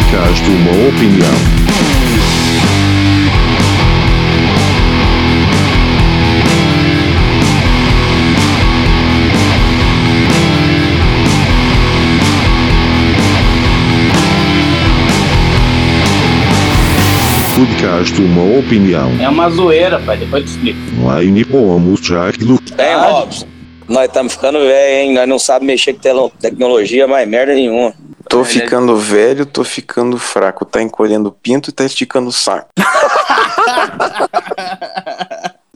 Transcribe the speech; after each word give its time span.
Podcast 0.00 0.48
Uma 0.48 0.88
Opinião. 0.88 2.40
Podcast 17.54 18.20
Uma 18.22 18.58
Opinião. 18.58 19.10
É 19.20 19.28
uma 19.28 19.50
zoeira, 19.50 20.00
pai. 20.00 20.16
Depois 20.16 20.44
te 20.44 20.50
explico. 20.50 20.78
Online 21.02 21.44
vamos 21.44 22.00
já 22.00 22.28
aquilo. 22.28 22.58
Bem, 22.74 22.94
Robson, 22.96 23.46
nós 23.86 24.06
estamos 24.06 24.32
ficando 24.32 24.60
velho, 24.60 25.08
hein? 25.08 25.14
Nós 25.14 25.28
não 25.28 25.38
sabemos 25.38 25.72
mexer 25.72 25.92
com 25.94 26.30
tecnologia, 26.40 27.06
mas 27.06 27.28
merda 27.28 27.54
nenhuma. 27.54 27.92
Tô 28.30 28.44
ficando 28.44 28.96
velho, 28.96 29.44
tô 29.44 29.64
ficando 29.64 30.16
fraco. 30.18 30.64
Tá 30.64 30.80
encolhendo 30.80 31.28
o 31.28 31.32
pinto 31.32 31.68
e 31.70 31.72
tá 31.72 31.84
esticando 31.84 32.28
o 32.28 32.32
saco. 32.32 32.68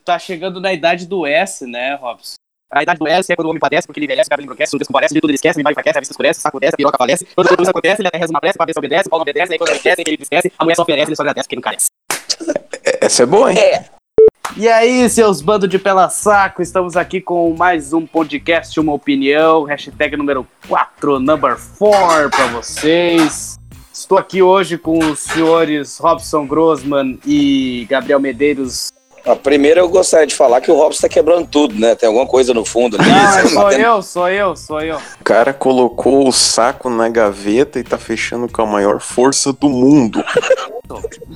Tá 0.05 0.19
chegando 0.19 0.61
na 0.61 0.71
idade 0.71 1.07
do 1.07 1.27
S, 1.27 1.67
né, 1.67 1.95
Robson? 1.95 2.35
A 2.71 2.83
idade 2.83 2.99
do 2.99 3.09
S 3.09 3.33
é 3.33 3.37
quando 3.37 3.47
o 3.47 3.51
homem 3.51 3.61
padece, 3.61 3.87
porque 3.87 3.99
ele 3.99 4.05
envelhece, 4.05 4.27
o 4.27 4.31
cabelo 4.31 4.45
enlouquece, 4.47 4.73
tudo 4.73 4.81
descomparece, 4.81 5.15
de 5.15 5.21
tudo 5.21 5.31
ele 5.31 5.37
esquece, 5.37 5.59
ele 5.59 5.63
vai 5.65 5.73
enfraquece, 5.73 5.97
a 5.97 6.01
vista 6.01 6.13
escurece, 6.13 6.41
o 6.41 6.43
saco 6.43 6.61
desce, 6.61 6.75
a 6.75 6.77
piroca 6.77 6.99
falece. 6.99 7.27
Quando 7.35 7.49
tudo 7.49 7.63
isso 7.63 7.71
acontece, 7.71 8.03
ele 8.03 8.09
até 8.09 8.19
reza 8.19 8.31
uma 8.31 8.41
prece, 8.41 8.57
a 8.57 8.59
cabeça 8.59 8.79
obedece, 8.81 9.07
o 9.07 9.11
pau 9.11 9.19
não 9.19 9.23
obedece, 9.23 9.53
aí 9.53 9.59
quando 9.59 9.71
ele 9.71 9.79
esquece, 9.79 10.03
ele 10.07 10.19
esquece, 10.21 10.53
a 10.59 10.65
mulher 10.65 10.75
só 10.75 10.83
oferece, 10.83 11.09
ele 11.09 11.17
só 11.17 11.23
agradece 11.23 11.47
porque 11.47 11.57
não 11.57 11.63
carece. 11.63 11.87
É- 12.85 13.07
Essa 13.07 13.23
é 13.23 13.27
boa, 13.27 13.51
hein? 13.51 13.57
E 14.57 14.69
aí, 14.69 15.09
seus 15.09 15.41
bandos 15.41 15.69
de 15.69 15.79
pela 15.79 16.09
saco, 16.09 16.63
estamos 16.63 16.97
aqui 16.97 17.21
com 17.21 17.57
mais 17.57 17.93
um 17.93 18.07
podcast, 18.07 18.79
uma 18.79 18.93
opinião, 18.93 19.65
hashtag 19.65 20.17
número 20.17 20.47
4, 20.69 21.19
number 21.19 21.57
4 21.77 22.31
pra 22.31 22.47
vocês. 22.49 23.59
Estou 23.93 24.17
aqui 24.17 24.43
hoje 24.43 24.79
com 24.79 24.99
os 24.99 25.21
senhores 25.21 25.99
Robson 25.99 26.47
Grossman 26.47 27.19
e 27.27 27.85
Gabriel 27.91 28.21
Medeiros. 28.21 28.93
Ah, 29.27 29.35
Primeiro 29.37 29.81
eu 29.81 29.89
gostaria 29.89 30.27
de 30.27 30.35
falar 30.35 30.61
que 30.61 30.71
o 30.71 30.75
Robson 30.77 31.03
tá 31.03 31.09
quebrando 31.09 31.47
tudo, 31.47 31.75
né? 31.79 31.95
Tem 31.95 32.07
alguma 32.07 32.27
coisa 32.27 32.53
no 32.53 32.65
fundo 32.65 32.97
ali. 33.01 33.09
Não, 33.11 33.31
Você 33.33 33.49
sou 33.49 33.63
batendo- 33.63 33.81
eu, 33.85 34.03
sou 34.03 34.29
eu, 34.29 34.57
sou 34.57 34.81
eu. 34.83 34.97
O 35.21 35.25
cara 35.25 35.53
colocou 35.55 36.29
o 36.29 36.33
saco 36.33 36.91
na 36.91 37.09
gaveta 37.09 37.79
e 37.79 37.85
tá 37.85 37.97
fechando 37.97 38.47
com 38.51 38.63
a 38.63 38.67
maior 38.67 39.01
força 39.01 39.53
do 39.53 39.69
mundo. 39.69 40.23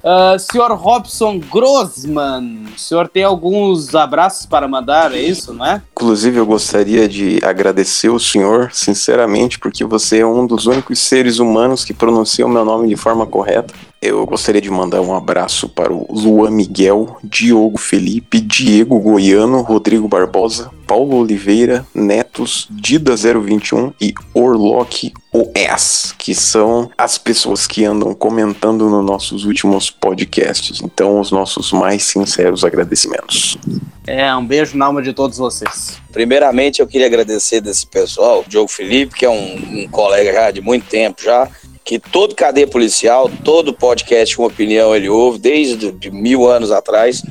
Ah, 0.05 0.37
senhor 0.39 0.71
Robson 0.73 1.39
Grossman, 1.41 2.67
o 2.77 2.79
senhor 2.79 3.09
tem 3.09 3.25
alguns 3.25 3.95
abraços 3.95 4.47
para 4.47 4.69
mandar, 4.69 5.13
é 5.13 5.19
isso, 5.19 5.53
não 5.53 5.65
é? 5.65 5.83
Inclusive, 5.93 6.39
eu 6.39 6.47
gostaria 6.47 7.09
de 7.09 7.41
agradecer 7.43 8.09
o 8.11 8.21
senhor, 8.21 8.71
sinceramente, 8.73 9.59
porque 9.59 9.85
você 9.85 10.19
é 10.21 10.27
um 10.27 10.47
dos 10.47 10.67
únicos 10.67 10.99
seres 11.01 11.39
humanos 11.39 11.85
que 11.85 11.93
pronuncia 11.95 12.47
o 12.47 12.49
meu 12.49 12.65
nome 12.65 12.89
de 12.89 12.95
forma 12.97 13.27
correta. 13.27 13.75
Eu 14.01 14.25
gostaria 14.25 14.61
de 14.61 14.71
mandar 14.71 15.01
um 15.01 15.13
abraço 15.13 15.69
para 15.69 15.93
o 15.93 16.07
Luan 16.09 16.53
Miguel, 16.53 17.19
Diogo 17.25 17.79
Felipe, 17.79 18.41
Diego 18.41 19.01
Goiano, 19.01 19.61
Rodrigo 19.61 20.07
Barbosa, 20.07 20.71
Paulo 20.87 21.17
Oliveira, 21.17 21.85
Netos, 21.93 22.69
Dida021 22.73 23.93
e 24.01 24.15
Orlock 24.33 25.13
OS, 25.33 26.15
que 26.17 26.33
são 26.33 26.91
as 26.97 27.19
pessoas 27.19 27.67
que 27.67 27.85
andam 27.85 28.15
comentando 28.15 28.89
nos 28.89 29.05
nossos 29.05 29.45
últimos 29.45 29.91
podcasts. 29.91 30.81
Então, 30.81 31.21
os 31.21 31.33
nossos 31.33 31.73
mais 31.73 32.05
sinceros 32.05 32.65
agradecimentos. 32.65 33.59
É, 34.07 34.35
um 34.35 34.47
beijo 34.47 34.77
na 34.79 34.87
alma 34.87 35.03
de 35.03 35.13
todos 35.13 35.37
vocês. 35.37 35.99
Primeiramente 36.13 36.81
eu 36.81 36.87
queria 36.87 37.07
agradecer 37.07 37.61
desse 37.61 37.87
pessoal, 37.87 38.43
Diogo 38.49 38.69
Felipe, 38.69 39.15
que 39.15 39.27
é 39.27 39.31
um, 39.31 39.83
um 39.83 39.89
colega 39.89 40.33
já 40.33 40.51
de 40.51 40.63
muito 40.63 40.87
tempo 40.87 41.23
já, 41.23 41.47
que 41.89 41.99
todo 41.99 42.35
cadeia 42.35 42.67
policial, 42.67 43.31
todo 43.43 43.73
podcast 43.73 44.37
com 44.37 44.45
opinião 44.45 44.95
ele 44.95 45.09
ouve, 45.09 45.39
desde 45.39 45.91
de 45.91 46.11
mil 46.11 46.47
anos 46.47 46.71
atrás. 46.71 47.23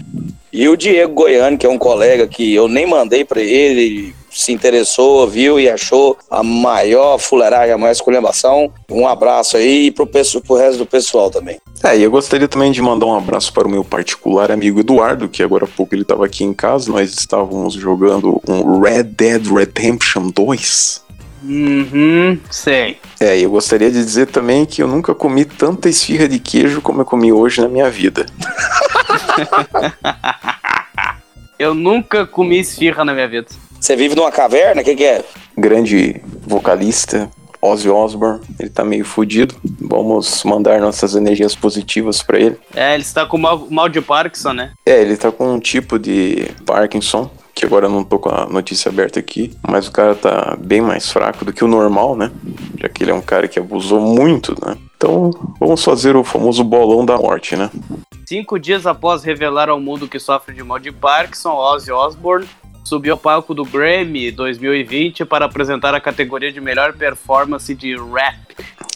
E 0.51 0.67
o 0.67 0.75
Diego 0.75 1.13
Goiano, 1.13 1.59
que 1.59 1.67
é 1.67 1.69
um 1.69 1.77
colega 1.77 2.27
que 2.27 2.55
eu 2.55 2.67
nem 2.67 2.87
mandei 2.87 3.23
pra 3.23 3.39
ele, 3.39 4.15
se 4.31 4.51
interessou, 4.51 5.27
viu 5.27 5.59
e 5.59 5.69
achou 5.69 6.17
a 6.27 6.41
maior 6.41 7.19
fuleiragem, 7.19 7.71
a 7.71 7.77
maior 7.77 7.91
esculhambação. 7.91 8.73
Um 8.89 9.07
abraço 9.07 9.57
aí 9.57 9.91
pro, 9.91 10.07
pro 10.07 10.55
resto 10.55 10.79
do 10.79 10.87
pessoal 10.87 11.29
também. 11.29 11.59
É, 11.83 11.95
e 11.95 12.01
eu 12.01 12.09
gostaria 12.09 12.47
também 12.47 12.71
de 12.71 12.81
mandar 12.81 13.05
um 13.05 13.15
abraço 13.15 13.53
para 13.53 13.67
o 13.67 13.69
meu 13.69 13.83
particular 13.83 14.51
amigo 14.51 14.79
Eduardo, 14.79 15.29
que 15.29 15.43
agora 15.43 15.65
há 15.65 15.67
pouco 15.67 15.93
ele 15.93 16.01
estava 16.01 16.25
aqui 16.25 16.43
em 16.43 16.53
casa, 16.53 16.91
nós 16.91 17.13
estávamos 17.13 17.75
jogando 17.75 18.41
um 18.47 18.79
Red 18.79 19.03
Dead 19.03 19.45
Redemption 19.45 20.31
2. 20.31 21.05
Uhum, 21.47 22.37
sei. 22.51 22.97
É, 23.19 23.39
e 23.39 23.43
eu 23.43 23.49
gostaria 23.49 23.89
de 23.89 24.03
dizer 24.03 24.27
também 24.27 24.65
que 24.65 24.83
eu 24.83 24.87
nunca 24.87 25.15
comi 25.15 25.45
tanta 25.45 25.87
esfirra 25.87 26.27
de 26.27 26.39
queijo 26.39 26.81
como 26.81 27.01
eu 27.01 27.05
comi 27.05 27.31
hoje 27.31 27.61
na 27.61 27.69
minha 27.69 27.89
vida. 27.89 28.25
Eu 31.59 31.73
nunca 31.73 32.25
comi 32.27 32.59
esfirra 32.59 33.03
na 33.03 33.15
minha 33.15 33.27
vida. 33.27 33.47
Você 33.79 33.95
vive 33.95 34.15
numa 34.15 34.31
caverna? 34.31 34.81
O 34.81 34.85
que, 34.85 34.95
que 34.95 35.03
é? 35.03 35.25
Grande 35.57 36.21
vocalista, 36.45 37.31
Ozzy 37.59 37.89
Osbourne, 37.89 38.41
ele 38.59 38.69
tá 38.69 38.85
meio 38.85 39.03
fudido. 39.03 39.55
Vamos 39.81 40.43
mandar 40.43 40.79
nossas 40.79 41.15
energias 41.15 41.55
positivas 41.55 42.21
para 42.21 42.39
ele. 42.39 42.57
É, 42.75 42.93
ele 42.93 43.01
está 43.01 43.25
com 43.25 43.37
mal, 43.37 43.67
mal 43.71 43.89
de 43.89 44.01
Parkinson, 44.01 44.53
né? 44.53 44.73
É, 44.85 45.01
ele 45.01 45.17
tá 45.17 45.31
com 45.31 45.55
um 45.55 45.59
tipo 45.59 45.97
de 45.97 46.47
Parkinson, 46.63 47.29
que 47.57 47.65
agora 47.65 47.87
eu 47.87 47.89
não 47.89 48.03
tô 48.03 48.19
com 48.19 48.29
a 48.29 48.45
notícia 48.45 48.89
aberta 48.89 49.19
aqui, 49.19 49.51
mas 49.67 49.87
o 49.87 49.91
cara 49.91 50.13
tá 50.13 50.55
bem 50.59 50.79
mais 50.79 51.11
fraco 51.11 51.43
do 51.43 51.51
que 51.51 51.63
o 51.63 51.67
normal, 51.67 52.15
né? 52.15 52.31
Já 52.79 52.87
que 52.87 53.03
ele 53.03 53.09
é 53.09 53.13
um 53.15 53.21
cara 53.21 53.47
que 53.47 53.57
abusou 53.57 53.99
muito, 53.99 54.55
né? 54.63 54.77
Então, 54.95 55.31
vamos 55.59 55.83
fazer 55.83 56.15
o 56.15 56.23
famoso 56.23 56.63
bolão 56.63 57.03
da 57.03 57.17
morte, 57.17 57.55
né? 57.55 57.71
Cinco 58.27 58.59
dias 58.59 58.85
após 58.85 59.23
revelar 59.23 59.69
ao 59.69 59.79
mundo 59.79 60.07
que 60.07 60.19
sofre 60.19 60.53
de 60.53 60.63
mal 60.63 60.77
de 60.77 60.91
Parkinson, 60.91 61.51
Ozzy 61.51 61.91
Osbourne 61.91 62.47
subiu 62.83 63.15
ao 63.15 63.19
palco 63.19 63.55
do 63.55 63.65
Grammy 63.65 64.31
2020 64.31 65.25
para 65.25 65.45
apresentar 65.45 65.95
a 65.95 65.99
categoria 65.99 66.53
de 66.53 66.61
melhor 66.61 66.93
performance 66.93 67.73
de 67.73 67.95
rap. 67.97 68.55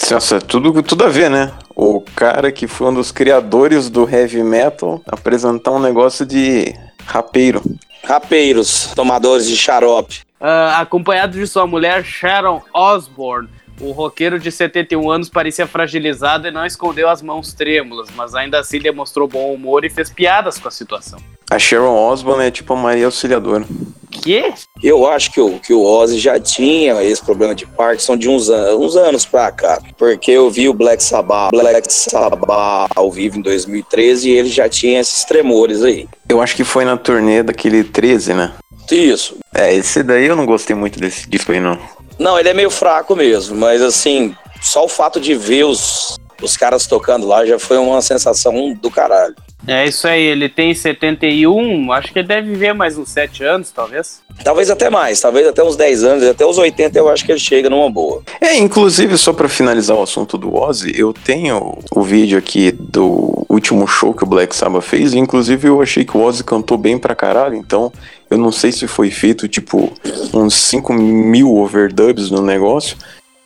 Nossa, 0.09 0.39
tudo, 0.39 0.83
tudo 0.83 1.03
a 1.03 1.09
ver, 1.09 1.31
né? 1.31 1.51
O 1.75 1.99
cara 2.15 2.51
que 2.51 2.67
foi 2.67 2.87
um 2.87 2.93
dos 2.93 3.11
criadores 3.11 3.89
do 3.89 4.07
heavy 4.07 4.43
metal 4.43 5.01
apresentar 5.07 5.71
um 5.71 5.79
negócio 5.79 6.25
de 6.25 6.73
rapeiro. 7.05 7.61
Rapeiros, 8.03 8.89
tomadores 8.95 9.47
de 9.47 9.55
xarope. 9.55 10.21
Ah, 10.39 10.79
acompanhado 10.79 11.37
de 11.37 11.45
sua 11.45 11.67
mulher 11.67 12.03
Sharon 12.03 12.61
Osbourne, 12.73 13.47
o 13.81 13.91
roqueiro 13.91 14.39
de 14.39 14.51
71 14.51 15.09
anos 15.09 15.29
parecia 15.29 15.67
fragilizado 15.67 16.47
e 16.47 16.51
não 16.51 16.65
escondeu 16.65 17.09
as 17.09 17.21
mãos 17.21 17.53
trêmulas, 17.53 18.09
mas 18.15 18.35
ainda 18.35 18.59
assim 18.59 18.79
demonstrou 18.79 19.27
bom 19.27 19.53
humor 19.53 19.83
e 19.83 19.89
fez 19.89 20.09
piadas 20.09 20.57
com 20.57 20.67
a 20.67 20.71
situação. 20.71 21.19
A 21.49 21.59
Sharon 21.59 21.93
Osbourne 21.93 22.45
é 22.45 22.51
tipo 22.51 22.73
a 22.73 22.77
Maria 22.77 23.05
Auxiliadora. 23.05 23.65
Que? 24.09 24.53
Eu 24.81 25.09
acho 25.09 25.31
que 25.31 25.41
o, 25.41 25.59
que 25.59 25.73
o 25.73 25.83
Ozzy 25.83 26.17
já 26.17 26.39
tinha 26.39 27.01
esse 27.03 27.21
problema 27.21 27.55
de 27.55 27.65
Parkinson 27.65 28.15
de 28.15 28.29
uns, 28.29 28.49
an 28.49 28.77
uns 28.77 28.95
anos 28.95 29.25
pra 29.25 29.51
cá. 29.51 29.81
Porque 29.97 30.31
eu 30.31 30.49
vi 30.49 30.69
o 30.69 30.73
Black 30.73 31.03
Sabbath, 31.03 31.51
Black 31.51 31.91
Sabbath 31.91 32.91
ao 32.95 33.11
vivo 33.11 33.39
em 33.39 33.41
2013 33.41 34.29
e 34.29 34.33
ele 34.33 34.49
já 34.49 34.69
tinha 34.69 34.99
esses 34.99 35.25
tremores 35.25 35.83
aí. 35.83 36.07
Eu 36.29 36.41
acho 36.41 36.55
que 36.55 36.63
foi 36.63 36.85
na 36.85 36.95
turnê 36.95 37.43
daquele 37.43 37.83
13, 37.83 38.33
né? 38.33 38.53
Isso. 38.89 39.37
É, 39.53 39.73
esse 39.73 40.03
daí 40.03 40.25
eu 40.25 40.35
não 40.35 40.45
gostei 40.45 40.75
muito 40.75 40.99
desse 40.99 41.29
disco 41.29 41.51
aí, 41.51 41.59
não. 41.59 41.77
Não, 42.19 42.39
ele 42.39 42.49
é 42.49 42.53
meio 42.53 42.69
fraco 42.69 43.15
mesmo, 43.15 43.57
mas 43.57 43.81
assim, 43.81 44.35
só 44.61 44.85
o 44.85 44.89
fato 44.89 45.19
de 45.19 45.33
ver 45.33 45.65
os, 45.65 46.19
os 46.41 46.55
caras 46.55 46.85
tocando 46.85 47.27
lá 47.27 47.45
já 47.45 47.57
foi 47.57 47.77
uma 47.77 48.01
sensação 48.01 48.73
do 48.73 48.91
caralho. 48.91 49.35
É 49.67 49.85
isso 49.85 50.07
aí, 50.07 50.23
ele 50.23 50.49
tem 50.49 50.73
71, 50.73 51.91
acho 51.91 52.11
que 52.11 52.17
ele 52.17 52.27
deve 52.27 52.49
viver 52.49 52.73
mais 52.73 52.97
uns 52.97 53.09
7 53.09 53.43
anos, 53.43 53.69
talvez. 53.69 54.19
Talvez 54.43 54.71
até 54.71 54.89
mais, 54.89 55.21
talvez 55.21 55.47
até 55.47 55.63
uns 55.63 55.75
10 55.75 56.03
anos, 56.03 56.23
até 56.23 56.43
os 56.43 56.57
80 56.57 56.97
eu 56.97 57.07
acho 57.07 57.23
que 57.23 57.31
ele 57.31 57.39
chega 57.39 57.69
numa 57.69 57.89
boa. 57.89 58.23
É, 58.39 58.57
inclusive, 58.57 59.15
só 59.19 59.31
pra 59.31 59.47
finalizar 59.47 59.95
o 59.95 60.01
assunto 60.01 60.35
do 60.35 60.55
Ozzy, 60.55 60.93
eu 60.95 61.13
tenho 61.13 61.77
o 61.95 62.01
vídeo 62.01 62.39
aqui 62.39 62.71
do 62.71 63.45
último 63.47 63.85
show 63.85 64.15
que 64.15 64.23
o 64.23 64.27
Black 64.27 64.55
Sabbath 64.55 64.83
fez, 64.83 65.13
e 65.13 65.19
inclusive 65.19 65.67
eu 65.67 65.79
achei 65.79 66.03
que 66.03 66.17
o 66.17 66.21
Ozzy 66.21 66.43
cantou 66.43 66.77
bem 66.77 66.97
pra 66.97 67.13
caralho, 67.13 67.55
então 67.55 67.93
eu 68.31 68.37
não 68.37 68.51
sei 68.51 68.71
se 68.71 68.87
foi 68.87 69.11
feito, 69.11 69.45
tipo, 69.47 69.91
uns 70.33 70.55
5 70.55 70.93
mil 70.93 71.53
overdubs 71.57 72.31
no 72.31 72.41
negócio, 72.41 72.95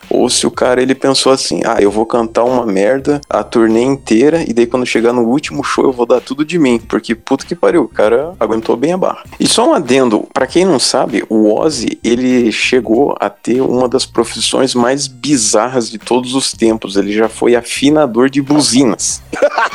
ou 0.09 0.29
se 0.29 0.47
o 0.47 0.51
cara 0.51 0.81
ele 0.81 0.95
pensou 0.95 1.31
assim, 1.31 1.61
ah, 1.65 1.77
eu 1.79 1.91
vou 1.91 2.05
cantar 2.05 2.43
uma 2.43 2.65
merda 2.65 3.21
a 3.29 3.43
turnê 3.43 3.81
inteira 3.81 4.43
e 4.47 4.53
daí 4.53 4.65
quando 4.65 4.85
chegar 4.85 5.13
no 5.13 5.23
último 5.23 5.63
show 5.63 5.85
eu 5.85 5.91
vou 5.91 6.05
dar 6.05 6.21
tudo 6.21 6.45
de 6.45 6.57
mim, 6.57 6.79
porque 6.79 7.15
puta 7.15 7.45
que 7.45 7.55
pariu, 7.55 7.83
o 7.83 7.87
cara 7.87 8.33
aguentou 8.39 8.75
bem 8.75 8.93
a 8.93 8.97
barra. 8.97 9.23
E 9.39 9.47
só 9.47 9.69
um 9.69 9.73
adendo, 9.73 10.27
pra 10.33 10.47
quem 10.47 10.65
não 10.65 10.79
sabe, 10.79 11.23
o 11.29 11.53
Ozzy, 11.53 11.99
ele 12.03 12.51
chegou 12.51 13.15
a 13.19 13.29
ter 13.29 13.61
uma 13.61 13.87
das 13.87 14.05
profissões 14.05 14.75
mais 14.75 15.07
bizarras 15.07 15.89
de 15.89 15.97
todos 15.97 16.35
os 16.35 16.51
tempos, 16.51 16.95
ele 16.95 17.11
já 17.11 17.29
foi 17.29 17.55
afinador 17.55 18.29
de 18.29 18.41
buzinas. 18.41 19.21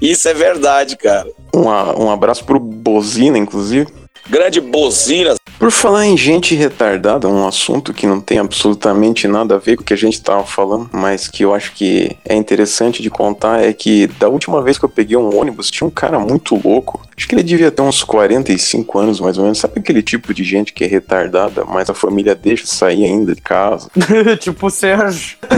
Isso 0.00 0.28
é 0.28 0.34
verdade, 0.34 0.96
cara. 0.96 1.30
Um, 1.54 2.04
um 2.04 2.10
abraço 2.10 2.44
pro 2.44 2.58
Bozina, 2.58 3.38
inclusive. 3.38 3.86
Grande 4.28 4.60
bozina. 4.60 5.34
Por 5.58 5.70
falar 5.70 6.06
em 6.06 6.16
gente 6.16 6.54
retardada, 6.54 7.28
um 7.28 7.46
assunto 7.46 7.94
que 7.94 8.06
não 8.06 8.20
tem 8.20 8.38
absolutamente 8.38 9.28
nada 9.28 9.54
a 9.54 9.58
ver 9.58 9.76
com 9.76 9.82
o 9.82 9.84
que 9.84 9.94
a 9.94 9.96
gente 9.96 10.20
tava 10.20 10.44
falando, 10.44 10.90
mas 10.92 11.28
que 11.28 11.44
eu 11.44 11.54
acho 11.54 11.72
que 11.72 12.16
é 12.24 12.34
interessante 12.34 13.02
de 13.02 13.08
contar 13.08 13.62
é 13.62 13.72
que 13.72 14.06
da 14.18 14.28
última 14.28 14.60
vez 14.62 14.76
que 14.76 14.84
eu 14.84 14.88
peguei 14.88 15.16
um 15.16 15.34
ônibus, 15.38 15.70
tinha 15.70 15.86
um 15.86 15.90
cara 15.90 16.18
muito 16.18 16.60
louco. 16.62 17.00
Acho 17.16 17.28
que 17.28 17.34
ele 17.34 17.42
devia 17.42 17.70
ter 17.70 17.82
uns 17.82 18.02
45 18.02 18.98
anos, 18.98 19.20
mais 19.20 19.38
ou 19.38 19.44
menos. 19.44 19.58
Sabe 19.58 19.78
aquele 19.78 20.02
tipo 20.02 20.34
de 20.34 20.42
gente 20.42 20.72
que 20.72 20.84
é 20.84 20.86
retardada, 20.86 21.64
mas 21.64 21.88
a 21.88 21.94
família 21.94 22.34
deixa 22.34 22.66
sair 22.66 23.04
ainda 23.04 23.34
de 23.34 23.40
casa? 23.40 23.88
tipo 24.40 24.66
o 24.66 24.70
Sérgio. 24.70 25.38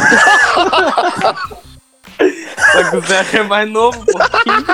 Só 2.73 2.91
que 2.91 2.97
o 2.97 3.07
Sérgio 3.07 3.41
é 3.41 3.43
mais 3.43 3.69
novo, 3.71 4.01
um 4.01 4.05
pouquinho. 4.05 4.67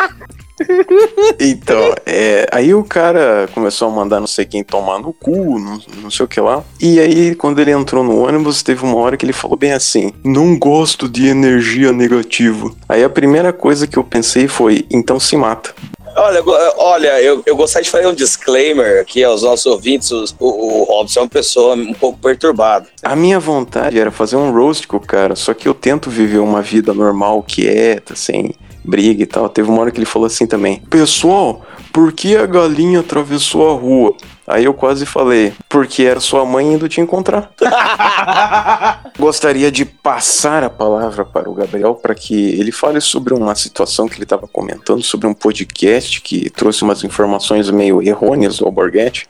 Então, 1.41 1.95
é, 2.07 2.47
aí 2.53 2.75
o 2.75 2.85
cara 2.85 3.49
começou 3.55 3.89
a 3.89 3.91
mandar 3.91 4.21
não 4.21 4.27
sei 4.27 4.45
quem 4.45 4.63
tomar 4.63 4.99
no 4.99 5.13
cu, 5.13 5.59
não, 5.59 5.81
não 6.03 6.11
sei 6.11 6.25
o 6.25 6.29
que 6.29 6.41
lá. 6.41 6.63
E 6.81 7.01
aí, 7.01 7.35
quando 7.35 7.61
ele 7.61 7.71
entrou 7.71 8.03
no 8.05 8.19
ônibus, 8.27 8.63
teve 8.63 8.85
uma 8.85 8.97
hora 8.97 9.17
que 9.17 9.25
ele 9.25 9.33
falou 9.33 9.57
bem 9.57 9.73
assim: 9.73 10.13
Não 10.25 10.59
gosto 10.59 11.09
de 11.09 11.27
energia 11.27 11.93
negativa. 11.93 12.71
Aí 12.89 13.03
a 13.03 13.11
primeira 13.11 13.53
coisa 13.53 13.87
que 13.87 13.97
eu 13.99 14.05
pensei 14.05 14.47
foi: 14.49 14.87
Então 14.91 15.19
se 15.19 15.37
mata. 15.37 15.75
Olha, 16.15 16.43
olha, 16.77 17.23
eu, 17.23 17.43
eu 17.47 17.57
gostaria 17.57 17.85
de 17.85 17.91
fazer 17.91 18.07
um 18.07 18.13
disclaimer 18.15 19.01
aqui 19.01 19.25
aos 19.25 19.43
nossos 19.43 19.65
ouvintes. 19.65 20.11
Os- 20.11 20.37
O, 20.39 20.83
o 20.83 20.85
Robson 20.85 21.21
é 21.21 21.23
uma 21.23 21.29
pessoa 21.31 21.75
um 21.75 21.95
pouco 21.95 22.19
perturbada. 22.19 22.87
A 23.03 23.17
minha 23.17 23.41
vontade 23.41 23.99
era 23.99 24.11
fazer 24.11 24.37
um 24.37 24.53
roast 24.53 24.87
com 24.87 24.99
o 24.99 25.01
cara, 25.01 25.35
só 25.35 25.55
que 25.55 25.67
eu 25.67 25.73
tento 25.73 26.11
viver 26.11 26.39
uma 26.39 26.61
vida 26.61 26.93
normal, 26.93 27.43
quieta, 27.43 28.15
sem 28.15 28.55
briga 28.85 29.23
e 29.23 29.27
tal. 29.27 29.49
Teve 29.49 29.71
uma 29.71 29.81
hora 29.81 29.91
que 29.91 29.99
ele 29.99 30.07
falou 30.07 30.27
assim 30.27 30.47
também: 30.47 30.81
Pessoal, 30.91 31.65
por 31.93 32.13
que 32.13 32.37
a 32.37 32.47
galinha 32.47 33.01
atravessou 33.01 33.71
a 33.71 33.79
rua? 33.79 34.15
Aí 34.47 34.65
eu 34.65 34.75
quase 34.75 35.07
falei: 35.07 35.53
Porque 35.69 36.03
era 36.03 36.21
sua 36.21 36.45
mãe 36.45 36.73
indo 36.73 36.89
te 36.89 37.01
encontrar. 37.01 37.53
Gostaria 39.19 39.71
de 39.71 39.85
passar 39.85 40.65
a 40.65 40.71
palavra 40.71 41.25
para 41.25 41.49
o 41.49 41.55
Gabriel 41.55 41.95
para 41.95 42.15
que 42.15 42.35
ele 42.59 42.73
fale 42.73 43.01
sobre 43.01 43.35
uma 43.35 43.55
situação 43.55 44.09
que 44.09 44.15
ele 44.15 44.25
estava 44.25 44.49
comentando 44.49 45.03
sobre 45.03 45.27
um 45.27 45.35
podcast 45.35 46.21
que 46.21 46.51
trouxe 46.51 46.83
umas 46.83 47.05
informações 47.05 47.71
meio 47.71 48.03
errôneas 48.03 48.59
do 48.59 48.67
Alborguete. 48.67 49.29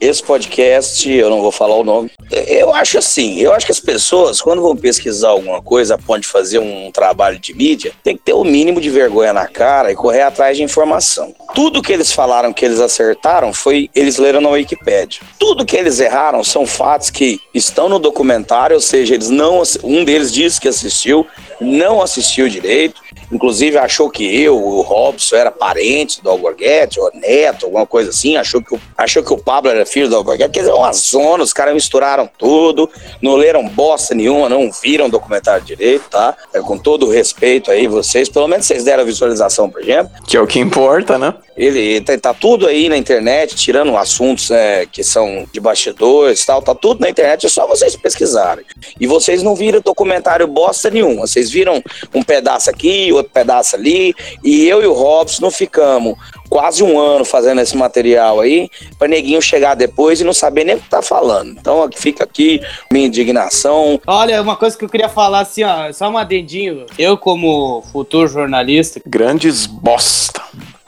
Esse 0.00 0.22
podcast, 0.22 1.10
eu 1.10 1.30
não 1.30 1.40
vou 1.40 1.52
falar 1.52 1.76
o 1.76 1.84
nome. 1.84 2.10
Eu 2.30 2.74
acho 2.74 2.98
assim, 2.98 3.38
eu 3.38 3.52
acho 3.52 3.66
que 3.66 3.72
as 3.72 3.80
pessoas, 3.80 4.40
quando 4.40 4.62
vão 4.62 4.76
pesquisar 4.76 5.28
alguma 5.28 5.62
coisa, 5.62 5.94
a 5.94 5.98
ponto 5.98 6.20
de 6.20 6.26
fazer 6.26 6.58
um 6.58 6.90
trabalho 6.90 7.38
de 7.38 7.54
mídia, 7.54 7.92
tem 8.02 8.16
que 8.16 8.22
ter 8.22 8.32
o 8.32 8.44
mínimo 8.44 8.80
de 8.80 8.90
vergonha 8.90 9.32
na 9.32 9.46
cara 9.46 9.90
e 9.90 9.94
correr 9.94 10.22
atrás 10.22 10.56
de 10.56 10.62
informação. 10.62 11.34
Tudo 11.54 11.82
que 11.82 11.92
eles 11.92 12.12
falaram 12.12 12.52
que 12.52 12.64
eles 12.64 12.80
acertaram 12.80 13.52
foi 13.52 13.90
eles 13.94 14.18
leram 14.18 14.40
Wikipédia. 14.52 15.20
Tudo 15.38 15.66
que 15.66 15.76
eles 15.76 16.00
erraram 16.00 16.42
são 16.44 16.66
fatos 16.66 17.10
que 17.10 17.40
estão 17.52 17.88
no 17.88 17.98
documentário, 17.98 18.74
ou 18.74 18.80
seja, 18.80 19.14
eles 19.14 19.28
não, 19.28 19.62
um 19.82 20.04
deles 20.04 20.32
disse 20.32 20.60
que 20.60 20.68
assistiu, 20.68 21.26
não 21.60 22.00
assistiu 22.00 22.48
direito. 22.48 23.01
Inclusive 23.32 23.78
achou 23.78 24.10
que 24.10 24.24
eu, 24.42 24.56
o 24.56 24.82
Robson, 24.82 25.36
era 25.36 25.50
parente 25.50 26.22
do 26.22 26.28
Alborguete, 26.28 27.00
ou 27.00 27.10
neto, 27.14 27.64
alguma 27.64 27.86
coisa 27.86 28.10
assim. 28.10 28.36
Achou 28.36 28.62
que, 28.62 28.74
o, 28.74 28.80
achou 28.96 29.22
que 29.22 29.32
o 29.32 29.38
Pablo 29.38 29.70
era 29.70 29.86
filho 29.86 30.08
do 30.08 30.16
Alborguete. 30.16 30.52
Quer 30.52 30.60
dizer, 30.60 30.72
é 30.72 30.74
uma 30.74 30.92
zona, 30.92 31.42
os 31.42 31.52
caras 31.52 31.72
misturaram 31.72 32.28
tudo, 32.38 32.90
não 33.22 33.34
leram 33.34 33.66
bosta 33.66 34.14
nenhuma, 34.14 34.48
não 34.48 34.70
viram 34.70 35.08
documentário 35.08 35.64
direito, 35.64 36.10
tá? 36.10 36.36
É, 36.52 36.60
com 36.60 36.76
todo 36.76 37.06
o 37.06 37.10
respeito 37.10 37.70
aí, 37.70 37.86
vocês, 37.86 38.28
pelo 38.28 38.46
menos 38.46 38.66
vocês 38.66 38.84
deram 38.84 39.02
a 39.02 39.06
visualização 39.06 39.70
pra 39.70 39.82
gente. 39.82 40.10
Que 40.26 40.36
é 40.36 40.40
o 40.40 40.46
que 40.46 40.58
importa, 40.58 41.18
né? 41.18 41.34
Ele 41.56 42.00
tá, 42.00 42.16
tá 42.18 42.34
tudo 42.34 42.66
aí 42.66 42.88
na 42.88 42.96
internet, 42.96 43.54
tirando 43.54 43.96
assuntos 43.96 44.50
é, 44.50 44.86
que 44.90 45.04
são 45.04 45.46
de 45.52 45.60
bastidores 45.60 46.42
e 46.42 46.46
tal, 46.46 46.62
tá 46.62 46.74
tudo 46.74 47.00
na 47.00 47.10
internet, 47.10 47.46
é 47.46 47.48
só 47.48 47.66
vocês 47.66 47.94
pesquisarem. 47.96 48.64
E 48.98 49.06
vocês 49.06 49.42
não 49.42 49.54
viram 49.54 49.80
documentário 49.80 50.46
bosta 50.46 50.90
nenhuma, 50.90 51.26
vocês 51.26 51.50
viram 51.50 51.82
um 52.14 52.22
pedaço 52.22 52.70
aqui, 52.70 53.12
outro 53.12 53.21
pedaço 53.24 53.76
ali, 53.76 54.14
e 54.42 54.66
eu 54.66 54.82
e 54.82 54.86
o 54.86 54.92
Robson 54.92 55.42
não 55.42 55.50
ficamos 55.50 56.16
quase 56.48 56.82
um 56.82 56.98
ano 56.98 57.24
fazendo 57.24 57.62
esse 57.62 57.74
material 57.74 58.40
aí, 58.40 58.68
pra 58.98 59.08
neguinho 59.08 59.40
chegar 59.40 59.74
depois 59.74 60.20
e 60.20 60.24
não 60.24 60.34
saber 60.34 60.64
nem 60.64 60.76
o 60.76 60.80
que 60.80 60.88
tá 60.88 61.00
falando. 61.00 61.56
Então 61.58 61.88
fica 61.94 62.24
aqui 62.24 62.60
minha 62.92 63.06
indignação. 63.06 63.98
Olha, 64.06 64.42
uma 64.42 64.54
coisa 64.54 64.76
que 64.76 64.84
eu 64.84 64.88
queria 64.88 65.08
falar 65.08 65.40
assim, 65.40 65.62
ó, 65.64 65.90
só 65.92 66.10
um 66.10 66.18
adendinho. 66.18 66.84
Eu, 66.98 67.16
como 67.16 67.82
futuro 67.90 68.28
jornalista, 68.28 69.00
Grandes 69.06 69.64
bosta. 69.66 70.42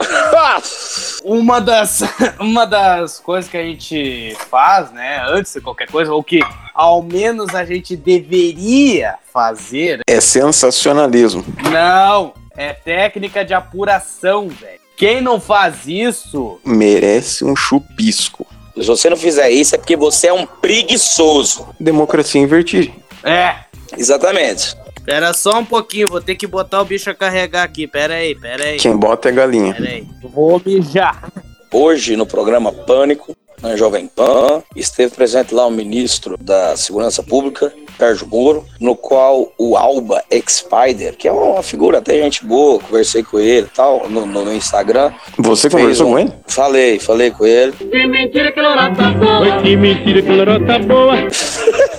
uma 1.23 1.59
das, 1.59 2.01
uma 2.39 2.65
das 2.65 3.19
coisas 3.19 3.49
que 3.49 3.57
a 3.57 3.63
gente 3.63 4.35
faz, 4.49 4.91
né, 4.91 5.23
antes 5.27 5.53
de 5.53 5.61
qualquer 5.61 5.89
coisa, 5.89 6.11
ou 6.13 6.23
que 6.23 6.39
ao 6.73 7.01
menos 7.01 7.53
a 7.55 7.63
gente 7.65 7.95
deveria 7.95 9.15
fazer, 9.33 10.01
É 10.07 10.19
sensacionalismo. 10.19 11.43
não, 11.71 12.33
é 12.55 12.73
técnica 12.73 13.43
de 13.43 13.53
apuração, 13.53 14.47
velho. 14.49 14.79
Quem 14.97 15.19
não 15.19 15.41
faz 15.41 15.87
isso, 15.87 16.57
Merece 16.63 17.43
um 17.43 17.55
chupisco. 17.55 18.47
Se 18.75 18.83
você 18.85 19.09
não 19.09 19.17
fizer 19.17 19.49
isso 19.49 19.75
é 19.75 19.77
porque 19.77 19.95
você 19.95 20.27
é 20.27 20.33
um 20.33 20.45
preguiçoso. 20.45 21.67
Democracia 21.79 22.41
em 22.41 22.45
vertigem. 22.45 22.95
é. 23.23 23.55
Exatamente. 23.97 24.75
Pera 25.05 25.33
só 25.33 25.59
um 25.59 25.65
pouquinho, 25.65 26.07
vou 26.09 26.21
ter 26.21 26.35
que 26.35 26.47
botar 26.47 26.81
o 26.81 26.85
bicho 26.85 27.09
a 27.09 27.13
carregar 27.13 27.63
aqui. 27.63 27.85
Pera 27.87 28.15
aí, 28.15 28.33
pera 28.35 28.63
aí. 28.65 28.77
Quem 28.77 28.95
bota 28.97 29.29
é 29.29 29.31
galinha. 29.31 29.73
Pera 29.73 29.89
aí. 29.89 30.03
Vou 30.23 30.61
mijar. 30.65 31.29
Hoje, 31.71 32.15
no 32.15 32.25
programa 32.25 32.71
Pânico, 32.71 33.35
na 33.61 33.75
Jovem 33.75 34.07
Pan, 34.07 34.63
esteve 34.75 35.13
presente 35.15 35.53
lá 35.53 35.65
o 35.67 35.71
ministro 35.71 36.37
da 36.37 36.75
Segurança 36.75 37.21
Pública, 37.23 37.71
Sérgio 37.97 38.27
Moro, 38.27 38.65
no 38.79 38.95
qual 38.95 39.51
o 39.57 39.77
Alba 39.77 40.23
X-Spider, 40.29 41.15
que 41.15 41.27
é 41.27 41.31
uma 41.31 41.63
figura 41.63 41.99
até 41.99 42.13
gente 42.21 42.45
boa, 42.45 42.79
conversei 42.79 43.23
com 43.23 43.39
ele 43.39 43.67
e 43.67 43.75
tal, 43.75 44.09
no, 44.09 44.25
no- 44.25 44.53
Instagram. 44.53 45.13
Você 45.37 45.69
conversou 45.69 46.07
um- 46.07 46.11
com 46.11 46.19
ele? 46.19 46.33
Falei, 46.47 46.99
falei 46.99 47.31
com 47.31 47.45
ele. 47.45 47.71
Que 47.73 48.07
mentira 48.07 48.51
que 48.51 48.61
lorota 48.61 49.09
boa. 49.11 49.39
Oi, 49.39 49.61
que 49.61 49.75
mentira 49.77 50.21
que 50.21 50.29
lorota 50.31 50.79
boa. 50.79 51.15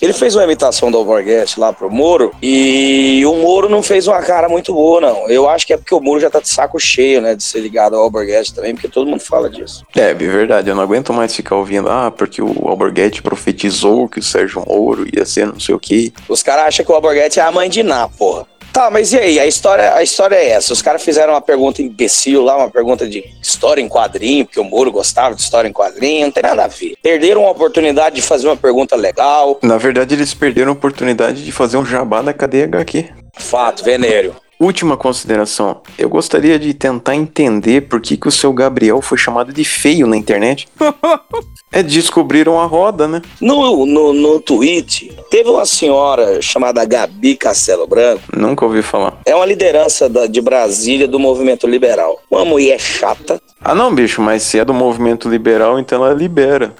Ele 0.00 0.12
fez 0.12 0.34
uma 0.34 0.44
imitação 0.44 0.90
do 0.90 0.98
Alborguete 0.98 1.58
lá 1.58 1.72
pro 1.72 1.90
Moro 1.90 2.32
e 2.42 3.22
o 3.26 3.34
Moro 3.34 3.68
não 3.68 3.82
fez 3.82 4.06
uma 4.06 4.20
cara 4.22 4.48
muito 4.48 4.72
boa, 4.72 5.00
não. 5.00 5.28
Eu 5.28 5.48
acho 5.48 5.66
que 5.66 5.72
é 5.72 5.76
porque 5.76 5.94
o 5.94 6.00
Moro 6.00 6.20
já 6.20 6.30
tá 6.30 6.40
de 6.40 6.48
saco 6.48 6.78
cheio, 6.78 7.20
né, 7.20 7.34
de 7.34 7.42
ser 7.42 7.60
ligado 7.60 7.96
ao 7.96 8.02
Alborguete 8.02 8.54
também, 8.54 8.74
porque 8.74 8.88
todo 8.88 9.08
mundo 9.08 9.20
fala 9.20 9.48
disso. 9.48 9.84
É, 9.94 10.10
é 10.10 10.14
verdade. 10.14 10.68
Eu 10.68 10.76
não 10.76 10.82
aguento 10.82 11.12
mais 11.12 11.34
ficar 11.34 11.56
ouvindo, 11.56 11.88
ah, 11.88 12.10
porque 12.10 12.42
o 12.42 12.68
Alborguete 12.68 13.22
profetizou 13.22 14.08
que 14.08 14.18
o 14.18 14.22
Sérgio 14.22 14.64
Moro 14.66 15.06
ia 15.16 15.24
ser 15.24 15.46
não 15.46 15.60
sei 15.60 15.74
o 15.74 15.78
quê. 15.78 16.12
Os 16.28 16.42
caras 16.42 16.66
acham 16.66 16.84
que 16.84 16.92
o 16.92 16.94
Alborguete 16.94 17.40
é 17.40 17.42
a 17.42 17.50
mãe 17.50 17.68
de 17.68 17.82
Ná, 17.82 18.08
porra. 18.08 18.46
Tá, 18.76 18.90
mas 18.90 19.10
e 19.10 19.18
aí? 19.18 19.40
A 19.40 19.46
história, 19.46 19.94
a 19.94 20.02
história 20.02 20.36
é 20.36 20.50
essa. 20.50 20.70
Os 20.70 20.82
caras 20.82 21.02
fizeram 21.02 21.32
uma 21.32 21.40
pergunta 21.40 21.80
imbecil 21.80 22.42
lá, 22.42 22.58
uma 22.58 22.68
pergunta 22.68 23.08
de 23.08 23.24
história 23.40 23.80
em 23.80 23.88
quadrinho, 23.88 24.44
porque 24.44 24.60
o 24.60 24.64
Moro 24.64 24.92
gostava 24.92 25.34
de 25.34 25.40
história 25.40 25.66
em 25.66 25.72
quadrinho, 25.72 26.26
não 26.26 26.30
tem 26.30 26.42
nada 26.42 26.64
a 26.64 26.68
ver. 26.68 26.94
Perderam 27.02 27.46
a 27.46 27.50
oportunidade 27.50 28.16
de 28.16 28.20
fazer 28.20 28.46
uma 28.46 28.56
pergunta 28.56 28.94
legal. 28.94 29.58
Na 29.62 29.78
verdade, 29.78 30.14
eles 30.14 30.34
perderam 30.34 30.72
a 30.72 30.74
oportunidade 30.74 31.42
de 31.42 31.52
fazer 31.52 31.78
um 31.78 31.86
jabá 31.86 32.20
da 32.20 32.34
cadeia 32.34 32.64
HQ. 32.64 33.08
Fato, 33.38 33.82
venéreo. 33.82 34.36
Última 34.58 34.96
consideração. 34.96 35.82
Eu 35.98 36.08
gostaria 36.08 36.58
de 36.58 36.72
tentar 36.72 37.14
entender 37.14 37.82
por 37.82 38.00
que, 38.00 38.16
que 38.16 38.26
o 38.26 38.32
seu 38.32 38.52
Gabriel 38.54 39.02
foi 39.02 39.18
chamado 39.18 39.52
de 39.52 39.64
feio 39.64 40.06
na 40.06 40.16
internet. 40.16 40.66
é, 41.70 41.82
descobriram 41.82 42.58
a 42.58 42.64
roda, 42.64 43.06
né? 43.06 43.20
No, 43.38 43.84
no, 43.84 44.14
no 44.14 44.40
tweet, 44.40 45.14
teve 45.30 45.50
uma 45.50 45.66
senhora 45.66 46.40
chamada 46.40 46.82
Gabi 46.86 47.36
Castelo 47.36 47.86
Branco, 47.86 48.22
Nunca 48.34 48.64
ouvi 48.64 48.80
falar. 48.80 49.18
é 49.26 49.34
uma 49.36 49.44
liderança 49.44 50.08
da- 50.08 50.26
de 50.26 50.40
Brasília 50.40 51.06
do 51.06 51.18
movimento 51.18 51.66
liberal. 51.66 52.18
Uma 52.30 52.44
mulher 52.46 52.80
chata, 52.80 53.38
Ah, 53.60 53.74
não, 53.74 53.94
bicho, 53.94 54.22
mas 54.22 54.42
se 54.42 54.58
é 54.58 54.64
do 54.64 54.72
movimento 54.72 55.28
liberal, 55.28 55.78
então 55.78 56.02
ela 56.04 56.14
libera. 56.14 56.74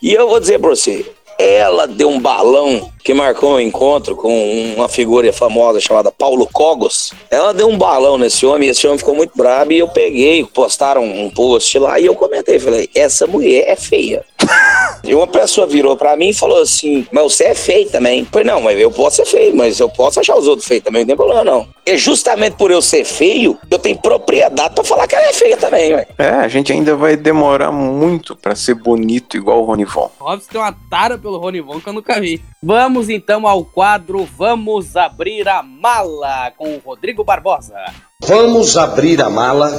E 0.00 0.12
eu 0.12 0.28
vou 0.28 0.38
dizer 0.40 0.58
pra 0.58 0.70
você, 0.70 1.04
ela 1.38 1.86
deu 1.86 2.08
um 2.08 2.20
balão 2.20 2.90
que 3.02 3.12
marcou 3.12 3.54
um 3.54 3.60
encontro 3.60 4.16
com 4.16 4.74
uma 4.74 4.88
figura 4.88 5.32
famosa 5.32 5.80
chamada 5.80 6.10
Paulo 6.10 6.48
Cogos. 6.50 7.12
Ela 7.30 7.52
deu 7.52 7.68
um 7.68 7.76
balão 7.76 8.16
nesse 8.16 8.46
homem 8.46 8.68
e 8.68 8.70
esse 8.70 8.86
homem 8.86 8.98
ficou 8.98 9.14
muito 9.14 9.32
brabo 9.36 9.72
e 9.72 9.78
eu 9.78 9.88
peguei, 9.88 10.44
postaram 10.44 11.04
um 11.04 11.30
post 11.30 11.78
lá 11.78 12.00
e 12.00 12.06
eu 12.06 12.14
comentei, 12.14 12.58
falei, 12.58 12.88
essa 12.94 13.26
mulher 13.26 13.64
é 13.68 13.76
feia. 13.76 14.24
E 15.06 15.14
uma 15.14 15.26
pessoa 15.26 15.66
virou 15.66 15.96
pra 15.98 16.16
mim 16.16 16.30
e 16.30 16.34
falou 16.34 16.62
assim: 16.62 17.06
Mas 17.12 17.24
você 17.24 17.44
é 17.44 17.54
feio 17.54 17.90
também. 17.90 18.20
Eu 18.20 18.26
falei, 18.26 18.46
não, 18.46 18.60
mas 18.62 18.80
eu 18.80 18.90
posso 18.90 19.16
ser 19.16 19.26
feio, 19.26 19.54
mas 19.54 19.78
eu 19.78 19.88
posso 19.88 20.18
achar 20.18 20.34
os 20.34 20.48
outros 20.48 20.66
feios 20.66 20.82
também, 20.82 21.02
não 21.02 21.08
tem 21.08 21.16
problema 21.16 21.44
não. 21.44 21.68
E 21.84 21.98
justamente 21.98 22.56
por 22.56 22.70
eu 22.70 22.80
ser 22.80 23.04
feio, 23.04 23.58
eu 23.70 23.78
tenho 23.78 23.98
propriedade 23.98 24.74
pra 24.74 24.82
falar 24.82 25.06
que 25.06 25.14
ela 25.14 25.26
é 25.26 25.32
feia 25.34 25.58
também, 25.58 25.92
ué. 25.92 26.06
É, 26.16 26.30
a 26.30 26.48
gente 26.48 26.72
ainda 26.72 26.96
vai 26.96 27.16
demorar 27.16 27.70
muito 27.70 28.34
pra 28.34 28.56
ser 28.56 28.74
bonito 28.74 29.36
igual 29.36 29.60
o 29.60 29.64
Ronivon. 29.64 30.10
Robson 30.18 30.48
tem 30.50 30.60
uma 30.60 30.74
tara 30.88 31.18
pelo 31.18 31.36
Ronivon 31.36 31.80
que 31.80 31.88
eu 31.88 31.92
nunca 31.92 32.18
vi. 32.18 32.42
Vamos 32.62 33.10
então 33.10 33.46
ao 33.46 33.62
quadro 33.62 34.26
Vamos 34.38 34.96
Abrir 34.96 35.46
a 35.46 35.62
Mala 35.62 36.50
com 36.56 36.76
o 36.76 36.82
Rodrigo 36.82 37.22
Barbosa. 37.22 37.74
Vamos 38.22 38.78
abrir 38.78 39.20
a 39.20 39.28
mala. 39.28 39.70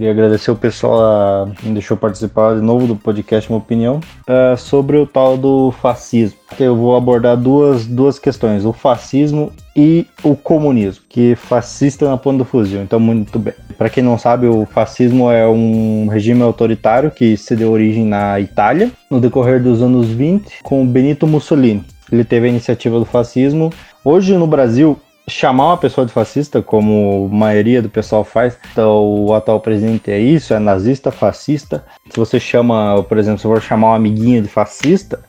Queria 0.00 0.12
agradecer 0.12 0.50
o 0.50 0.56
pessoal 0.56 0.98
a 0.98 1.46
me 1.62 1.74
deixou 1.74 1.94
participar 1.94 2.54
de 2.54 2.62
novo 2.62 2.86
do 2.86 2.96
podcast 2.96 3.50
Uma 3.50 3.58
Opinião 3.58 4.00
é, 4.26 4.56
sobre 4.56 4.96
o 4.96 5.06
tal 5.06 5.36
do 5.36 5.70
fascismo. 5.72 6.38
Eu 6.58 6.74
vou 6.74 6.96
abordar 6.96 7.36
duas, 7.36 7.86
duas 7.86 8.18
questões: 8.18 8.64
o 8.64 8.72
fascismo 8.72 9.52
e 9.76 10.06
o 10.22 10.34
comunismo, 10.34 11.04
que 11.06 11.34
fascista 11.34 12.08
na 12.08 12.16
ponta 12.16 12.38
do 12.38 12.44
fuzil. 12.46 12.80
Então, 12.80 12.98
muito 12.98 13.38
bem. 13.38 13.52
Para 13.76 13.90
quem 13.90 14.02
não 14.02 14.16
sabe, 14.16 14.46
o 14.46 14.64
fascismo 14.64 15.30
é 15.30 15.46
um 15.46 16.08
regime 16.08 16.40
autoritário 16.40 17.10
que 17.10 17.36
se 17.36 17.54
deu 17.54 17.70
origem 17.70 18.06
na 18.06 18.40
Itália 18.40 18.90
no 19.10 19.20
decorrer 19.20 19.62
dos 19.62 19.82
anos 19.82 20.08
20 20.08 20.62
com 20.62 20.86
Benito 20.86 21.26
Mussolini. 21.26 21.84
Ele 22.10 22.24
teve 22.24 22.46
a 22.46 22.48
iniciativa 22.48 22.98
do 22.98 23.04
fascismo. 23.04 23.70
Hoje 24.02 24.34
no 24.34 24.46
Brasil, 24.46 24.98
chamar 25.30 25.66
uma 25.66 25.76
pessoa 25.76 26.06
de 26.06 26.12
fascista, 26.12 26.60
como 26.60 27.28
a 27.30 27.34
maioria 27.34 27.80
do 27.80 27.88
pessoal 27.88 28.24
faz, 28.24 28.58
então, 28.72 29.24
o 29.24 29.34
atual 29.34 29.60
presidente 29.60 30.10
é 30.10 30.18
isso, 30.18 30.52
é 30.52 30.58
nazista, 30.58 31.10
fascista. 31.10 31.84
Se 32.10 32.18
você 32.18 32.38
chama, 32.38 33.02
por 33.08 33.18
exemplo, 33.18 33.38
se 33.38 33.44
for 33.44 33.60
chamar 33.62 33.92
um 33.92 33.94
amiguinho 33.94 34.42
de 34.42 34.48
fascista, 34.48 35.22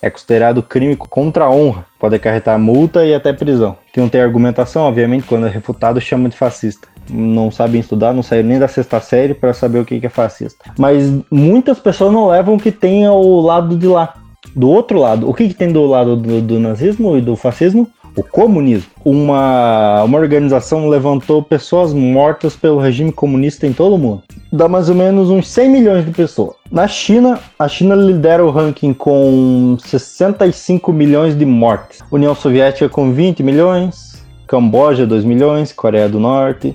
é 0.00 0.10
considerado 0.10 0.62
crime 0.62 0.94
contra 0.96 1.44
a 1.44 1.50
honra, 1.50 1.86
pode 1.98 2.14
acarretar 2.14 2.58
multa 2.58 3.04
e 3.04 3.14
até 3.14 3.32
prisão. 3.32 3.76
Que 3.92 4.00
não 4.00 4.08
tem 4.08 4.20
argumentação, 4.20 4.82
obviamente, 4.82 5.26
quando 5.26 5.46
é 5.46 5.50
refutado, 5.50 6.00
chama 6.00 6.28
de 6.28 6.36
fascista. 6.36 6.86
Não 7.10 7.50
sabem 7.50 7.80
estudar, 7.80 8.12
não 8.12 8.22
saíram 8.22 8.48
nem 8.48 8.58
da 8.58 8.68
sexta 8.68 9.00
série 9.00 9.34
para 9.34 9.52
saber 9.52 9.78
o 9.78 9.84
que 9.84 10.04
é 10.04 10.08
fascista. 10.08 10.70
Mas 10.78 11.10
muitas 11.30 11.78
pessoas 11.78 12.12
não 12.12 12.28
levam 12.28 12.56
o 12.56 12.60
que 12.60 12.72
tem 12.72 13.06
ao 13.06 13.40
lado 13.40 13.76
de 13.76 13.86
lá. 13.86 14.14
Do 14.54 14.70
outro 14.70 15.00
lado, 15.00 15.28
o 15.28 15.34
que, 15.34 15.48
que 15.48 15.54
tem 15.54 15.72
do 15.72 15.84
lado 15.86 16.16
do, 16.16 16.40
do 16.40 16.60
nazismo 16.60 17.16
e 17.16 17.20
do 17.20 17.36
fascismo? 17.36 17.88
O 18.16 18.24
comunismo. 18.24 18.90
Uma, 19.04 20.02
uma 20.02 20.18
organização 20.18 20.88
levantou 20.88 21.42
pessoas 21.42 21.92
mortas 21.92 22.56
pelo 22.56 22.80
regime 22.80 23.12
comunista 23.12 23.66
em 23.66 23.72
todo 23.72 23.94
o 23.94 23.98
mundo. 23.98 24.22
Dá 24.50 24.66
mais 24.66 24.88
ou 24.88 24.94
menos 24.94 25.28
uns 25.28 25.48
100 25.48 25.68
milhões 25.68 26.04
de 26.04 26.10
pessoas. 26.10 26.56
Na 26.70 26.88
China, 26.88 27.38
a 27.58 27.68
China 27.68 27.94
lidera 27.94 28.44
o 28.44 28.50
ranking 28.50 28.94
com 28.94 29.76
65 29.78 30.92
milhões 30.92 31.36
de 31.38 31.44
mortes. 31.44 32.00
União 32.10 32.34
Soviética 32.34 32.88
com 32.88 33.12
20 33.12 33.42
milhões. 33.42 34.24
Camboja 34.46 35.06
2 35.06 35.24
milhões. 35.24 35.72
Coreia 35.72 36.08
do 36.08 36.18
Norte. 36.18 36.74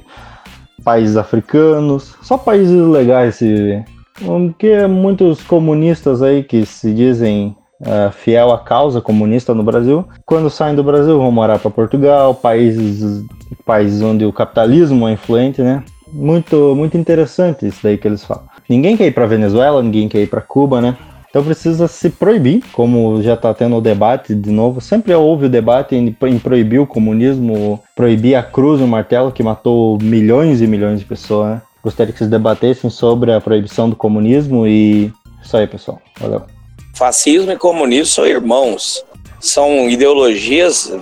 Países 0.84 1.18
africanos. 1.18 2.16
Só 2.22 2.38
países 2.38 2.80
legais 2.80 3.36
se. 3.36 3.84
Porque 4.24 4.86
muitos 4.86 5.42
comunistas 5.42 6.22
aí 6.22 6.44
que 6.44 6.66
se 6.66 6.94
dizem 6.94 7.56
uh, 7.82 8.12
fiel 8.12 8.52
à 8.52 8.60
causa 8.60 9.02
comunista 9.02 9.54
no 9.54 9.64
Brasil. 9.64 10.06
Quando 10.26 10.50
saem 10.50 10.76
do 10.76 10.84
Brasil, 10.84 11.18
vão 11.18 11.32
morar 11.32 11.60
para 11.60 11.72
Portugal, 11.72 12.34
países, 12.34 13.24
países 13.66 14.02
onde 14.02 14.26
o 14.26 14.34
capitalismo 14.34 15.08
é 15.08 15.14
influente, 15.14 15.62
né? 15.62 15.84
Muito, 16.12 16.76
muito 16.76 16.98
interessante 16.98 17.68
isso 17.68 17.80
daí 17.84 17.98
que 17.98 18.08
eles 18.08 18.24
falam. 18.24 18.44
Ninguém 18.70 18.98
quer 18.98 19.08
ir 19.08 19.14
para 19.14 19.26
Venezuela, 19.26 19.82
ninguém 19.82 20.10
quer 20.10 20.22
ir 20.22 20.28
para 20.28 20.42
Cuba, 20.42 20.82
né? 20.82 20.98
Então 21.30 21.44
precisa 21.46 21.88
se 21.88 22.10
proibir, 22.10 22.62
como 22.74 23.22
já 23.22 23.36
está 23.36 23.54
tendo 23.54 23.78
o 23.78 23.82
debate 23.82 24.36
de 24.36 24.52
novo. 24.52 24.82
Sempre 24.82 25.14
houve 25.14 25.46
o 25.46 25.50
debate 25.50 25.96
em, 25.96 26.12
proibir 26.40 26.80
o 26.80 26.86
comunismo, 26.86 27.82
proibir 27.96 28.36
a 28.36 28.44
cruz 28.44 28.82
e 28.82 28.84
o 28.84 28.88
martelo 28.88 29.32
que 29.32 29.42
matou 29.42 29.98
milhões 30.02 30.62
e 30.62 30.68
milhões 30.68 31.00
de 31.00 31.06
pessoas. 31.06 31.52
Né? 31.52 31.62
Gostaria 31.82 32.12
que 32.12 32.20
vocês 32.20 32.30
debatessem 32.30 32.90
sobre 32.90 33.32
a 33.32 33.40
proibição 33.40 33.90
do 33.90 33.96
comunismo 33.96 34.68
e 34.68 35.10
isso 35.42 35.56
aí, 35.56 35.66
pessoal. 35.66 36.02
Valeu. 36.20 36.61
Fascismo 37.02 37.52
e 37.52 37.58
comunismo 37.58 38.06
são 38.06 38.28
irmãos. 38.28 39.04
São 39.40 39.90
ideologias 39.90 40.94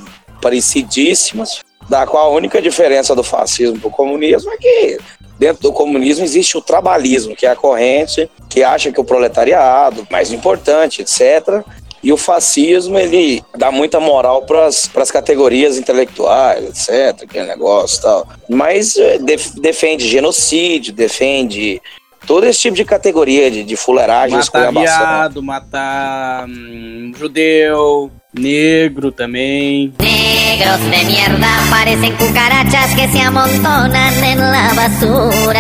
parecidíssimas, 0.41 1.59
da 1.89 2.07
qual 2.07 2.27
a 2.27 2.33
única 2.33 2.61
diferença 2.61 3.13
do 3.13 3.21
fascismo 3.21 3.77
para 3.77 3.89
o 3.89 3.91
comunismo 3.91 4.49
é 4.49 4.55
que 4.55 4.97
dentro 5.37 5.63
do 5.63 5.73
comunismo 5.73 6.23
existe 6.23 6.57
o 6.57 6.61
trabalhismo, 6.61 7.35
que 7.35 7.45
é 7.45 7.49
a 7.49 7.55
corrente 7.55 8.31
que 8.49 8.63
acha 8.63 8.93
que 8.93 9.01
o 9.01 9.03
proletariado 9.03 10.07
é 10.09 10.13
mais 10.13 10.31
importante, 10.31 11.01
etc. 11.01 11.65
E 12.01 12.13
o 12.13 12.17
fascismo, 12.17 12.97
ele 12.97 13.43
dá 13.57 13.69
muita 13.69 13.99
moral 13.99 14.43
para 14.43 14.67
as 14.67 15.11
categorias 15.11 15.77
intelectuais, 15.77 16.63
etc., 16.63 17.23
aquele 17.23 17.47
negócio 17.47 18.01
tal. 18.01 18.25
Mas 18.47 18.95
eh, 18.95 19.17
def, 19.17 19.49
defende 19.55 20.07
genocídio, 20.07 20.93
defende 20.93 21.81
todo 22.29 22.45
esse 22.45 22.59
tipo 22.59 22.75
de 22.75 22.85
categoria 22.85 23.49
de, 23.49 23.63
de 23.63 23.75
fuleiragem, 23.75 24.37
matar 24.37 24.71
viado, 24.71 25.41
matar 25.41 26.47
hum, 26.47 27.11
judeu, 27.17 28.11
negro 28.31 29.11
também. 29.11 29.91
Negros 29.99 30.79
de 30.79 31.05
mierda 31.05 31.47
parecem 31.71 32.15
cucarachas 32.15 32.93
que 32.93 33.07
se 33.07 33.19
amontonam 33.19 33.89
na 33.89 34.73
basura. 34.75 35.59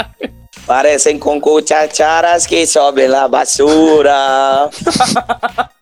parecem 0.66 1.18
com 1.18 1.38
cuchacharas 1.38 2.46
que 2.46 2.66
sobem 2.66 3.06
na 3.06 3.28
basura. 3.28 4.70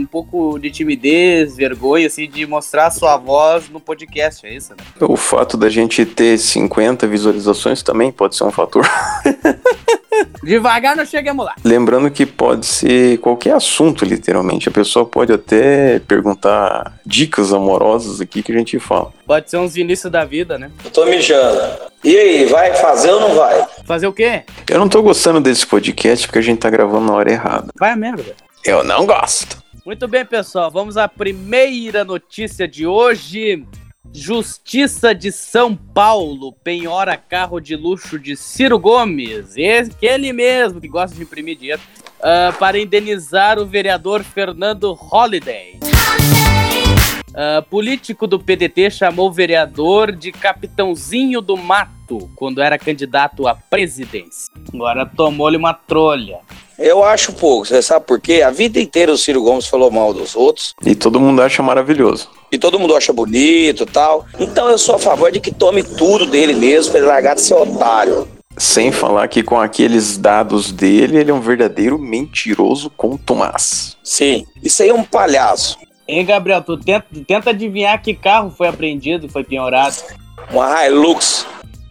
um 0.02 0.06
pouco 0.06 0.58
de 0.58 0.72
timidez, 0.72 1.56
vergonha, 1.56 2.08
assim, 2.08 2.28
de 2.28 2.46
mostrar 2.46 2.88
a 2.88 2.92
sua 2.92 3.18
voz 3.18 3.70
no 3.70 3.80
podcast, 3.80 4.46
é 4.46 4.54
isso, 4.54 4.72
né? 4.72 4.84
O 5.00 5.16
fato 5.16 5.58
da 5.58 5.70
gente 5.70 6.06
ter 6.06 6.38
50 6.38 7.08
visualizações 7.08 7.84
também 7.84 8.12
pode 8.12 8.36
ser 8.36 8.44
um 8.44 8.52
fator. 8.52 8.88
Devagar 10.44 10.96
nós 10.96 11.10
chegamos 11.10 11.46
lá. 11.46 11.56
Lembrando 11.64 12.10
que 12.10 12.26
pode 12.26 12.66
ser 12.66 13.20
qualquer 13.20 13.54
assunto, 13.54 14.04
literalmente. 14.04 14.70
A 14.70 14.72
pessoa 14.72 15.06
pode 15.06 15.32
até 15.32 16.00
perguntar 16.00 17.00
dicas 17.06 17.54
amorosas 17.54 18.20
aqui 18.20 18.42
que 18.42 18.52
a 18.52 18.58
gente 18.58 18.80
fala. 18.80 19.14
Pode 19.32 19.50
ser 19.50 19.60
uns 19.60 19.78
inícios 19.78 20.12
da 20.12 20.26
vida, 20.26 20.60
né? 20.60 20.70
Eu 20.84 20.92
tô 20.92 21.06
mijando. 21.06 21.62
E 22.04 22.18
aí, 22.18 22.46
vai 22.48 22.76
fazer 22.76 23.12
ou 23.12 23.22
não 23.22 23.34
vai? 23.34 23.66
Fazer 23.86 24.06
o 24.06 24.12
quê? 24.12 24.44
Eu 24.70 24.78
não 24.78 24.90
tô 24.90 25.02
gostando 25.02 25.40
desse 25.40 25.66
podcast 25.66 26.28
porque 26.28 26.40
a 26.40 26.42
gente 26.42 26.60
tá 26.60 26.70
gravando 26.70 27.06
na 27.06 27.14
hora 27.14 27.32
errada. 27.32 27.68
Vai 27.80 27.92
a 27.92 27.96
merda. 27.96 28.36
Eu 28.66 28.84
não 28.84 29.06
gosto. 29.06 29.64
Muito 29.86 30.06
bem, 30.06 30.26
pessoal. 30.26 30.70
Vamos 30.70 30.98
à 30.98 31.08
primeira 31.08 32.04
notícia 32.04 32.68
de 32.68 32.86
hoje. 32.86 33.66
Justiça 34.14 35.16
de 35.16 35.32
São 35.32 35.78
Paulo 35.78 36.52
penhora 36.62 37.16
carro 37.16 37.62
de 37.62 37.78
luxo 37.78 38.20
de 38.20 38.36
Ciro 38.36 38.78
Gomes, 38.78 39.56
aquele 39.90 40.34
mesmo 40.34 40.82
que 40.82 40.90
gosta 40.90 41.16
de 41.16 41.24
imprimir 41.24 41.58
dinheiro, 41.58 41.82
uh, 42.20 42.52
para 42.60 42.78
indenizar 42.78 43.58
o 43.58 43.66
vereador 43.66 44.26
Fernando 44.26 44.92
Holliday. 44.92 45.80
Uh, 47.32 47.64
político 47.70 48.28
do 48.28 48.40
PDT 48.40 48.92
chamou 48.92 49.30
o 49.30 49.32
vereador 49.32 50.12
de 50.12 50.32
Capitãozinho 50.32 51.40
do 51.42 51.56
Mato 51.56 52.30
quando 52.36 52.62
era 52.62 52.78
candidato 52.78 53.48
à 53.48 53.56
presidência. 53.56 54.52
Agora 54.74 55.06
tomou-lhe 55.06 55.56
uma 55.56 55.74
trolha. 55.74 56.40
Eu 56.78 57.04
acho 57.04 57.34
pouco, 57.34 57.68
você 57.68 57.82
sabe 57.82 58.06
por 58.06 58.20
quê? 58.20 58.42
A 58.42 58.50
vida 58.50 58.80
inteira 58.80 59.12
o 59.12 59.18
Ciro 59.18 59.44
Gomes 59.44 59.68
falou 59.68 59.92
mal 59.92 60.14
dos 60.14 60.36
outros. 60.36 60.74
E 60.84 60.96
todo 60.96 61.20
mundo 61.20 61.42
acha 61.42 61.62
maravilhoso. 61.62 62.30
E 62.52 62.58
todo 62.58 62.80
mundo 62.80 62.96
acha 62.96 63.14
bonito 63.14 63.84
e 63.84 63.86
tal. 63.86 64.26
Então 64.40 64.68
eu 64.68 64.78
sou 64.78 64.96
a 64.96 65.00
favor 65.00 65.32
de 65.32 65.40
que 65.40 65.52
tome 65.52 65.84
tudo 65.84 66.26
dele 66.26 66.54
mesmo 66.54 66.92
pra 66.92 67.00
ele 67.00 67.08
largar 67.08 67.36
de 67.36 67.42
ser 67.42 67.54
otário. 67.54 68.28
Sem 68.58 68.92
falar 68.92 69.28
que 69.28 69.44
com 69.44 69.60
aqueles 69.60 70.18
dados 70.18 70.72
dele, 70.72 71.18
ele 71.18 71.32
é 71.32 71.34
um 71.34 71.40
verdadeiro 71.40 71.98
mentiroso 71.98 72.90
com 72.90 73.16
Tomás. 73.16 73.96
Sim, 74.04 74.46
isso 74.62 74.84
aí 74.84 74.90
é 74.90 74.94
um 74.94 75.04
palhaço. 75.04 75.78
Hein, 76.08 76.26
Gabriel, 76.26 76.62
tu 76.62 76.78
tenta, 76.78 77.06
tenta 77.26 77.50
adivinhar 77.52 78.02
que 78.02 78.14
carro 78.14 78.52
foi 78.52 78.68
apreendido, 78.68 79.30
foi 79.30 79.44
penhorado. 79.44 79.96
Uma 80.52 80.86
Hilux. 80.86 81.46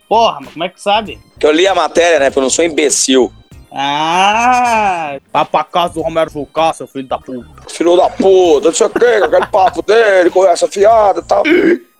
Porra, 0.08 0.38
mas 0.40 0.52
como 0.52 0.64
é 0.64 0.68
que 0.68 0.80
sabe? 0.80 1.18
Que 1.38 1.46
eu 1.46 1.52
li 1.52 1.66
a 1.66 1.74
matéria, 1.74 2.18
né? 2.18 2.26
Porque 2.26 2.40
eu 2.40 2.42
não 2.42 2.50
sou 2.50 2.64
imbecil. 2.64 3.32
Ah, 3.72 5.18
vai 5.32 5.44
pra 5.44 5.62
casa 5.62 5.94
do 5.94 6.02
Romero 6.02 6.30
Fulcar, 6.30 6.74
seu 6.74 6.88
filho 6.88 7.06
da 7.06 7.18
puta. 7.18 7.48
Filho 7.68 7.96
da 7.96 8.10
puta, 8.10 8.66
não 8.66 8.74
sei 8.74 8.86
o 8.86 8.90
que, 8.90 9.04
aquele 9.04 9.46
papo 9.46 9.80
dele, 9.82 10.28
com 10.30 10.44
essa 10.44 10.66
fiada 10.66 11.20
e 11.20 11.22
tal. 11.22 11.44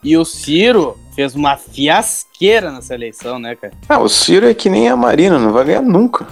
E 0.03 0.17
o 0.17 0.25
Ciro 0.25 0.99
fez 1.15 1.35
uma 1.37 1.57
fiasqueira 1.57 2.73
nessa 2.73 2.95
eleição, 2.95 3.39
né, 3.39 3.55
cara? 3.55 3.73
Ah, 3.89 4.01
o 4.01 4.09
Ciro 4.09 4.49
é 4.49 4.55
que 4.55 4.69
nem 4.69 4.89
a 4.89 4.97
Marina, 4.97 5.39
não 5.39 5.53
vai 5.53 5.65
ganhar 5.65 5.83
nunca. 5.83 6.27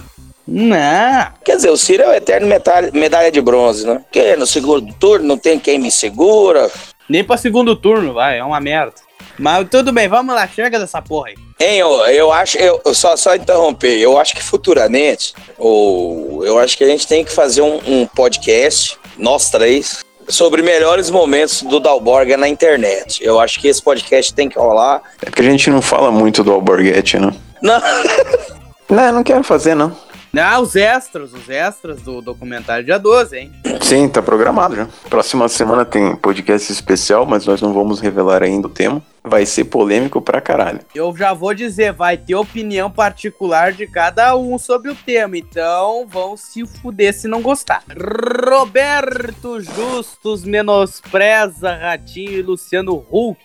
Não. 0.49 1.27
Quer 1.43 1.57
dizer, 1.57 1.69
o 1.69 1.77
Ciro 1.77 2.03
é 2.03 2.07
o 2.07 2.13
eterno 2.13 2.47
medalha, 2.47 2.89
medalha 2.91 3.31
de 3.31 3.39
bronze, 3.39 3.85
né? 3.85 4.01
Porque 4.03 4.35
no 4.35 4.47
segundo 4.47 4.91
turno 4.95 5.27
não 5.27 5.37
tem 5.37 5.59
quem 5.59 5.77
me 5.77 5.91
segura. 5.91 6.69
Nem 7.07 7.23
pra 7.23 7.37
segundo 7.37 7.75
turno, 7.75 8.13
vai, 8.13 8.39
é 8.39 8.43
uma 8.43 8.59
merda. 8.59 8.95
Mas 9.37 9.67
tudo 9.69 9.93
bem, 9.93 10.07
vamos 10.07 10.33
lá, 10.33 10.47
chega 10.47 10.79
dessa 10.79 11.01
porra 11.01 11.29
aí. 11.29 11.35
Hein, 11.59 11.77
eu, 11.77 11.89
eu 12.07 12.31
acho, 12.31 12.57
eu 12.57 12.81
eu 12.83 12.93
só, 12.93 13.15
só 13.15 13.35
interromper, 13.35 13.99
eu 13.99 14.17
acho 14.17 14.35
que 14.35 14.43
futuramente, 14.43 15.33
ou 15.57 16.45
eu 16.45 16.57
acho 16.57 16.77
que 16.77 16.83
a 16.83 16.87
gente 16.87 17.07
tem 17.07 17.23
que 17.23 17.31
fazer 17.31 17.61
um, 17.61 17.79
um 17.85 18.05
podcast, 18.05 18.97
nós 19.17 19.49
três, 19.49 20.03
sobre 20.27 20.61
melhores 20.61 21.09
momentos 21.09 21.61
do 21.63 21.79
Dalborga 21.79 22.37
na 22.37 22.47
internet. 22.47 23.23
Eu 23.23 23.39
acho 23.39 23.59
que 23.59 23.67
esse 23.67 23.81
podcast 23.81 24.33
tem 24.33 24.49
que 24.49 24.57
rolar. 24.57 25.01
É 25.21 25.25
porque 25.25 25.41
a 25.41 25.45
gente 25.45 25.69
não 25.69 25.81
fala 25.81 26.11
muito 26.11 26.43
do 26.43 26.51
Alborguete, 26.51 27.17
né? 27.17 27.33
Não, 27.61 27.81
Não, 28.89 29.11
não 29.11 29.23
quero 29.23 29.43
fazer, 29.43 29.75
não. 29.75 29.95
Ah, 30.37 30.59
os 30.59 30.75
extras, 30.75 31.33
os 31.33 31.49
extras 31.49 32.01
do 32.01 32.21
documentário 32.21 32.85
dia 32.85 32.99
12, 32.99 33.37
hein? 33.37 33.51
Sim, 33.81 34.07
tá 34.07 34.21
programado 34.21 34.75
já. 34.75 34.87
Próxima 35.09 35.47
semana 35.47 35.83
tem 35.83 36.15
podcast 36.15 36.71
especial, 36.71 37.25
mas 37.25 37.45
nós 37.45 37.61
não 37.61 37.73
vamos 37.73 37.99
revelar 37.99 38.43
ainda 38.43 38.67
o 38.67 38.69
tema. 38.69 39.01
Vai 39.23 39.45
ser 39.45 39.65
polêmico 39.65 40.21
pra 40.21 40.39
caralho. 40.39 40.79
Eu 40.93 41.15
já 41.15 41.33
vou 41.33 41.53
dizer, 41.53 41.91
vai 41.91 42.15
ter 42.15 42.35
opinião 42.35 42.89
particular 42.89 43.73
de 43.73 43.85
cada 43.85 44.35
um 44.35 44.57
sobre 44.57 44.91
o 44.91 44.95
tema, 44.95 45.37
então 45.37 46.07
vão 46.07 46.37
se 46.37 46.65
fuder 46.65 47.13
se 47.13 47.27
não 47.27 47.41
gostar. 47.41 47.83
Roberto 48.49 49.59
Justus 49.59 50.43
menospreza 50.43 51.75
Ratinho 51.75 52.31
e 52.31 52.41
Luciano 52.41 53.05
Huck. 53.11 53.39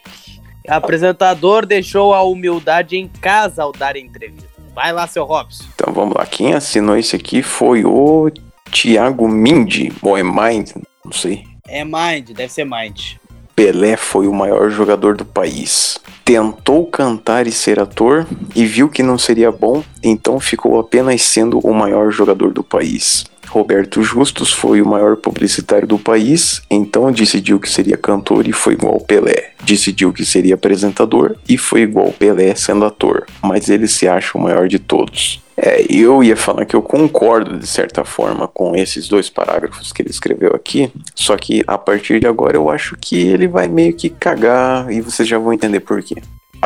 Apresentador 0.66 1.66
deixou 1.66 2.14
a 2.14 2.22
humildade 2.22 2.96
em 2.96 3.08
casa 3.08 3.62
ao 3.62 3.72
dar 3.72 3.96
entrevista. 3.96 4.53
Vai 4.74 4.92
lá, 4.92 5.06
seu 5.06 5.24
Robson. 5.24 5.64
Então 5.74 5.92
vamos 5.92 6.16
lá. 6.16 6.26
Quem 6.26 6.54
assinou 6.54 6.96
esse 6.96 7.14
aqui 7.14 7.42
foi 7.42 7.84
o 7.84 8.30
Thiago 8.70 9.28
Mindy, 9.28 9.92
ou 10.02 10.18
é 10.18 10.22
Mind, 10.22 10.72
não 11.04 11.12
sei. 11.12 11.44
É 11.68 11.84
Mind, 11.84 12.30
deve 12.30 12.52
ser 12.52 12.64
Mind. 12.64 13.14
Pelé 13.54 13.96
foi 13.96 14.26
o 14.26 14.32
maior 14.32 14.68
jogador 14.68 15.16
do 15.16 15.24
país. 15.24 16.00
Tentou 16.24 16.86
cantar 16.86 17.46
e 17.46 17.52
ser 17.52 17.78
ator 17.78 18.26
e 18.54 18.66
viu 18.66 18.88
que 18.88 19.02
não 19.02 19.16
seria 19.16 19.52
bom, 19.52 19.84
então 20.02 20.40
ficou 20.40 20.80
apenas 20.80 21.22
sendo 21.22 21.60
o 21.60 21.72
maior 21.72 22.10
jogador 22.10 22.52
do 22.52 22.64
país. 22.64 23.24
Roberto 23.48 24.02
Justus 24.02 24.52
foi 24.52 24.82
o 24.82 24.86
maior 24.86 25.16
publicitário 25.16 25.86
do 25.86 25.98
país, 25.98 26.62
então 26.70 27.10
decidiu 27.12 27.60
que 27.60 27.68
seria 27.68 27.96
cantor 27.96 28.46
e 28.46 28.52
foi 28.52 28.74
igual 28.74 29.00
Pelé. 29.00 29.52
Decidiu 29.62 30.12
que 30.12 30.24
seria 30.24 30.54
apresentador 30.54 31.36
e 31.48 31.56
foi 31.56 31.82
igual 31.82 32.12
Pelé 32.12 32.54
sendo 32.54 32.84
ator, 32.84 33.26
mas 33.42 33.68
ele 33.68 33.86
se 33.86 34.08
acha 34.08 34.36
o 34.36 34.40
maior 34.40 34.68
de 34.68 34.78
todos. 34.78 35.42
É, 35.56 35.84
eu 35.88 36.22
ia 36.22 36.36
falar 36.36 36.64
que 36.64 36.74
eu 36.74 36.82
concordo 36.82 37.58
de 37.58 37.66
certa 37.66 38.04
forma 38.04 38.48
com 38.48 38.74
esses 38.74 39.06
dois 39.06 39.30
parágrafos 39.30 39.92
que 39.92 40.02
ele 40.02 40.10
escreveu 40.10 40.52
aqui, 40.54 40.90
só 41.14 41.36
que 41.36 41.62
a 41.66 41.78
partir 41.78 42.18
de 42.18 42.26
agora 42.26 42.56
eu 42.56 42.68
acho 42.68 42.96
que 43.00 43.16
ele 43.16 43.46
vai 43.46 43.68
meio 43.68 43.94
que 43.94 44.10
cagar 44.10 44.90
e 44.90 45.00
vocês 45.00 45.28
já 45.28 45.38
vão 45.38 45.52
entender 45.52 45.80
por 45.80 46.02
quê. 46.02 46.16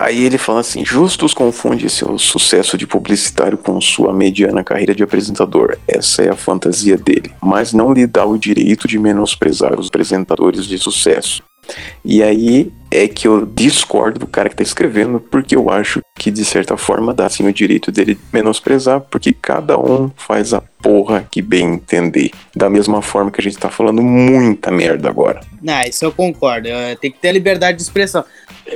Aí 0.01 0.25
ele 0.25 0.39
fala 0.39 0.61
assim: 0.61 0.85
Justus 0.85 1.35
confunde 1.35 1.91
seu 1.91 2.17
sucesso 2.19 2.79
de 2.79 2.87
publicitário 2.87 3.59
com 3.59 3.81
sua 3.81 4.13
mediana 4.13 4.63
carreira 4.63 4.95
de 4.95 5.03
apresentador. 5.03 5.77
Essa 5.89 6.23
é 6.23 6.31
a 6.31 6.37
fantasia 6.37 6.97
dele, 6.97 7.33
mas 7.43 7.73
não 7.73 7.93
lhe 7.93 8.07
dá 8.07 8.25
o 8.25 8.39
direito 8.39 8.87
de 8.87 8.97
menosprezar 8.97 9.79
os 9.79 9.89
apresentadores 9.89 10.67
de 10.67 10.79
sucesso. 10.79 11.43
E 12.05 12.23
aí 12.23 12.73
é 12.91 13.07
que 13.07 13.29
eu 13.29 13.45
discordo 13.45 14.21
do 14.21 14.27
cara 14.27 14.49
que 14.49 14.57
tá 14.57 14.63
escrevendo, 14.63 15.21
porque 15.21 15.55
eu 15.55 15.69
acho 15.69 16.01
que 16.19 16.31
de 16.31 16.45
certa 16.45 16.77
forma 16.77 17.13
dá 17.13 17.29
sim 17.29 17.47
o 17.47 17.53
direito 17.53 17.93
dele 17.93 18.19
menosprezar, 18.33 19.01
porque 19.01 19.33
cada 19.33 19.79
um 19.79 20.11
faz 20.17 20.55
a 20.55 20.61
porra 20.61 21.27
que 21.31 21.43
bem 21.43 21.75
entender. 21.75 22.31
Da 22.57 22.71
mesma 22.71 23.03
forma 23.03 23.31
que 23.31 23.41
a 23.41 23.45
gente 23.45 23.59
tá 23.59 23.69
falando 23.69 24.01
muita 24.01 24.71
merda 24.71 25.09
agora. 25.09 25.41
Não, 25.61 25.83
isso 25.83 26.05
eu 26.05 26.13
concordo. 26.13 26.69
Tem 27.01 27.11
que 27.11 27.19
ter 27.19 27.33
liberdade 27.33 27.77
de 27.77 27.83
expressão. 27.83 28.25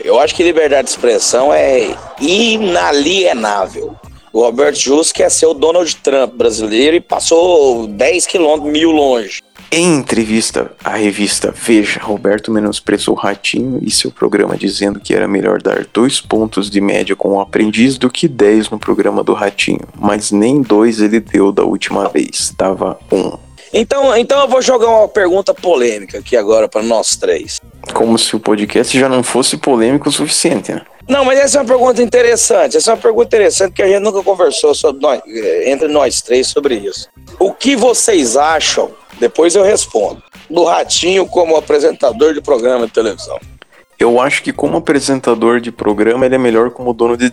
Eu 0.05 0.18
acho 0.18 0.35
que 0.35 0.42
liberdade 0.42 0.85
de 0.85 0.90
expressão 0.90 1.52
é 1.52 1.94
inalienável. 2.20 3.94
O 4.33 4.40
Roberto 4.40 4.78
Justus 4.78 5.12
quer 5.12 5.31
ser 5.31 5.46
o 5.46 5.55
Donald 5.55 5.94
Trump 5.96 6.35
brasileiro 6.35 6.96
e 6.96 7.00
passou 7.00 7.87
10 7.87 8.26
quilômetros, 8.26 8.72
mil 8.72 8.90
longe. 8.90 9.42
Em 9.70 9.96
entrevista 9.96 10.70
à 10.83 10.96
revista 10.96 11.52
Veja, 11.55 12.00
Roberto 12.00 12.50
menosprezou 12.50 13.14
Ratinho 13.14 13.78
e 13.83 13.90
seu 13.90 14.11
programa 14.11 14.57
dizendo 14.57 15.00
que 15.00 15.14
era 15.14 15.28
melhor 15.28 15.61
dar 15.62 15.87
dois 15.92 16.20
pontos 16.20 16.70
de 16.70 16.81
média 16.81 17.16
com 17.16 17.35
o 17.35 17.40
aprendiz 17.40 17.96
do 17.98 18.11
que 18.11 18.28
10 18.28 18.70
no 18.70 18.78
programa 18.78 19.22
do 19.22 19.33
Ratinho, 19.33 19.88
mas 19.98 20.31
nem 20.31 20.61
dois 20.61 21.00
ele 21.00 21.20
deu 21.20 21.52
da 21.52 21.64
última 21.64 22.09
vez, 22.09 22.55
dava 22.57 22.98
um. 23.11 23.52
Então, 23.72 24.14
então 24.16 24.40
eu 24.40 24.48
vou 24.48 24.61
jogar 24.61 24.88
uma 24.88 25.08
pergunta 25.08 25.54
polêmica 25.54 26.18
aqui 26.18 26.37
agora 26.37 26.68
para 26.68 26.82
nós 26.82 27.16
três. 27.16 27.61
Como 27.94 28.18
se 28.18 28.37
o 28.37 28.40
podcast 28.40 28.98
já 28.98 29.08
não 29.08 29.22
fosse 29.22 29.56
polêmico 29.56 30.08
o 30.08 30.12
suficiente, 30.12 30.72
né? 30.72 30.82
Não, 31.08 31.24
mas 31.24 31.38
essa 31.38 31.58
é 31.58 31.61
uma 31.62 31.66
pergunta 31.66 32.02
interessante. 32.02 32.76
Essa 32.76 32.90
é 32.92 32.94
uma 32.94 33.00
pergunta 33.00 33.26
interessante 33.26 33.72
que 33.72 33.82
a 33.82 33.88
gente 33.88 34.00
nunca 34.00 34.22
conversou 34.22 34.74
sobre 34.74 35.02
nós, 35.02 35.20
eh, 35.26 35.70
entre 35.70 35.88
nós 35.88 36.20
três 36.20 36.46
sobre 36.46 36.76
isso. 36.76 37.08
O 37.38 37.52
que 37.52 37.74
vocês 37.74 38.37
acham? 38.37 38.90
Depois 39.18 39.54
eu 39.54 39.62
respondo. 39.62 40.22
Do 40.48 40.64
Ratinho 40.64 41.26
como 41.26 41.56
apresentador 41.56 42.35
de 42.35 42.40
programa 42.40 42.87
de 42.87 42.92
televisão. 42.92 43.38
Eu 43.98 44.20
acho 44.20 44.42
que 44.42 44.52
como 44.52 44.78
apresentador 44.78 45.61
de 45.61 45.70
programa 45.72 46.26
ele 46.26 46.35
é 46.35 46.38
melhor 46.38 46.70
como 46.70 46.92
dono 46.92 47.16
de. 47.16 47.30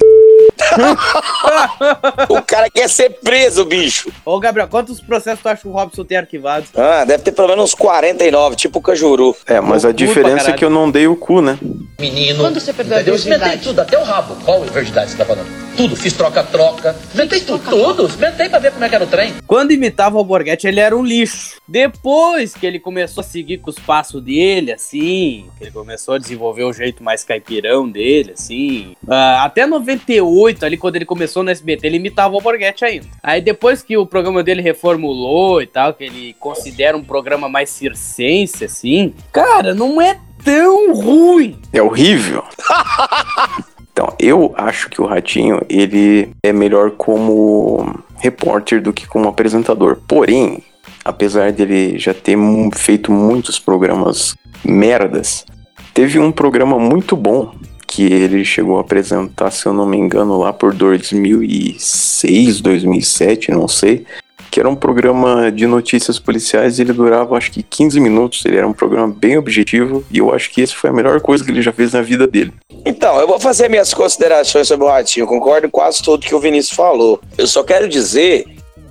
O 2.30 2.42
cara 2.42 2.70
quer 2.70 2.90
ser 2.90 3.10
preso, 3.22 3.66
bicho. 3.66 4.12
Ô, 4.26 4.40
Gabriel, 4.40 4.68
quantos 4.68 5.00
processos 5.02 5.42
tu 5.42 5.50
acha 5.50 5.62
que 5.62 5.68
o 5.68 5.72
Robson 5.72 6.04
tem 6.04 6.18
arquivados? 6.18 6.70
Ah, 6.76 7.04
deve 7.06 7.24
ter 7.24 7.32
pelo 7.32 7.48
menos 7.48 7.66
uns 7.66 7.74
49, 7.74 8.56
tipo 8.56 8.80
o 8.80 8.82
Cajuru. 8.82 9.36
É, 9.46 9.60
mas 9.60 9.86
a 9.86 9.90
Loucura 9.90 9.94
pra 9.94 9.94
diferença 9.94 10.52
é 10.52 10.54
que 10.54 10.64
eu 10.66 10.70
não 10.70 10.90
dei 10.90 11.08
o 11.08 11.16
cu, 11.16 11.42
né? 11.42 11.58
Menino. 12.00 12.40
Quando 12.40 12.60
você 12.60 12.74
perdeu 12.74 12.98
a 12.98 13.02
entendeu? 13.02 13.16
virgindade? 13.16 13.44
Experimentei 13.44 13.68
tudo, 13.68 13.80
até 13.82 13.98
o 14.00 14.04
rabo. 14.04 14.36
Qual 14.44 14.62
virgindade 14.64 15.12
você 15.12 15.18
tá 15.18 15.26
falando? 15.26 15.48
Tudo, 15.76 15.96
fiz 15.96 16.14
troca-troca. 16.14 16.96
Experimentei 17.08 17.42
tudo, 17.42 17.70
tudo. 17.70 18.06
Experimentei 18.08 18.50
pra 18.50 18.60
ver 18.60 18.72
como 18.72 18.84
é 18.84 18.90
que 18.90 18.96
era 18.96 19.04
o 19.04 19.08
trem. 19.08 19.34
Quando 19.48 19.72
imitava 19.72 20.16
o 20.16 20.20
Alborguete, 20.20 20.68
ele 20.68 20.80
era 20.80 20.96
um 20.96 21.04
lixo. 21.04 21.60
Depois 21.68 22.54
que 22.54 22.66
ele 22.66 22.80
começou 22.80 23.22
a 23.22 23.24
seguir 23.24 23.60
com 23.60 23.70
os 23.70 23.80
passos 23.80 24.22
dele, 24.22 24.72
assim, 24.74 25.46
que 25.58 25.64
ele 25.66 25.72
começou 25.72 26.16
a 26.16 26.18
desenvolver 26.18 26.64
o 26.64 26.74
jeito 26.74 27.04
mais 27.04 27.24
caipirão 27.24 27.90
dele, 27.90 28.34
assim. 28.38 28.96
ah, 29.08 29.44
até 29.44 29.66
98, 29.66 30.66
ali, 30.66 30.78
quando 30.78 30.96
ele 30.96 31.06
começou 31.06 31.44
no 31.44 31.50
SBT, 31.50 31.88
ele 31.88 31.98
imitava 31.98 32.34
o 32.34 32.38
Alborguete 32.38 32.84
ainda. 32.84 33.08
Aí 33.24 33.42
depois 33.42 33.82
que 33.82 33.98
o 33.98 34.06
programa 34.06 34.44
dele 34.44 34.62
reformulou 34.62 35.62
e 35.62 35.68
tal, 35.68 35.94
que 35.94 36.04
ele 36.04 36.36
considera 36.40 36.98
um 36.98 37.04
programa 37.04 37.48
mais 37.48 37.70
circense, 37.70 38.66
assim, 38.66 39.14
cara, 39.32 39.74
não 39.74 40.02
é 40.02 40.20
tão 40.44 40.94
ruim. 40.94 41.58
É 41.74 41.82
horrível. 41.82 42.44
Então, 43.92 44.16
eu 44.18 44.54
acho 44.56 44.90
que 44.90 45.02
o 45.02 45.06
Ratinho, 45.06 45.60
ele 45.68 46.30
é 46.42 46.54
melhor 46.54 46.92
como 46.92 48.00
repórter 48.16 48.82
do 48.82 48.94
que 48.94 49.06
como 49.06 49.28
apresentador. 49.28 49.98
Porém, 50.08 50.64
apesar 51.04 51.52
dele 51.52 52.00
já 52.00 52.14
ter 52.14 52.38
feito 52.76 53.12
muitos 53.12 53.60
programas 53.60 54.36
merdas, 54.64 55.46
teve 55.94 56.18
um 56.18 56.32
programa 56.32 56.80
muito 56.80 57.14
bom 57.18 57.54
que 57.86 58.04
ele 58.04 58.46
chegou 58.46 58.78
a 58.78 58.82
apresentar, 58.82 59.52
se 59.52 59.66
eu 59.66 59.74
não 59.74 59.86
me 59.86 59.98
engano, 59.98 60.38
lá 60.38 60.54
por 60.54 60.74
2006, 60.74 62.62
2007, 62.62 63.52
não 63.52 63.68
sei, 63.68 64.06
que 64.50 64.60
era 64.60 64.70
um 64.70 64.76
programa 64.76 65.52
de 65.52 65.66
notícias 65.66 66.20
policiais 66.20 66.80
ele 66.80 66.94
durava 66.94 67.38
acho 67.38 67.52
que 67.52 67.64
15 67.64 68.00
minutos, 68.00 68.46
ele 68.46 68.58
era 68.58 68.68
um 68.68 68.74
programa 68.74 69.14
bem 69.16 69.38
objetivo 69.38 70.04
e 70.12 70.20
eu 70.20 70.34
acho 70.34 70.50
que 70.50 70.62
esse 70.62 70.76
foi 70.76 70.90
a 70.90 70.94
melhor 70.94 71.20
coisa 71.22 71.44
que 71.44 71.52
ele 71.52 71.62
já 71.62 71.72
fez 71.72 71.94
na 71.94 72.02
vida 72.02 72.28
dele. 72.28 72.54
Então, 72.86 73.20
eu 73.20 73.28
vou 73.28 73.40
fazer 73.40 73.70
minhas 73.70 73.94
considerações 73.94 74.68
sobre 74.68 74.86
o 74.86 74.90
Ratinho. 74.90 75.28
Concordo 75.28 75.70
com 75.70 75.80
quase 75.80 76.02
tudo 76.02 76.26
que 76.26 76.36
o 76.36 76.40
Vinícius 76.40 76.76
falou. 76.76 77.20
Eu 77.38 77.48
só 77.48 77.64
quero 77.64 77.88
dizer, 77.88 78.46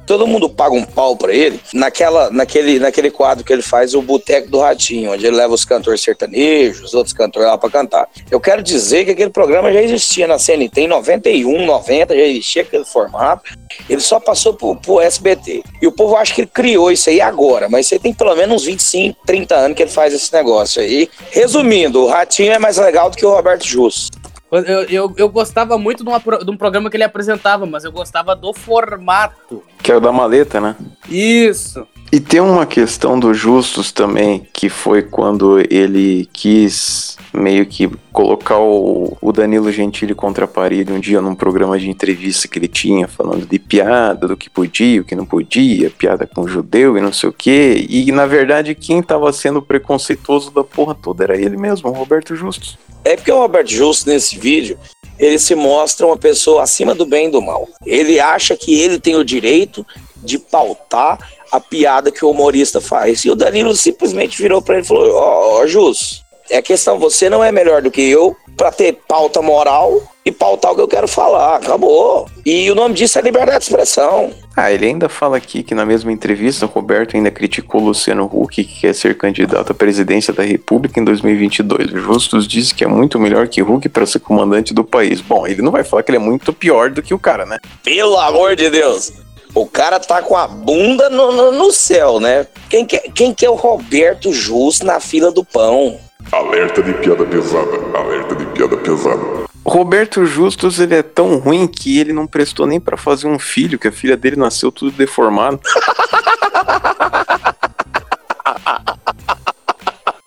todo 0.09 0.27
mundo 0.27 0.49
paga 0.49 0.75
um 0.75 0.83
pau 0.83 1.15
pra 1.15 1.35
ele 1.35 1.61
naquela, 1.75 2.31
naquele, 2.31 2.79
naquele 2.79 3.11
quadro 3.11 3.45
que 3.45 3.53
ele 3.53 3.61
faz, 3.61 3.95
o 3.95 4.01
Boteco 4.01 4.51
do 4.51 4.59
Ratinho, 4.59 5.13
onde 5.13 5.27
ele 5.27 5.37
leva 5.37 5.53
os 5.53 5.67
cantores 5.67 6.01
sertanejos, 6.01 6.83
os 6.83 6.95
outros 6.95 7.13
cantores 7.13 7.47
lá 7.47 7.59
pra 7.59 7.69
cantar. 7.69 8.09
Eu 8.31 8.41
quero 8.41 8.63
dizer 8.63 9.05
que 9.05 9.11
aquele 9.11 9.29
programa 9.29 9.71
já 9.71 9.83
existia 9.83 10.27
na 10.27 10.39
CNT 10.39 10.81
em 10.81 10.89
91, 10.89 11.67
90, 11.67 12.17
já 12.17 12.23
existia 12.23 12.63
aquele 12.63 12.87
formato. 12.87 13.55
Ele 13.89 14.01
só 14.01 14.19
passou 14.19 14.55
pro, 14.55 14.75
pro 14.77 15.01
SBT. 15.01 15.63
E 15.83 15.87
o 15.87 15.93
povo 15.93 16.17
acha 16.17 16.35
que 16.35 16.41
ele 16.41 16.51
criou 16.53 16.91
isso 16.91 17.11
aí 17.11 17.21
agora, 17.21 17.69
mas 17.69 17.93
aí 17.93 17.99
tem 17.99 18.15
pelo 18.15 18.35
menos 18.35 18.63
uns 18.63 18.65
25, 18.65 19.19
30 19.27 19.55
anos 19.55 19.77
que 19.77 19.83
ele 19.83 19.91
faz 19.91 20.15
esse 20.15 20.33
negócio 20.33 20.81
aí. 20.81 21.11
Resumindo, 21.31 22.05
o 22.05 22.09
Ratinho 22.09 22.53
é 22.53 22.59
mais 22.59 22.79
legal 22.79 23.11
do 23.11 23.17
que 23.17 23.27
o 23.27 23.31
Roberto 23.31 23.67
Justus. 23.67 24.09
Eu, 24.51 24.83
eu, 24.85 25.15
eu 25.17 25.29
gostava 25.29 25.77
muito 25.77 26.03
de, 26.03 26.09
uma 26.09 26.19
de 26.19 26.51
um 26.51 26.57
programa 26.57 26.89
que 26.89 26.97
ele 26.97 27.05
apresentava, 27.05 27.67
mas 27.67 27.85
eu 27.85 27.93
gostava 27.93 28.35
do 28.35 28.55
formato. 28.55 29.63
Que 29.83 29.91
era 29.91 29.99
o 29.99 30.01
da 30.01 30.11
maleta, 30.11 30.61
né? 30.61 30.75
Isso. 31.09 31.87
E 32.11 32.19
tem 32.19 32.41
uma 32.41 32.65
questão 32.65 33.21
do 33.21 33.35
Justus 33.35 33.93
também, 33.93 34.47
que 34.53 34.71
foi 34.71 35.03
quando 35.03 35.61
ele 35.71 36.29
quis 36.33 37.19
meio 37.35 37.67
que 37.67 37.91
colocar 38.11 38.59
o, 38.59 39.17
o 39.21 39.31
Danilo 39.31 39.71
Gentili 39.71 40.15
contra 40.15 40.47
a 40.47 40.49
parede 40.49 40.91
um 40.91 40.99
dia 40.99 41.21
num 41.21 41.35
programa 41.35 41.79
de 41.79 41.91
entrevista 41.91 42.49
que 42.49 42.59
ele 42.59 42.67
tinha, 42.67 43.07
falando 43.07 43.47
de 43.47 43.59
piada, 43.59 44.27
do 44.27 44.37
que 44.37 44.49
podia, 44.49 45.03
o 45.03 45.05
que 45.05 45.15
não 45.15 45.27
podia, 45.27 45.91
piada 45.91 46.27
com 46.27 46.49
judeu 46.49 46.97
e 46.97 47.01
não 47.03 47.13
sei 47.13 47.29
o 47.29 47.33
quê. 47.33 47.87
E 47.89 48.11
na 48.11 48.25
verdade, 48.25 48.75
quem 48.75 49.03
tava 49.03 49.31
sendo 49.31 49.61
preconceituoso 49.61 50.51
da 50.51 50.65
porra 50.65 50.95
toda 50.95 51.25
era 51.25 51.37
ele 51.37 51.59
mesmo, 51.59 51.91
o 51.91 51.93
Roberto 51.93 52.35
Justus. 52.35 52.79
É 53.05 53.17
porque 53.17 53.31
o 53.31 53.39
Roberto 53.39 53.71
Justo, 53.71 54.09
nesse 54.09 54.39
vídeo, 54.39 54.79
ele 55.19 55.39
se 55.39 55.55
mostra 55.55 56.07
uma 56.07 56.17
pessoa 56.17 56.63
acima 56.63 56.95
do 56.95 57.05
bem 57.05 57.29
e 57.29 57.31
do 57.31 57.43
mal. 57.43 57.69
Ele 57.85 58.19
acha 58.19 58.57
que 58.57 58.81
ele 58.81 58.99
tem 58.99 59.15
o 59.15 59.25
direito 59.25 59.85
de 60.23 60.39
pautar 60.39 61.19
a 61.51 61.61
piada 61.61 62.11
que 62.11 62.25
o 62.25 62.31
humorista 62.31 62.81
faz. 62.81 63.25
E 63.25 63.31
o 63.31 63.35
Danilo 63.35 63.75
simplesmente 63.75 64.41
virou 64.41 64.63
pra 64.63 64.77
ele 64.77 64.85
e 64.85 64.89
falou: 64.89 65.11
Ó, 65.15 65.61
ó, 65.61 65.67
Jus, 65.67 66.25
é 66.51 66.63
questão, 66.63 66.99
você 66.99 67.29
não 67.29 67.45
é 67.45 67.53
melhor 67.53 67.83
do 67.83 67.91
que 67.91 68.03
eu 68.03 68.37
pra 68.57 68.73
ter 68.73 68.99
pauta 69.07 69.41
moral 69.41 70.03
e 70.25 70.33
pautar 70.33 70.73
o 70.73 70.75
que 70.75 70.81
eu 70.81 70.89
quero 70.89 71.07
falar. 71.07 71.57
Acabou. 71.57 72.29
E 72.45 72.71
o 72.71 72.75
nome 72.75 72.95
disso 72.95 73.19
é 73.19 73.23
liberdade 73.23 73.59
de 73.59 73.65
expressão. 73.65 74.33
Ah, 74.57 74.73
ele 74.73 74.87
ainda 74.87 75.09
fala 75.09 75.37
aqui 75.37 75.63
que 75.63 75.75
na 75.75 75.87
mesma 75.87 76.11
entrevista 76.11 76.67
o 76.67 76.69
Roberto 76.69 77.17
ainda 77.17 77.31
criticou 77.31 77.81
Luciano 77.81 78.25
Huck, 78.25 78.65
que 78.65 78.81
quer 78.81 78.95
ser 78.95 79.17
candidato 79.17 79.71
à 79.71 79.75
presidência 79.75 80.33
da 80.33 80.43
República 80.43 80.99
em 80.99 81.05
2022. 81.05 81.93
O 81.93 81.99
Justus 81.99 82.47
disse 82.47 82.75
que 82.75 82.83
é 82.83 82.89
muito 82.89 83.19
melhor 83.19 83.47
que 83.47 83.63
Huck 83.63 83.89
para 83.89 84.05
ser 84.05 84.19
comandante 84.19 84.75
do 84.75 84.83
país. 84.83 85.21
Bom, 85.21 85.47
ele 85.47 85.63
não 85.63 85.71
vai 85.71 85.85
falar 85.85 86.03
que 86.03 86.11
ele 86.11 86.19
é 86.19 86.21
muito 86.21 86.53
pior 86.53 86.91
do 86.91 87.03
que 87.03 87.15
o 87.15 87.19
cara, 87.19 87.47
né? 87.47 87.59
Pelo 87.85 88.19
amor 88.19 88.57
de 88.57 88.69
Deus. 88.69 89.13
O 89.55 89.67
cara 89.67 89.99
tá 89.99 90.23
com 90.23 90.37
a 90.37 90.47
bunda 90.47 91.09
no, 91.09 91.33
no, 91.33 91.53
no 91.53 91.73
céu, 91.73 92.21
né? 92.21 92.47
Quem 92.69 92.85
que, 92.85 92.99
quem 93.11 93.35
que 93.35 93.47
é 93.47 93.51
o 93.51 93.55
Roberto 93.55 94.33
Jus 94.33 94.81
na 94.81 95.01
fila 95.01 95.31
do 95.31 95.45
pão? 95.45 95.99
Alerta 96.31 96.83
de 96.83 96.93
piada 96.95 97.25
pesada, 97.25 97.99
alerta 97.99 98.35
de 98.35 98.45
piada 98.47 98.77
pesada. 98.77 99.49
Roberto 99.65 100.25
Justus, 100.25 100.79
ele 100.79 100.95
é 100.95 101.03
tão 101.03 101.39
ruim 101.39 101.67
que 101.67 101.99
ele 101.99 102.13
não 102.13 102.27
prestou 102.27 102.67
nem 102.67 102.81
pra 102.81 102.97
fazer 102.97 103.27
um 103.29 103.39
filho, 103.39 103.79
que 103.79 103.89
a 103.89 103.93
filha 103.93 104.17
dele 104.17 104.37
nasceu 104.37 104.73
tudo 104.73 104.91
deformado. 104.93 105.61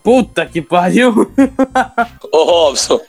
Puta 0.02 0.44
que 0.46 0.60
pariu! 0.60 1.32
Ô 2.32 2.44
Robson, 2.44 3.00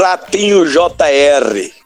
Ratinho 0.00 0.64
JR. 0.66 1.81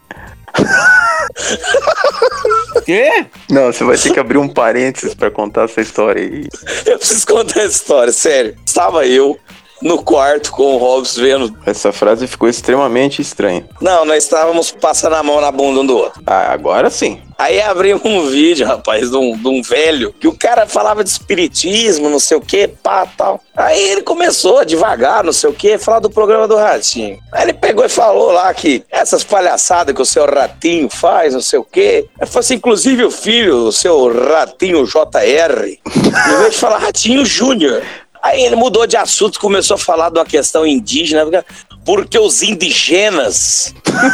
Quê? 2.85 3.25
Não, 3.49 3.71
você 3.71 3.83
vai 3.83 3.97
ter 3.97 4.13
que 4.13 4.19
abrir 4.19 4.37
um 4.37 4.47
parênteses 4.47 5.13
pra 5.13 5.29
contar 5.29 5.63
essa 5.63 5.81
história 5.81 6.21
aí. 6.21 6.47
Eu 6.85 6.97
preciso 6.97 7.27
contar 7.27 7.59
essa 7.61 7.75
história, 7.75 8.13
sério. 8.13 8.55
Estava 8.65 9.05
eu 9.05 9.37
no 9.81 10.01
quarto 10.01 10.51
com 10.51 10.75
o 10.75 10.77
Robson 10.77 11.21
vendo. 11.21 11.57
Essa 11.65 11.91
frase 11.91 12.27
ficou 12.27 12.49
extremamente 12.49 13.21
estranha. 13.21 13.65
Não, 13.81 14.05
nós 14.05 14.23
estávamos 14.23 14.71
passando 14.71 15.15
a 15.15 15.23
mão 15.23 15.41
na 15.41 15.51
bunda 15.51 15.81
um 15.81 15.85
do 15.85 15.97
outro. 15.97 16.21
Ah, 16.25 16.51
agora 16.51 16.89
sim. 16.89 17.21
Aí 17.37 17.61
abrimos 17.61 18.03
um 18.03 18.27
vídeo, 18.27 18.65
rapaz, 18.65 19.11
de 19.11 19.15
um, 19.15 19.37
de 19.37 19.47
um 19.47 19.61
velho, 19.61 20.11
que 20.11 20.27
o 20.27 20.35
cara 20.35 20.65
falava 20.65 21.03
de 21.03 21.09
espiritismo, 21.11 22.09
não 22.09 22.19
sei 22.19 22.35
o 22.35 22.41
que, 22.41 22.67
pá, 22.67 23.05
tal. 23.05 23.39
Aí 23.55 23.79
ele 23.89 24.01
começou 24.01 24.65
devagar, 24.65 25.23
não 25.23 25.31
sei 25.31 25.49
o 25.51 25.53
que, 25.53 25.77
falar 25.77 25.99
do 25.99 26.09
programa 26.09 26.47
do 26.47 26.55
Ratinho. 26.55 27.19
Aí 27.31 27.43
ele 27.43 27.53
pegou 27.53 27.85
e 27.85 27.89
falou 27.89 28.31
lá 28.31 28.51
que 28.55 28.83
essas 28.89 29.23
palhaçadas 29.23 29.93
que 29.93 30.01
o 30.01 30.05
seu 30.05 30.25
Ratinho 30.25 30.89
faz, 30.89 31.35
não 31.35 31.41
sei 31.41 31.59
o 31.59 31.63
que. 31.63 32.07
Ele 32.19 32.25
falou 32.25 32.39
assim, 32.39 32.55
inclusive 32.55 33.03
o 33.03 33.11
filho, 33.11 33.67
o 33.67 33.71
seu 33.71 34.11
Ratinho 34.29 34.83
JR, 34.85 35.77
em 35.95 36.37
vez 36.39 36.53
de 36.53 36.59
falar 36.59 36.79
Ratinho 36.79 37.23
Júnior. 37.23 37.83
Aí 38.27 38.43
ele 38.43 38.57
mudou 38.57 38.85
de 38.85 38.97
assunto, 38.97 39.39
começou 39.39 39.75
a 39.75 39.77
falar 39.77 40.09
de 40.09 40.19
uma 40.19 40.25
questão 40.25 40.67
indígena, 40.67 41.25
porque 41.85 42.19
os 42.19 42.43
indígenas. 42.43 43.73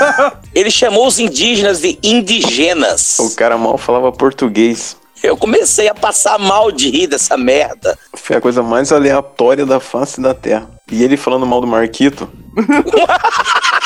ele 0.53 0.69
chamou 0.69 1.07
os 1.07 1.17
indígenas 1.17 1.81
de 1.81 1.97
indigenas. 2.03 3.17
O 3.17 3.35
cara 3.35 3.57
mal 3.57 3.75
falava 3.75 4.11
português. 4.11 4.95
Eu 5.23 5.35
comecei 5.35 5.87
a 5.87 5.95
passar 5.95 6.37
mal 6.37 6.71
de 6.71 6.91
rir 6.91 7.07
dessa 7.07 7.35
merda. 7.35 7.97
Foi 8.13 8.35
a 8.35 8.41
coisa 8.41 8.61
mais 8.61 8.91
aleatória 8.91 9.65
da 9.65 9.79
face 9.79 10.21
da 10.21 10.35
Terra. 10.35 10.69
E 10.91 11.03
ele 11.03 11.17
falando 11.17 11.47
mal 11.47 11.59
do 11.59 11.65
Marquito. 11.65 12.29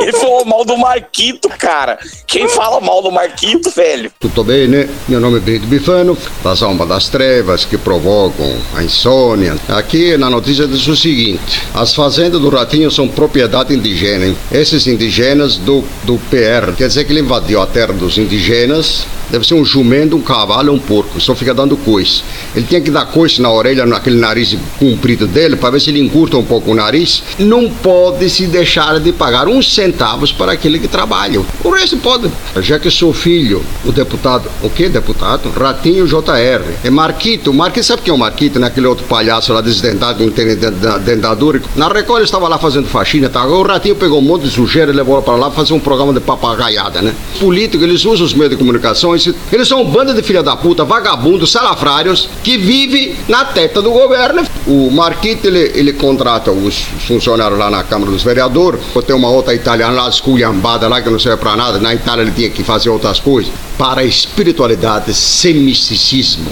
Ele 0.00 0.12
falou 0.12 0.44
mal 0.44 0.64
do 0.64 0.76
Marquito, 0.76 1.48
cara. 1.48 1.98
Quem 2.26 2.48
fala 2.48 2.80
mal 2.80 3.02
do 3.02 3.10
Marquito, 3.10 3.70
velho? 3.70 4.10
Tutto 4.20 4.44
bene? 4.44 4.88
Meu 5.08 5.20
nome 5.20 5.38
é 5.38 5.40
Brito 5.40 5.66
Bifano, 5.66 6.16
da 6.42 6.54
Zomba 6.54 6.86
das 6.86 7.08
Trevas, 7.08 7.64
que 7.64 7.78
provocam 7.78 8.46
a 8.74 8.82
insônia. 8.82 9.56
Aqui 9.68 10.16
na 10.16 10.28
notícia 10.30 10.66
diz 10.66 10.86
o 10.86 10.96
seguinte: 10.96 11.62
as 11.74 11.94
fazendas 11.94 12.40
do 12.40 12.48
Ratinho 12.48 12.90
são 12.90 13.08
propriedade 13.08 13.74
indígena. 13.74 14.26
Hein? 14.26 14.36
Esses 14.52 14.86
indígenas 14.86 15.56
do, 15.56 15.82
do 16.04 16.18
PR, 16.30 16.74
quer 16.76 16.88
dizer 16.88 17.04
que 17.04 17.12
ele 17.12 17.20
invadiu 17.20 17.60
a 17.60 17.66
terra 17.66 17.92
dos 17.92 18.18
indígenas, 18.18 19.06
deve 19.30 19.46
ser 19.46 19.54
um 19.54 19.64
jumento, 19.64 20.16
um 20.16 20.20
cavalo, 20.20 20.72
um 20.72 20.78
porco, 20.78 21.20
só 21.20 21.34
fica 21.34 21.54
dando 21.54 21.76
coice. 21.76 22.22
Ele 22.54 22.66
tinha 22.66 22.80
que 22.80 22.90
dar 22.90 23.06
coice 23.06 23.40
na 23.40 23.50
orelha, 23.50 23.86
naquele 23.86 24.18
nariz 24.18 24.56
comprido 24.78 25.26
dele, 25.26 25.56
para 25.56 25.70
ver 25.70 25.80
se 25.80 25.90
ele 25.90 26.00
encurta 26.00 26.36
um 26.36 26.44
pouco 26.44 26.72
o 26.72 26.74
nariz. 26.74 27.22
Não 27.38 27.70
pode 27.70 28.28
se 28.28 28.46
deixar 28.46 28.98
de 28.98 29.12
pagar 29.12 29.48
uns 29.48 29.69
centavos 29.74 30.32
para 30.32 30.52
aquele 30.52 30.78
que 30.78 30.88
trabalha. 30.88 31.40
O 31.64 31.70
resto 31.70 31.96
pode. 31.98 32.30
Já 32.60 32.78
que 32.78 32.90
sou 32.90 33.12
filho, 33.12 33.62
o 33.84 33.92
deputado, 33.92 34.48
o 34.62 34.70
que 34.70 34.88
deputado? 34.88 35.50
Ratinho 35.50 36.06
JR. 36.06 36.62
É 36.84 36.90
Marquito. 36.90 37.52
Marquito, 37.52 37.84
sabe 37.86 38.02
quem 38.02 38.10
é 38.12 38.14
o 38.14 38.18
Marquito, 38.18 38.58
né? 38.58 38.66
Aquele 38.66 38.86
outro 38.86 39.04
palhaço 39.06 39.52
lá 39.52 39.60
desdentado, 39.60 40.24
não 40.24 40.32
tem 40.32 40.46
denta- 40.56 40.98
dentadura. 40.98 41.60
Na 41.76 41.88
Record 41.88 42.22
estava 42.24 42.48
lá 42.48 42.58
fazendo 42.58 42.88
faxina, 42.88 43.28
tá? 43.28 43.44
O 43.46 43.62
Ratinho 43.62 43.96
pegou 43.96 44.18
um 44.18 44.22
monte 44.22 44.42
de 44.42 44.50
sujeira 44.50 44.92
e 44.92 44.94
levou 44.94 45.20
para 45.22 45.34
lá 45.34 45.46
para 45.50 45.56
fazer 45.56 45.74
um 45.74 45.80
programa 45.80 46.12
de 46.12 46.20
papagaiada, 46.20 47.02
né? 47.02 47.14
Político, 47.38 47.82
eles 47.84 48.04
usam 48.04 48.24
os 48.26 48.34
meios 48.34 48.50
de 48.50 48.56
comunicação, 48.56 49.10
eles, 49.14 49.32
eles 49.52 49.68
são 49.68 49.82
um 49.82 49.84
bando 49.90 50.14
de 50.14 50.22
filha 50.22 50.42
da 50.42 50.56
puta, 50.56 50.84
vagabundos, 50.84 51.50
salafrários, 51.50 52.28
que 52.42 52.56
vive 52.56 53.16
na 53.28 53.44
teta 53.44 53.80
do 53.82 53.90
governo. 53.90 54.42
O 54.66 54.90
Marquito, 54.90 55.46
ele, 55.46 55.72
ele 55.74 55.92
contrata 55.92 56.50
os 56.50 56.76
funcionários 57.06 57.58
lá 57.58 57.70
na 57.70 57.82
Câmara 57.82 58.10
dos 58.12 58.22
Vereadores, 58.22 58.80
tem 59.06 59.16
uma 59.16 59.28
outra 59.28 59.54
italiana 59.60 60.02
lá, 60.02 60.08
esculhambada 60.08 60.88
lá, 60.88 61.00
que 61.02 61.08
não 61.10 61.18
serve 61.18 61.38
pra 61.40 61.56
nada, 61.56 61.78
na 61.78 61.94
Itália 61.94 62.22
ele 62.22 62.32
tinha 62.32 62.50
que 62.50 62.64
fazer 62.64 62.88
outras 62.90 63.20
coisas. 63.20 63.52
Para 63.78 64.00
a 64.00 64.04
espiritualidade 64.04 65.12
sem 65.14 65.54
misticismo. 65.54 66.50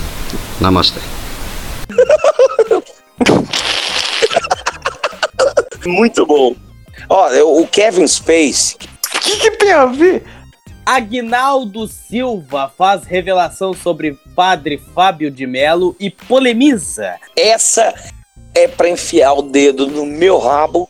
Namastê. 0.60 1.00
Muito 5.86 6.26
bom. 6.26 6.54
Ó, 7.08 7.28
eu- 7.30 7.56
o 7.56 7.66
Kevin 7.66 8.06
Space, 8.06 8.76
O 9.14 9.20
que, 9.20 9.36
que 9.38 9.50
tem 9.52 9.72
a 9.72 9.86
ver? 9.86 10.24
Agnaldo 10.86 11.86
Silva 11.86 12.70
faz 12.76 13.04
revelação 13.04 13.74
sobre 13.74 14.18
padre 14.34 14.80
Fábio 14.94 15.30
de 15.30 15.46
Melo 15.46 15.94
e 16.00 16.10
polemiza. 16.10 17.14
essa 17.36 17.92
é 18.54 18.66
pra 18.66 18.88
enfiar 18.88 19.34
o 19.34 19.42
dedo 19.42 19.86
no 19.86 20.06
meu 20.06 20.38
rabo 20.38 20.88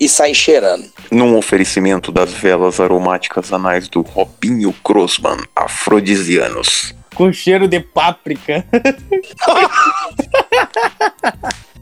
e 0.00 0.08
sair 0.08 0.34
cheirando. 0.34 0.86
Num 1.10 1.36
oferecimento 1.36 2.10
das 2.10 2.32
velas 2.32 2.80
aromáticas 2.80 3.52
anais 3.52 3.86
do 3.86 4.00
Robinho 4.00 4.74
Grossman, 4.82 5.36
afrodisianos. 5.54 6.94
Com 7.14 7.30
cheiro 7.30 7.68
de 7.68 7.80
páprica. 7.80 8.64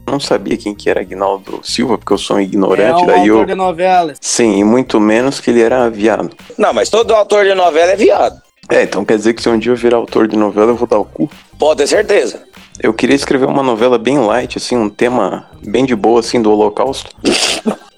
Não 0.05 0.19
sabia 0.19 0.57
quem 0.57 0.75
que 0.75 0.89
era 0.89 1.01
Agnaldo 1.01 1.61
Silva, 1.63 1.97
porque 1.97 2.11
eu 2.13 2.17
sou 2.17 2.37
um 2.37 2.39
É 2.39 2.43
ignorante, 2.43 3.03
um 3.03 3.05
daí 3.05 3.27
eu... 3.27 3.35
autor 3.35 3.47
de 3.47 3.55
novelas. 3.55 4.17
Sim, 4.19 4.57
e 4.57 4.63
muito 4.63 4.99
menos 4.99 5.39
que 5.39 5.51
ele 5.51 5.61
era 5.61 5.87
viado. 5.89 6.35
Não, 6.57 6.73
mas 6.73 6.89
todo 6.89 7.13
autor 7.13 7.45
de 7.45 7.53
novela 7.53 7.91
é 7.91 7.95
viado. 7.95 8.41
É, 8.69 8.83
então 8.83 9.05
quer 9.05 9.17
dizer 9.17 9.33
que 9.33 9.41
se 9.41 9.47
um 9.49 9.57
dia 9.57 9.71
eu 9.71 9.75
virar 9.75 9.97
autor 9.97 10.27
de 10.27 10.35
novela, 10.35 10.71
eu 10.71 10.75
vou 10.75 10.87
dar 10.87 10.97
o 10.97 11.05
cu. 11.05 11.29
Pode 11.57 11.77
ter 11.77 11.87
certeza. 11.87 12.43
Eu 12.81 12.93
queria 12.93 13.15
escrever 13.15 13.45
uma 13.45 13.63
novela 13.63 13.97
bem 13.97 14.17
light, 14.17 14.57
assim, 14.57 14.75
um 14.75 14.89
tema 14.89 15.49
bem 15.63 15.85
de 15.85 15.95
boa, 15.95 16.19
assim, 16.21 16.41
do 16.41 16.51
holocausto. 16.51 17.11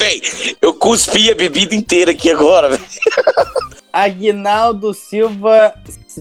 Véi, 0.00 0.22
eu 0.62 0.72
cuspi 0.72 1.30
a 1.30 1.34
bebida 1.34 1.74
inteira 1.74 2.12
aqui 2.12 2.30
agora, 2.30 2.70
velho. 2.70 2.82
Aguinaldo 3.92 4.94
Silva 4.94 5.74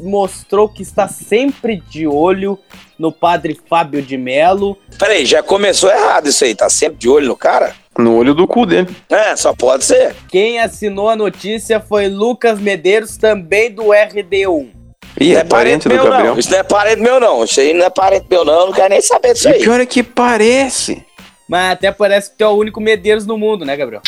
mostrou 0.03 0.67
que 0.67 0.81
está 0.81 1.07
sempre 1.07 1.81
de 1.89 2.05
olho 2.07 2.59
no 2.97 3.09
padre 3.11 3.57
Fábio 3.69 4.01
de 4.01 4.17
Melo. 4.17 4.77
Peraí, 4.97 5.25
já 5.25 5.41
começou 5.41 5.89
errado 5.89 6.27
isso 6.27 6.43
aí. 6.43 6.53
Tá 6.55 6.69
sempre 6.69 6.97
de 6.97 7.07
olho 7.07 7.27
no 7.27 7.37
cara? 7.37 7.73
No 7.97 8.17
olho 8.17 8.33
do 8.33 8.45
cu 8.47 8.65
dele. 8.65 8.93
É, 9.09 9.35
só 9.35 9.53
pode 9.53 9.85
ser. 9.85 10.13
Quem 10.29 10.59
assinou 10.59 11.07
a 11.09 11.15
notícia 11.15 11.79
foi 11.79 12.07
Lucas 12.09 12.59
Medeiros, 12.59 13.15
também 13.17 13.71
do 13.71 13.83
RD1. 13.85 14.71
Ih, 15.19 15.33
não 15.33 15.39
é 15.39 15.43
parente 15.43 15.87
do 15.87 15.93
meu, 15.95 16.03
Gabriel. 16.03 16.33
não. 16.33 16.39
Isso 16.39 16.51
não 16.51 16.57
é 16.59 16.63
parente 16.63 17.01
meu, 17.01 17.19
não. 17.19 17.43
Isso 17.43 17.59
aí 17.59 17.73
não 17.73 17.85
é 17.85 17.89
parente 17.89 18.25
meu, 18.29 18.43
não. 18.45 18.53
Eu 18.61 18.65
não 18.67 18.73
quero 18.73 18.89
nem 18.89 19.01
saber 19.01 19.33
disso 19.33 19.47
E 19.49 19.53
aí. 19.53 19.59
pior 19.61 19.79
é 19.79 19.85
que 19.85 20.03
parece. 20.03 21.03
Mas 21.49 21.71
até 21.73 21.91
parece 21.91 22.29
que 22.29 22.37
tu 22.37 22.43
é 22.43 22.47
o 22.47 22.51
único 22.51 22.79
Medeiros 22.79 23.25
no 23.25 23.35
mundo, 23.37 23.65
né, 23.65 23.75
Gabriel? 23.75 24.03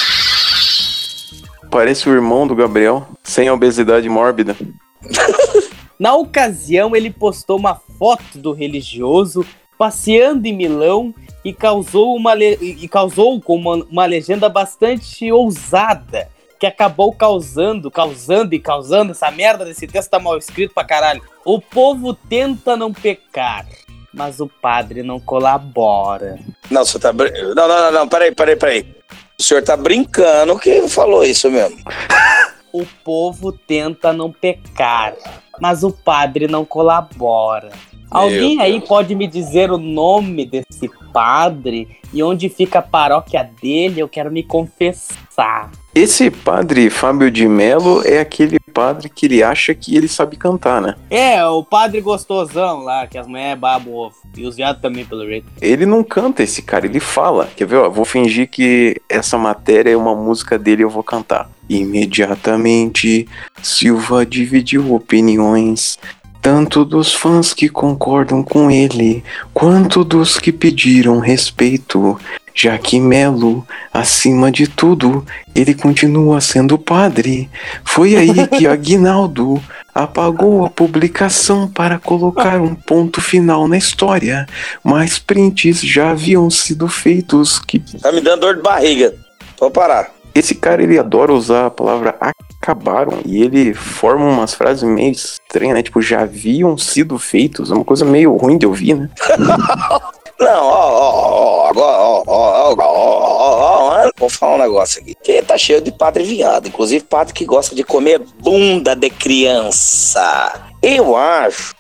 Parece 1.71 2.08
o 2.08 2.13
irmão 2.13 2.45
do 2.45 2.56
Gabriel, 2.56 3.08
sem 3.23 3.49
obesidade 3.49 4.08
mórbida. 4.08 4.56
Na 5.97 6.15
ocasião, 6.15 6.95
ele 6.95 7.10
postou 7.10 7.58
uma 7.58 7.75
foto 7.97 8.38
do 8.38 8.51
religioso 8.54 9.45
passeando 9.77 10.45
em 10.47 10.54
Milão 10.54 11.13
e 11.43 11.51
causou, 11.54 12.15
uma 12.15 12.34
le- 12.34 12.58
e 12.62 12.88
causou 12.88 13.41
com 13.41 13.56
uma, 13.56 13.75
uma 13.89 14.06
legenda 14.06 14.47
bastante 14.47 15.32
ousada, 15.32 16.30
que 16.60 16.67
acabou 16.67 17.12
causando, 17.13 17.89
causando 17.89 18.54
e 18.54 18.60
causando. 18.60 19.12
Essa 19.12 19.32
merda 19.32 19.65
desse 19.65 19.88
texto 19.88 20.10
tá 20.12 20.19
mal 20.19 20.38
escrito 20.38 20.73
pra 20.75 20.84
caralho. 20.84 21.23
O 21.43 21.60
povo 21.60 22.13
tenta 22.13 22.77
não 22.77 22.93
pecar, 22.93 23.65
mas 24.13 24.39
o 24.39 24.47
padre 24.47 25.04
não 25.04 25.19
colabora. 25.19 26.39
Não, 26.69 26.86
você 26.86 27.00
tá. 27.00 27.12
brin- 27.13 27.32
Não, 27.56 27.67
não, 27.67 27.67
não, 27.67 27.91
não, 27.91 28.08
peraí, 28.08 28.34
peraí, 28.34 28.56
peraí. 28.56 28.95
O 29.39 29.43
senhor 29.43 29.63
tá 29.63 29.76
brincando 29.76 30.58
que 30.60 30.88
falou 30.88 31.24
isso 31.24 31.50
mesmo. 31.50 31.78
O 32.74 32.86
povo 33.04 33.52
tenta 33.52 34.13
não 34.13 34.32
pecar, 34.32 35.13
mas 35.60 35.84
o 35.84 35.91
padre 35.91 36.47
não 36.47 36.63
colabora. 36.63 37.69
Alguém 38.10 38.62
aí 38.62 38.80
pode 38.80 39.13
me 39.13 39.28
dizer 39.28 39.69
o 39.69 39.78
nome 39.78 40.45
desse 40.45 40.89
padre 41.12 41.97
e 42.13 42.24
onde 42.24 42.47
fica 42.47 42.80
a 42.80 42.82
paróquia 42.82 43.43
dele? 43.62 44.00
Eu 44.00 44.08
quero 44.08 44.32
me 44.32 44.41
confessar. 44.41 45.69
Esse 45.93 46.32
padre 46.32 46.89
Fábio 46.89 47.30
de 47.30 47.45
Mello 47.45 48.01
é 48.06 48.19
aquele 48.19 48.58
padre 48.60 49.10
que 49.10 49.25
ele 49.25 49.43
acha 49.43 49.75
que 49.75 49.93
ele 49.93 50.08
sabe 50.08 50.38
cantar, 50.38 50.82
né? 50.82 50.95
É, 51.10 51.45
o 51.45 51.65
padre 51.65 51.99
gostosão 51.99 52.80
lá, 52.80 53.06
que 53.06 53.17
as 53.17 53.27
mulheres 53.27 53.60
babam 53.60 53.93
ovo. 53.93 54.15
E 54.38 54.47
os 54.47 54.56
viados 54.56 54.82
também, 54.82 55.04
pelo 55.04 55.25
jeito. 55.25 55.47
Ele 55.62 55.86
não 55.86 56.01
canta 56.01 56.43
esse 56.43 56.62
cara, 56.62 56.86
ele 56.86 57.01
fala. 57.01 57.49
Quer 57.58 57.65
ver? 57.65 57.75
Ó, 57.75 57.89
vou 57.89 58.06
fingir 58.06 58.49
que 58.49 59.01
essa 59.10 59.38
matéria 59.38 59.91
é 59.91 59.97
uma 59.97 60.15
música 60.15 60.58
dele 60.58 60.82
e 60.82 60.86
eu 60.86 60.89
vou 60.89 61.04
cantar. 61.04 61.49
Imediatamente, 61.69 63.27
Silva 63.62 64.25
dividiu 64.25 64.93
opiniões. 64.95 65.99
Tanto 66.41 66.84
dos 66.84 67.13
fãs 67.13 67.54
que 67.54 67.69
concordam 67.69 68.41
com 68.41 68.71
ele, 68.71 69.23
quanto 69.54 70.04
dos 70.04 70.39
que 70.39 70.51
pediram 70.51 71.19
respeito. 71.19 72.17
Já 72.53 72.77
que 72.77 72.99
Melo, 72.99 73.65
acima 73.93 74.51
de 74.51 74.67
tudo, 74.67 75.25
ele 75.55 75.73
continua 75.73 76.41
sendo 76.41 76.77
padre. 76.77 77.49
Foi 77.83 78.15
aí 78.15 78.47
que 78.47 78.65
Aguinaldo 78.67 79.61
apagou 79.93 80.65
a 80.65 80.69
publicação 80.69 81.67
para 81.67 81.99
colocar 81.99 82.61
um 82.61 82.75
ponto 82.75 83.21
final 83.21 83.67
na 83.67 83.77
história, 83.77 84.47
mas 84.83 85.19
prints 85.19 85.81
já 85.81 86.11
haviam 86.11 86.49
sido 86.49 86.87
feitos 86.87 87.59
que 87.59 87.79
Tá 88.01 88.11
me 88.11 88.21
dando 88.21 88.41
dor 88.41 88.55
de 88.55 88.61
barriga. 88.61 89.13
Vou 89.59 89.69
parar. 89.69 90.11
esse 90.33 90.55
cara 90.55 90.81
ele 90.81 90.97
adora 90.97 91.33
usar 91.33 91.67
a 91.67 91.69
palavra 91.69 92.15
acabaram 92.61 93.19
e 93.25 93.41
ele 93.41 93.73
forma 93.73 94.25
umas 94.25 94.53
frases 94.53 94.83
meio 94.83 95.11
estranhas, 95.11 95.75
né? 95.75 95.83
Tipo, 95.83 96.01
já 96.01 96.21
haviam 96.21 96.77
sido 96.77 97.17
feitos, 97.17 97.71
é 97.71 97.73
uma 97.73 97.83
coisa 97.83 98.05
meio 98.05 98.35
ruim 98.35 98.57
de 98.57 98.65
ouvir, 98.65 98.95
né? 98.95 99.09
Não, 100.41 100.65
ó, 100.65 100.91
ó, 100.91 101.65
ó, 101.65 101.69
agora, 101.69 101.97
ó, 101.97 102.23
ó, 102.25 102.73
ó, 102.73 102.75
ó, 102.75 102.84
ó, 102.84 104.06
ó, 104.08 104.12
vou 104.17 104.27
falar 104.27 104.56
um 104.56 104.58
negócio 104.58 104.99
aqui. 104.99 105.13
Que 105.13 105.39
tá 105.43 105.56
cheio 105.56 105.80
de 105.80 105.91
padre 105.91 106.23
viado, 106.23 106.67
inclusive 106.67 107.06
padre 107.06 107.32
que 107.32 107.45
gosta 107.45 107.75
de 107.75 107.84
comer 107.84 108.19
bunda 108.39 108.95
de 108.95 109.12
criança. 109.12 110.60
Eu 110.82 111.15
acho, 111.15 111.75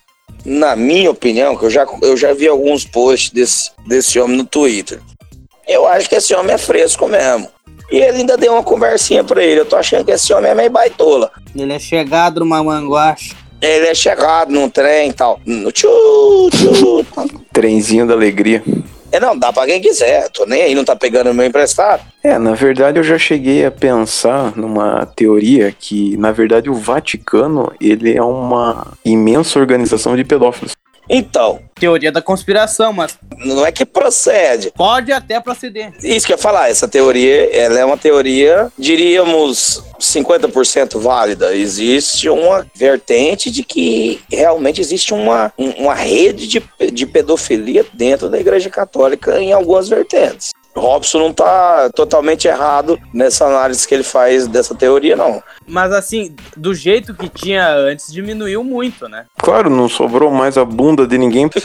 na 0.45 0.75
minha 0.75 1.09
opinião, 1.09 1.57
que 1.57 1.65
eu 1.65 1.71
já, 1.71 1.87
eu 2.03 2.15
já 2.15 2.33
vi 2.33 2.47
alguns 2.47 2.85
posts 2.85 3.31
desse, 3.31 3.71
desse 3.87 4.19
homem 4.19 4.37
no 4.37 4.45
Twitter. 4.45 5.01
Eu 5.67 5.87
acho 5.87 6.07
que 6.07 6.15
esse 6.15 6.35
homem 6.35 6.53
é 6.53 6.57
fresco 6.59 7.07
mesmo. 7.07 7.49
E 7.91 7.97
ele 7.97 8.19
ainda 8.19 8.37
deu 8.37 8.53
uma 8.53 8.63
conversinha 8.63 9.23
pra 9.23 9.43
ele. 9.43 9.61
Eu 9.61 9.65
tô 9.65 9.75
achando 9.75 10.05
que 10.05 10.11
esse 10.11 10.31
homem 10.33 10.51
é 10.51 10.55
meio 10.55 10.69
baitola. 10.69 11.31
Ele 11.55 11.73
é 11.73 11.79
chegado 11.79 12.41
numa 12.41 12.63
manguache. 12.63 13.35
Ele 13.61 13.87
é 13.87 13.93
chegado 13.93 14.51
num 14.51 14.67
trem 14.67 15.09
e 15.09 15.13
tal. 15.13 15.39
No 15.45 15.71
tchu, 15.71 15.87
tchu. 16.51 17.05
Trenzinho 17.53 18.07
da 18.07 18.13
alegria. 18.13 18.63
É, 19.11 19.19
não, 19.19 19.37
dá 19.37 19.51
pra 19.51 19.65
quem 19.65 19.81
quiser. 19.81 20.29
Tô 20.29 20.45
nem 20.45 20.63
aí, 20.63 20.73
não 20.73 20.85
tá 20.85 20.95
pegando 20.95 21.29
o 21.29 21.33
meu 21.33 21.45
emprestado. 21.45 22.01
É, 22.23 22.39
na 22.39 22.53
verdade 22.53 22.97
eu 22.97 23.03
já 23.03 23.17
cheguei 23.17 23.65
a 23.65 23.71
pensar 23.71 24.55
numa 24.55 25.05
teoria 25.05 25.73
que, 25.77 26.15
na 26.17 26.31
verdade, 26.31 26.69
o 26.69 26.73
Vaticano, 26.73 27.71
ele 27.79 28.15
é 28.15 28.21
uma 28.21 28.93
imensa 29.03 29.59
organização 29.59 30.15
de 30.15 30.23
pedófilos. 30.23 30.71
Então, 31.13 31.59
Teoria 31.75 32.11
da 32.11 32.21
conspiração, 32.21 32.93
mas 32.93 33.17
não 33.43 33.65
é 33.65 33.71
que 33.71 33.85
procede. 33.85 34.71
pode 34.77 35.11
até 35.11 35.39
proceder. 35.39 35.91
Isso 36.03 36.25
que 36.27 36.31
eu 36.31 36.37
ia 36.37 36.41
falar, 36.41 36.69
essa 36.69 36.87
teoria, 36.87 37.49
ela 37.55 37.79
é 37.79 37.83
uma 37.83 37.97
teoria, 37.97 38.71
diríamos, 38.77 39.83
50% 39.99 40.99
válida. 40.99 41.55
Existe 41.55 42.29
uma 42.29 42.65
vertente 42.75 43.49
de 43.49 43.63
que 43.63 44.21
realmente 44.31 44.79
existe 44.79 45.13
uma, 45.13 45.51
um- 45.57 45.71
uma 45.83 45.93
rede 45.95 46.47
de, 46.47 46.63
de 46.91 47.05
pedofilia 47.07 47.85
dentro 47.93 48.29
da 48.29 48.39
Igreja 48.39 48.69
Católica 48.69 49.39
em 49.41 49.51
algumas 49.51 49.89
vertentes. 49.89 50.51
Robson 50.75 51.19
não 51.19 51.33
tá 51.33 51.89
totalmente 51.93 52.47
errado 52.47 52.99
nessa 53.13 53.45
análise 53.45 53.87
que 53.87 53.93
ele 53.93 54.03
faz 54.03 54.47
dessa 54.47 54.73
teoria, 54.73 55.15
não. 55.15 55.43
Mas 55.67 55.91
assim, 55.91 56.35
do 56.55 56.73
jeito 56.73 57.13
que 57.13 57.29
tinha 57.29 57.73
antes, 57.73 58.11
diminuiu 58.11 58.63
muito, 58.63 59.07
né? 59.07 59.25
Claro, 59.37 59.69
não 59.69 59.89
sobrou 59.89 60.31
mais 60.31 60.57
a 60.57 60.65
bunda 60.65 61.05
de 61.05 61.17
ninguém. 61.17 61.49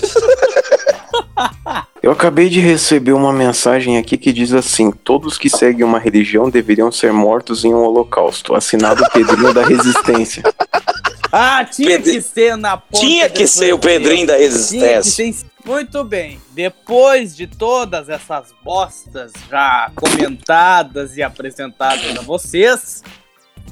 Eu 2.03 2.13
acabei 2.13 2.49
de 2.49 2.61
receber 2.61 3.13
uma 3.13 3.33
mensagem 3.33 3.99
aqui 3.99 4.17
que 4.17 4.33
diz 4.33 4.53
assim: 4.53 4.93
todos 4.93 5.37
que 5.37 5.51
seguem 5.51 5.85
uma 5.85 5.99
religião 5.99 6.49
deveriam 6.49 6.93
ser 6.93 7.13
mortos 7.13 7.65
em 7.65 7.75
um 7.75 7.83
holocausto. 7.83 8.55
Assinado 8.55 9.03
Pedrinho 9.13 9.53
da 9.53 9.65
Resistência. 9.65 10.43
Ah, 11.33 11.65
tinha 11.65 11.89
Pedri- 11.91 12.13
que 12.15 12.21
ser 12.23 12.57
na 12.57 12.77
ponta 12.77 12.99
Tinha 13.05 13.29
que 13.29 13.47
ser 13.47 13.73
o 13.75 13.79
Pedrinho 13.79 14.27
da 14.27 14.37
Resistência. 14.37 15.33
ser... 15.33 15.47
Muito 15.65 16.05
bem. 16.05 16.41
Depois 16.53 17.35
de 17.37 17.47
todas 17.49 18.09
essas 18.09 18.55
bostas 18.63 19.33
já 19.51 19.91
comentadas 19.97 21.17
e 21.17 21.23
apresentadas 21.25 22.17
a 22.17 22.23
vocês, 22.23 23.03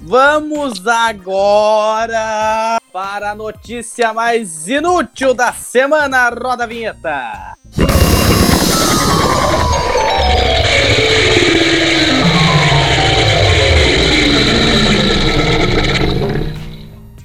vamos 0.03 0.85
agora 0.89 2.79
para 2.93 3.31
a 3.31 3.35
notícia 3.37 4.13
mais 4.13 4.67
inútil 4.67 5.33
da 5.35 5.53
semana. 5.53 6.31
Roda 6.31 6.65
a 6.65 6.67
vinheta. 6.67 7.57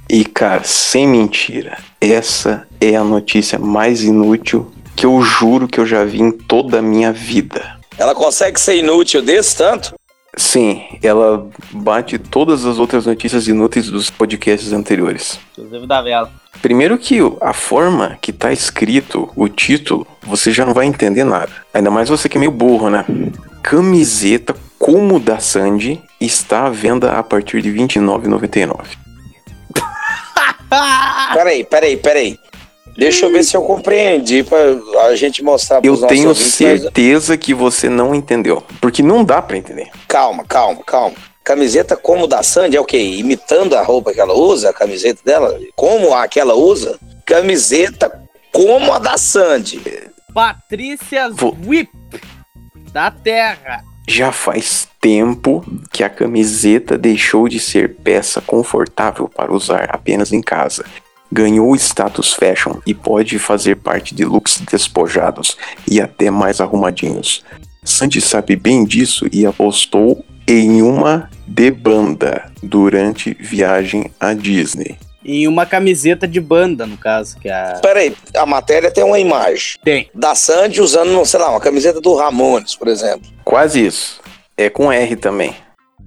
E 0.10 0.26
cara, 0.26 0.64
sem 0.64 1.08
mentira, 1.08 1.78
essa 2.02 2.68
é 2.82 2.96
a 2.96 3.04
notícia 3.04 3.60
mais 3.60 4.04
inútil 4.04 4.72
que 4.96 5.06
eu 5.06 5.22
juro 5.22 5.68
que 5.68 5.80
eu 5.80 5.86
já 5.86 6.04
vi 6.04 6.20
em 6.20 6.32
toda 6.32 6.80
a 6.80 6.82
minha 6.82 7.14
vida. 7.14 7.78
Ela 7.96 8.16
consegue 8.16 8.60
ser 8.60 8.78
inútil 8.78 9.22
desse 9.22 9.56
tanto? 9.56 9.94
Sim, 10.36 10.82
ela 11.04 11.48
bate 11.72 12.18
todas 12.18 12.66
as 12.66 12.80
outras 12.80 13.06
notícias 13.06 13.48
inúteis 13.48 13.88
dos 13.88 14.10
podcasts 14.10 14.74
anteriores. 14.74 15.40
Inclusive 15.52 15.86
da 15.86 16.02
vela. 16.02 16.32
Primeiro 16.60 16.98
que 16.98 17.20
a 17.40 17.54
forma 17.54 18.18
que 18.20 18.34
tá 18.34 18.52
escrito 18.52 19.30
o 19.36 19.48
título, 19.48 20.08
você 20.24 20.52
já 20.52 20.66
não 20.66 20.74
vai 20.74 20.88
entender 20.88 21.24
nada. 21.24 21.52
Ainda 21.72 21.92
mais 21.92 22.10
você 22.10 22.28
que 22.28 22.38
é 22.38 22.40
meio 22.40 22.52
burro, 22.52 22.90
né? 22.90 23.06
Camiseta 23.62 24.56
como 24.80 25.20
da 25.20 25.38
Sandy 25.40 26.02
está 26.20 26.66
à 26.66 26.70
venda 26.70 27.12
a 27.12 27.22
partir 27.22 27.62
de 27.62 27.70
R$ 27.70 27.80
29,99. 27.80 29.09
Peraí, 31.34 31.64
peraí, 31.64 31.98
peraí. 31.98 32.40
Deixa 32.98 33.26
eu 33.28 33.32
ver 33.32 33.44
se 33.44 33.56
eu 33.56 33.62
compreendi 33.62 34.44
pra 34.44 34.58
a 35.08 35.16
gente 35.16 35.42
mostrar 35.42 35.78
Eu 35.78 35.82
pros 35.96 36.02
nossos 36.02 36.08
tenho 36.18 36.28
ouvintes, 36.30 36.60
mas- 36.62 36.82
certeza 36.82 37.38
que 37.38 37.54
você 37.54 37.88
não 37.88 38.14
entendeu. 38.14 38.62
Porque 38.82 39.02
não 39.02 39.24
dá 39.24 39.42
pra 39.42 39.58
entender. 39.58 39.90
Calma, 40.08 40.44
calma, 40.44 40.84
calma. 40.84 41.16
Camiseta 41.44 41.96
como 41.96 42.28
da 42.28 42.44
Sandy 42.44 42.76
é 42.76 42.82
o 42.82 42.86
quê? 42.86 42.98
Imitando 43.00 43.76
a 43.76 43.82
roupa 43.82 44.14
que 44.14 44.20
ela 44.20 44.34
usa, 44.34 44.70
a 44.70 44.74
camiseta 44.74 45.22
dela? 45.24 45.58
Como 45.76 46.14
a 46.14 46.28
que 46.28 46.40
ela 46.40 46.54
usa? 46.56 47.00
Camiseta 47.26 48.12
como 48.52 48.92
a 48.94 49.00
da 49.00 49.18
Sandy. 49.18 49.82
Patrícia 50.34 51.30
Vou- 51.30 51.56
Whip 51.66 51.90
da 52.92 53.10
Terra. 53.10 53.82
Já 54.12 54.32
faz 54.32 54.88
tempo 55.00 55.64
que 55.92 56.04
a 56.04 56.10
camiseta 56.10 56.98
deixou 56.98 57.48
de 57.48 57.60
ser 57.60 57.98
peça 57.98 58.42
confortável 58.42 59.30
para 59.30 59.54
usar 59.54 59.88
apenas 59.92 60.34
em 60.34 60.42
casa. 60.42 60.84
Ganhou 61.32 61.76
status 61.76 62.34
fashion 62.34 62.80
e 62.88 62.96
pode 62.96 63.38
fazer 63.38 63.76
parte 63.76 64.16
de 64.16 64.26
looks 64.26 64.64
despojados 64.72 65.56
e 65.88 66.02
até 66.02 66.32
mais 66.32 66.60
arrumadinhos. 66.60 67.46
Sandy 67.84 68.20
sabe 68.20 68.56
bem 68.56 68.84
disso 68.84 69.28
e 69.32 69.46
apostou 69.46 70.26
em 70.48 70.82
uma 70.82 71.30
de 71.46 71.70
banda 71.70 72.52
durante 72.64 73.38
viagem 73.40 74.10
à 74.20 74.34
Disney. 74.34 74.98
E 75.24 75.48
uma 75.48 75.66
camiseta 75.66 76.28
de 76.28 76.40
banda, 76.40 76.86
no 76.86 76.98
caso, 76.98 77.38
que 77.40 77.50
é 77.50 77.54
a. 77.54 77.80
Peraí, 77.82 78.16
a 78.36 78.46
matéria 78.46 78.90
tem 78.90 79.04
uma 79.04 79.20
imagem 79.20 79.78
Tem. 79.84 80.10
da 80.14 80.34
Sandy 80.34 80.82
usando, 80.82 81.26
sei 81.26 81.40
lá, 81.40 81.50
uma 81.50 81.60
camiseta 81.60 82.00
do 82.00 82.16
Ramones, 82.16 82.76
por 82.76 82.88
exemplo. 82.88 83.30
Quase 83.44 83.86
isso. 83.86 84.22
É 84.56 84.70
com 84.70 84.92
R 84.92 85.16
também. 85.18 85.56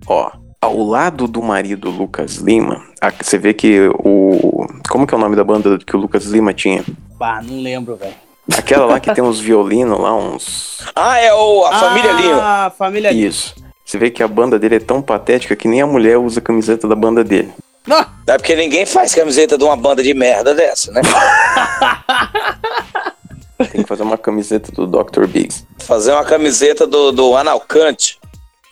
Ó, 0.07 0.31
ao 0.61 0.79
lado 0.79 1.27
do 1.27 1.43
marido 1.43 1.91
Lucas 1.91 2.37
Lima, 2.37 2.83
você 3.21 3.37
vê 3.37 3.53
que 3.53 3.89
o. 3.99 4.67
Como 4.89 5.07
que 5.07 5.15
é 5.15 5.17
o 5.17 5.21
nome 5.21 5.37
da 5.37 5.45
banda 5.45 5.79
que 5.79 5.97
o 5.97 5.99
Lucas 5.99 6.25
Lima 6.25 6.55
tinha? 6.55 6.85
Pá, 7.19 7.43
não 7.43 7.61
lembro, 7.61 7.97
velho. 7.97 8.15
Aquela 8.57 8.87
lá 8.87 9.01
que 9.01 9.13
tem 9.15 9.23
uns 9.23 9.41
violinos 9.41 9.99
lá, 10.01 10.15
uns. 10.15 10.79
Ah, 10.95 11.19
é 11.19 11.35
o, 11.35 11.65
a 11.67 11.79
família 11.79 12.13
Lima. 12.13 12.41
Ah, 12.41 12.71
família 12.71 13.11
Lima. 13.11 13.29
Isso. 13.29 13.55
Você 13.85 13.99
vê 13.99 14.11
que 14.11 14.23
a 14.23 14.29
banda 14.29 14.59
dele 14.59 14.77
é 14.77 14.81
tão 14.81 15.03
patética 15.03 15.55
que 15.55 15.69
nem 15.69 15.83
a 15.83 15.87
mulher 15.87 16.17
usa 16.17 16.41
a 16.41 16.43
camiseta 16.43 16.89
da 16.89 16.95
banda 16.95 17.23
dele. 17.23 17.53
Não, 17.87 18.07
É 18.27 18.37
porque 18.39 18.55
ninguém 18.55 18.87
faz 18.87 19.15
camiseta 19.15 19.59
de 19.59 19.65
uma 19.65 19.77
banda 19.77 20.03
de 20.03 20.15
merda 20.15 20.55
dessa, 20.55 20.93
né? 20.93 21.01
Tem 23.71 23.83
que 23.83 23.89
fazer 23.89 24.03
uma 24.03 24.19
camiseta 24.19 24.73
do 24.73 24.87
Dr. 24.87 25.27
Biggs. 25.27 25.65
Fazer 25.79 26.13
uma 26.13 26.25
camiseta 26.25 26.87
do, 26.87 27.13
do 27.13 27.37
Analcante. 27.37 28.19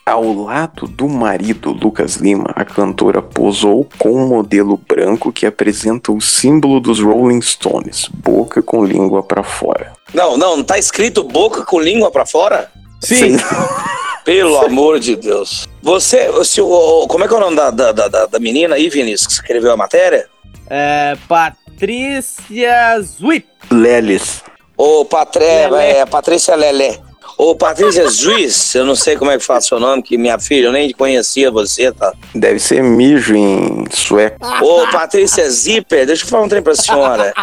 Ao 0.05 0.33
lado 0.33 0.87
do 0.87 1.07
marido 1.07 1.71
Lucas 1.71 2.15
Lima, 2.15 2.51
a 2.55 2.65
cantora 2.65 3.21
posou 3.21 3.87
com 3.99 4.11
um 4.15 4.27
modelo 4.27 4.75
branco 4.75 5.31
que 5.31 5.45
apresenta 5.45 6.11
o 6.11 6.19
símbolo 6.19 6.79
dos 6.79 6.99
Rolling 6.99 7.41
Stones, 7.41 8.09
boca 8.11 8.63
com 8.63 8.83
língua 8.83 9.21
pra 9.21 9.43
fora. 9.43 9.93
Não, 10.13 10.37
não, 10.37 10.57
não 10.57 10.63
tá 10.63 10.77
escrito 10.77 11.23
boca 11.23 11.63
com 11.63 11.79
língua 11.79 12.09
pra 12.11 12.25
fora? 12.25 12.69
sim. 12.99 13.37
Pelo 14.23 14.57
amor 14.59 14.99
de 14.99 15.15
Deus. 15.15 15.67
Você, 15.81 16.29
se 16.43 16.61
o- 16.61 17.05
como 17.07 17.23
é 17.23 17.27
que 17.27 17.33
é 17.33 17.37
o 17.37 17.39
nome 17.39 17.55
da, 17.55 17.71
da, 17.71 17.91
da, 17.91 18.25
da 18.27 18.39
menina 18.39 18.75
aí, 18.75 18.89
Vinícius, 18.89 19.27
que 19.27 19.33
escreveu 19.33 19.71
a 19.71 19.77
matéria? 19.77 20.27
É, 20.69 21.17
Patrícia 21.27 22.99
Zwip. 23.01 23.45
Lelis. 23.71 24.43
Ô, 24.77 25.03
Patré, 25.05 25.67
Lelé. 25.67 25.97
é, 25.99 26.05
Patrícia 26.05 26.55
Lelé. 26.55 26.99
Ô, 27.37 27.55
Patrícia 27.55 28.07
Juiz, 28.09 28.75
eu 28.75 28.85
não 28.85 28.95
sei 28.95 29.15
como 29.17 29.31
é 29.31 29.37
que 29.37 29.43
fala 29.43 29.61
seu 29.61 29.79
nome, 29.79 30.03
que 30.03 30.17
minha 30.17 30.37
filha, 30.37 30.67
eu 30.67 30.71
nem 30.71 30.91
conhecia 30.91 31.49
você, 31.49 31.91
tá? 31.91 32.13
Deve 32.35 32.59
ser 32.59 32.83
mijo 32.83 33.35
em 33.35 33.85
sueco. 33.91 34.37
Ô, 34.63 34.87
Patrícia 34.91 35.49
Zipper, 35.49 36.05
deixa 36.05 36.23
eu 36.23 36.29
falar 36.29 36.43
um 36.43 36.49
trem 36.49 36.61
pra 36.61 36.75
senhora. 36.75 37.33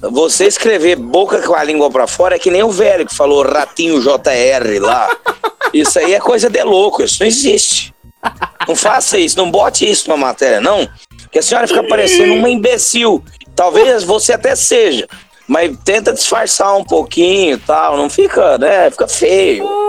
Você 0.00 0.46
escrever 0.46 0.96
boca 0.96 1.40
com 1.42 1.54
a 1.54 1.64
língua 1.64 1.90
pra 1.90 2.06
fora 2.06 2.36
é 2.36 2.38
que 2.38 2.50
nem 2.50 2.62
o 2.62 2.70
velho 2.70 3.06
que 3.06 3.14
falou 3.14 3.42
ratinho 3.42 4.00
JR 4.00 4.80
lá. 4.80 5.08
Isso 5.72 5.98
aí 5.98 6.14
é 6.14 6.20
coisa 6.20 6.48
de 6.50 6.62
louco, 6.62 7.02
isso 7.02 7.18
não 7.20 7.26
existe. 7.26 7.94
Não 8.68 8.76
faça 8.76 9.18
isso, 9.18 9.38
não 9.38 9.50
bote 9.50 9.88
isso 9.88 10.08
na 10.08 10.16
matéria, 10.16 10.60
não. 10.60 10.88
Porque 11.22 11.38
a 11.38 11.42
senhora 11.42 11.66
fica 11.66 11.82
parecendo 11.82 12.34
uma 12.34 12.48
imbecil. 12.48 13.22
Talvez 13.54 14.04
você 14.04 14.32
até 14.34 14.54
seja, 14.54 15.08
mas 15.48 15.76
tenta 15.84 16.12
disfarçar 16.12 16.76
um 16.76 16.84
pouquinho 16.84 17.54
e 17.54 17.58
tal. 17.58 17.96
Não 17.96 18.10
fica, 18.10 18.58
né? 18.58 18.90
Fica 18.90 19.08
feio. 19.08 19.85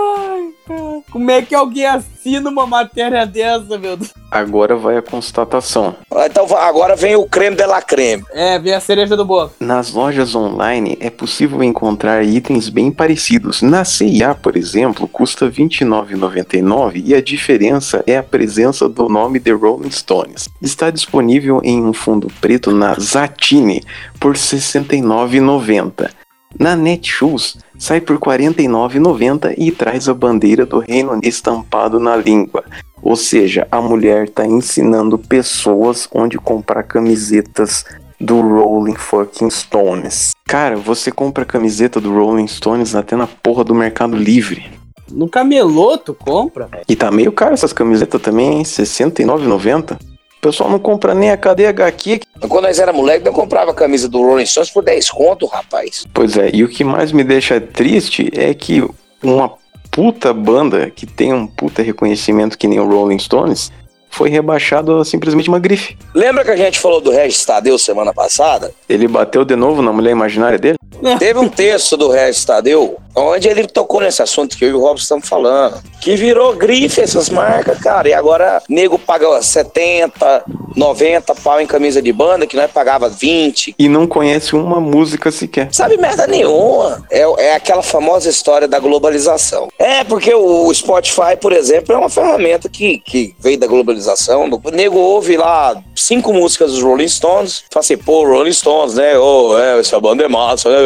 Como 1.10 1.30
é 1.30 1.40
que 1.40 1.54
alguém 1.54 1.86
assina 1.86 2.50
uma 2.50 2.66
matéria 2.66 3.24
dessa, 3.24 3.78
meu 3.78 3.96
Deus? 3.96 4.12
Agora 4.30 4.76
vai 4.76 4.98
a 4.98 5.02
constatação. 5.02 5.96
Então 6.26 6.46
agora 6.56 6.94
vem 6.94 7.16
o 7.16 7.26
creme 7.26 7.56
de 7.56 7.64
la 7.64 7.80
creme. 7.80 8.22
É, 8.32 8.58
vem 8.58 8.74
a 8.74 8.80
cereja 8.80 9.16
do 9.16 9.24
bolo. 9.24 9.50
Nas 9.58 9.92
lojas 9.92 10.34
online 10.34 10.98
é 11.00 11.08
possível 11.08 11.62
encontrar 11.62 12.22
itens 12.22 12.68
bem 12.68 12.90
parecidos. 12.90 13.62
Na 13.62 13.84
CIA, 13.84 14.34
por 14.34 14.56
exemplo, 14.56 15.08
custa 15.08 15.46
R$ 15.46 15.52
29,99 15.52 17.02
e 17.04 17.14
a 17.14 17.22
diferença 17.22 18.04
é 18.06 18.18
a 18.18 18.22
presença 18.22 18.86
do 18.86 19.08
nome 19.08 19.40
The 19.40 19.52
Rolling 19.52 19.90
Stones. 19.90 20.48
Está 20.60 20.90
disponível 20.90 21.60
em 21.64 21.82
um 21.82 21.94
fundo 21.94 22.30
preto 22.40 22.70
na 22.70 22.94
Zatini 22.94 23.82
por 24.20 24.32
R$ 24.32 24.38
69,90. 24.38 26.10
Na 26.58 26.74
Netshoes 26.74 27.58
sai 27.78 28.00
por 28.00 28.16
R$ 28.16 28.38
49,90 28.38 29.54
e 29.56 29.70
traz 29.70 30.08
a 30.08 30.14
bandeira 30.14 30.66
do 30.66 30.80
Reino 30.80 31.12
Unido 31.12 31.24
estampado 31.26 32.00
na 32.00 32.16
língua. 32.16 32.64
Ou 33.00 33.16
seja, 33.16 33.66
a 33.70 33.80
mulher 33.80 34.24
está 34.24 34.44
ensinando 34.44 35.16
pessoas 35.16 36.08
onde 36.12 36.36
comprar 36.36 36.82
camisetas 36.82 37.84
do 38.20 38.40
Rolling 38.40 38.96
fucking 38.96 39.48
Stones. 39.48 40.32
Cara, 40.46 40.76
você 40.76 41.12
compra 41.12 41.44
camiseta 41.44 42.00
do 42.00 42.12
Rolling 42.12 42.48
Stones 42.48 42.94
até 42.94 43.16
na 43.16 43.26
porra 43.26 43.62
do 43.62 43.74
Mercado 43.74 44.16
Livre. 44.16 44.68
No 45.10 45.28
camelô 45.28 45.96
tu 45.96 46.12
compra, 46.12 46.66
velho. 46.66 46.84
E 46.88 46.96
tá 46.96 47.10
meio 47.10 47.32
caro 47.32 47.54
essas 47.54 47.72
camisetas 47.72 48.20
também, 48.20 48.48
hein? 48.48 48.58
R$ 48.58 48.64
69,90. 48.64 49.98
O 50.38 50.40
pessoal 50.40 50.70
não 50.70 50.78
compra 50.78 51.14
nem 51.14 51.30
a 51.30 51.36
KDH 51.36 51.80
aqui. 51.84 52.20
Quando 52.48 52.62
nós 52.62 52.78
era 52.78 52.92
moleque, 52.92 53.26
eu 53.26 53.32
comprava 53.32 53.72
a 53.72 53.74
camisa 53.74 54.08
do 54.08 54.22
Rolling 54.22 54.46
Stones 54.46 54.70
por 54.70 54.84
10 54.84 55.10
conto, 55.10 55.46
rapaz. 55.46 56.06
Pois 56.14 56.36
é, 56.36 56.50
e 56.52 56.62
o 56.62 56.68
que 56.68 56.84
mais 56.84 57.10
me 57.10 57.24
deixa 57.24 57.60
triste 57.60 58.30
é 58.32 58.54
que 58.54 58.88
uma 59.20 59.52
puta 59.90 60.32
banda 60.32 60.90
que 60.90 61.06
tem 61.06 61.34
um 61.34 61.44
puta 61.44 61.82
reconhecimento 61.82 62.56
que 62.56 62.68
nem 62.68 62.78
o 62.78 62.88
Rolling 62.88 63.18
Stones 63.18 63.72
foi 64.10 64.30
rebaixado 64.30 64.98
a 64.98 65.04
simplesmente 65.04 65.48
uma 65.48 65.58
grife. 65.58 65.98
Lembra 66.14 66.44
que 66.44 66.50
a 66.52 66.56
gente 66.56 66.78
falou 66.78 67.00
do 67.00 67.10
Regis 67.10 67.44
Tadeu 67.44 67.76
semana 67.76 68.14
passada? 68.14 68.72
Ele 68.88 69.08
bateu 69.08 69.44
de 69.44 69.56
novo 69.56 69.82
na 69.82 69.92
mulher 69.92 70.12
imaginária 70.12 70.58
dele? 70.58 70.76
Teve 71.18 71.38
um 71.38 71.48
texto 71.48 71.96
do 71.96 72.08
Regis 72.08 72.44
Tadeu 72.44 72.96
onde 73.18 73.48
ele 73.48 73.66
tocou 73.66 74.00
nesse 74.00 74.22
assunto 74.22 74.56
que 74.56 74.64
eu 74.64 74.70
e 74.70 74.72
o 74.74 74.80
Robson 74.80 75.02
estamos 75.02 75.28
falando. 75.28 75.82
Que 76.00 76.16
virou 76.16 76.54
grife 76.54 77.00
essas 77.00 77.28
marcas, 77.28 77.78
cara. 77.78 78.08
E 78.08 78.12
agora 78.12 78.62
nego 78.68 78.98
paga 78.98 79.42
70, 79.42 80.44
90 80.76 81.34
pau 81.36 81.60
em 81.60 81.66
camisa 81.66 82.00
de 82.00 82.12
banda, 82.12 82.46
que 82.46 82.56
nós 82.56 82.70
pagava 82.70 83.08
20. 83.08 83.74
E 83.78 83.88
não 83.88 84.06
conhece 84.06 84.54
uma 84.54 84.80
música 84.80 85.30
sequer. 85.30 85.68
Sabe 85.72 85.96
merda 85.96 86.26
nenhuma. 86.26 87.04
É, 87.10 87.22
é 87.38 87.54
aquela 87.54 87.82
famosa 87.82 88.28
história 88.28 88.68
da 88.68 88.78
globalização. 88.78 89.68
É, 89.78 90.04
porque 90.04 90.34
o 90.34 90.72
Spotify, 90.72 91.36
por 91.40 91.52
exemplo, 91.52 91.94
é 91.94 91.98
uma 91.98 92.08
ferramenta 92.08 92.68
que, 92.68 92.98
que 92.98 93.34
veio 93.38 93.58
da 93.58 93.66
globalização. 93.66 94.48
O 94.64 94.70
nego 94.70 94.98
ouve 94.98 95.36
lá 95.36 95.76
cinco 95.94 96.32
músicas 96.32 96.72
dos 96.72 96.82
Rolling 96.82 97.08
Stones, 97.08 97.64
fala 97.70 97.80
assim, 97.80 97.96
pô, 97.96 98.24
Rolling 98.24 98.52
Stones, 98.52 98.94
né? 98.94 99.18
Ô, 99.18 99.58
é, 99.58 99.80
essa 99.80 99.98
banda 100.00 100.24
é 100.24 100.28
massa, 100.28 100.68
né? 100.70 100.78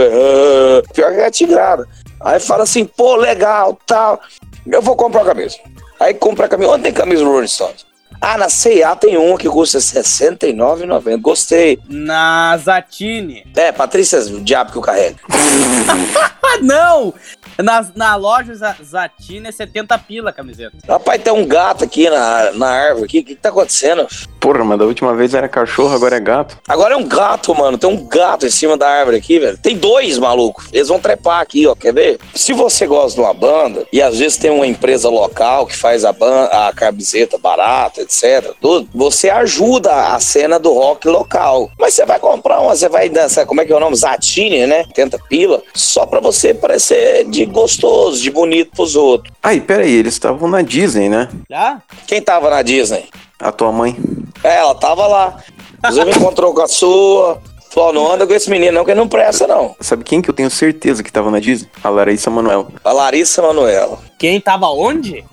Pior 0.94 1.12
que 1.12 1.20
é 1.20 1.30
tigrada. 1.30 1.86
Aí 2.24 2.40
fala 2.40 2.62
assim, 2.62 2.84
pô, 2.84 3.16
legal, 3.16 3.78
tal. 3.86 4.20
Eu 4.66 4.80
vou 4.80 4.96
comprar 4.96 5.22
uma 5.22 5.34
camisa. 5.34 5.56
Aí 5.98 6.14
compra 6.14 6.46
a 6.46 6.48
camisa. 6.48 6.70
Onde 6.70 6.84
tem 6.84 6.92
camisa 6.92 7.24
do 7.24 7.30
Rolling 7.30 7.48
Stones? 7.48 7.84
Ah, 8.20 8.38
na 8.38 8.48
C&A 8.48 8.94
tem 8.94 9.16
uma 9.16 9.36
que 9.36 9.48
custa 9.48 9.78
R$ 9.78 9.84
69,90. 9.84 11.20
Gostei. 11.20 11.78
Na 11.88 12.56
Zatini. 12.56 13.44
É, 13.56 13.72
Patrícia, 13.72 14.20
o 14.20 14.40
diabo 14.40 14.70
que 14.70 14.78
eu 14.78 14.82
carrego. 14.82 15.18
Ah, 16.44 16.58
não! 16.60 17.14
Na, 17.58 17.86
na 17.94 18.16
loja 18.16 18.54
Za- 18.54 18.76
Zatini 18.82 19.48
é 19.48 19.52
70 19.52 19.96
pila 19.98 20.30
a 20.30 20.32
camiseta. 20.32 20.76
Rapaz, 20.88 21.22
tem 21.22 21.32
um 21.32 21.46
gato 21.46 21.84
aqui 21.84 22.08
na, 22.08 22.52
na 22.52 22.68
árvore. 22.68 23.04
O 23.06 23.08
que, 23.08 23.22
que 23.22 23.34
tá 23.34 23.48
acontecendo? 23.50 24.06
Porra, 24.40 24.64
mas 24.64 24.78
da 24.78 24.84
última 24.84 25.14
vez 25.14 25.34
era 25.34 25.48
cachorro, 25.48 25.94
agora 25.94 26.16
é 26.16 26.20
gato. 26.20 26.58
Agora 26.68 26.94
é 26.94 26.96
um 26.96 27.06
gato, 27.06 27.54
mano. 27.54 27.78
Tem 27.78 27.88
um 27.88 28.06
gato 28.06 28.46
em 28.46 28.50
cima 28.50 28.76
da 28.76 28.88
árvore 28.88 29.16
aqui, 29.16 29.38
velho. 29.38 29.56
Tem 29.58 29.76
dois, 29.76 30.18
maluco. 30.18 30.64
Eles 30.72 30.88
vão 30.88 30.98
trepar 30.98 31.40
aqui, 31.40 31.66
ó. 31.66 31.74
Quer 31.74 31.92
ver? 31.94 32.18
Se 32.34 32.52
você 32.52 32.86
gosta 32.86 33.14
de 33.14 33.20
uma 33.26 33.34
banda 33.34 33.86
e 33.92 34.02
às 34.02 34.18
vezes 34.18 34.36
tem 34.36 34.50
uma 34.50 34.66
empresa 34.66 35.08
local 35.08 35.66
que 35.66 35.76
faz 35.76 36.04
a, 36.04 36.12
ban 36.12 36.44
a 36.50 36.72
camiseta 36.74 37.38
barata, 37.38 38.00
etc. 38.02 38.52
Tudo, 38.60 38.88
você 38.92 39.30
ajuda 39.30 40.14
a 40.14 40.20
cena 40.20 40.58
do 40.58 40.72
rock 40.72 41.06
local. 41.08 41.70
Mas 41.78 41.94
você 41.94 42.04
vai 42.04 42.18
comprar 42.18 42.60
uma, 42.60 42.74
você 42.74 42.88
vai 42.88 43.08
dançar, 43.08 43.46
como 43.46 43.60
é 43.60 43.64
que 43.64 43.72
é 43.72 43.76
o 43.76 43.80
nome? 43.80 43.94
Zatini, 43.96 44.66
né? 44.66 44.84
Tenta 44.94 45.18
pila. 45.28 45.62
Só 45.74 46.04
pra 46.06 46.18
você 46.20 46.52
parecer 46.52 47.24
de 47.28 47.41
gostoso, 47.46 48.22
de 48.22 48.30
bonito 48.30 48.70
pros 48.76 48.94
outros. 48.94 49.32
Ai, 49.42 49.60
peraí, 49.60 49.92
eles 49.92 50.14
estavam 50.14 50.48
na 50.48 50.62
Disney, 50.62 51.08
né? 51.08 51.28
Já? 51.50 51.82
Quem 52.06 52.20
tava 52.22 52.50
na 52.50 52.62
Disney? 52.62 53.08
A 53.38 53.50
tua 53.50 53.72
mãe. 53.72 53.96
É, 54.44 54.58
ela 54.58 54.74
tava 54.74 55.06
lá. 55.06 55.38
Você 55.82 56.04
me 56.04 56.12
encontrou 56.16 56.54
com 56.54 56.62
a 56.62 56.68
sua. 56.68 57.40
Falou, 57.70 57.92
não 57.92 58.12
anda 58.12 58.26
com 58.26 58.34
esse 58.34 58.50
menino 58.50 58.72
não, 58.72 58.84
que 58.84 58.90
ele 58.90 59.00
não 59.00 59.08
presta 59.08 59.46
não. 59.46 59.74
Sabe 59.80 60.04
quem 60.04 60.20
que 60.20 60.28
eu 60.28 60.34
tenho 60.34 60.50
certeza 60.50 61.02
que 61.02 61.10
tava 61.10 61.30
na 61.30 61.40
Disney? 61.40 61.70
A 61.82 61.88
Larissa 61.88 62.30
Manoel. 62.30 62.68
A 62.84 62.92
Larissa 62.92 63.40
Manoela. 63.40 63.98
Quem 64.18 64.38
tava 64.40 64.68
onde? 64.68 65.24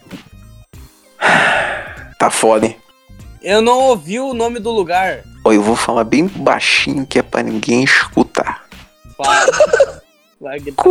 Tá 2.17 2.29
foda, 2.29 2.65
hein? 2.65 2.77
Eu 3.41 3.61
não 3.61 3.79
ouvi 3.79 4.19
o 4.19 4.33
nome 4.33 4.59
do 4.59 4.71
lugar. 4.71 5.23
Ó, 5.45 5.51
eu 5.51 5.61
vou 5.61 5.75
falar 5.75 6.03
bem 6.03 6.27
baixinho 6.27 7.05
que 7.05 7.19
é 7.19 7.21
pra 7.21 7.43
ninguém 7.43 7.83
escutar. 7.83 8.65
Fala. 9.17 9.45
Gritar. 10.41 10.85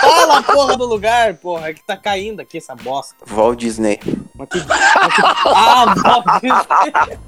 Fala 0.00 0.38
a 0.38 0.42
porra 0.42 0.76
do 0.76 0.86
lugar, 0.86 1.34
porra. 1.34 1.68
É 1.70 1.74
que 1.74 1.82
tá 1.84 1.96
caindo 1.96 2.40
aqui 2.40 2.58
essa 2.58 2.74
bosta. 2.74 3.16
Walt 3.30 3.58
Disney. 3.58 4.00
Mas 4.34 4.48
que- 4.48 4.64
mas 4.66 5.14
que- 5.14 5.22
Ah, 5.46 5.94
Walt 5.96 6.24
Disney. 6.40 7.18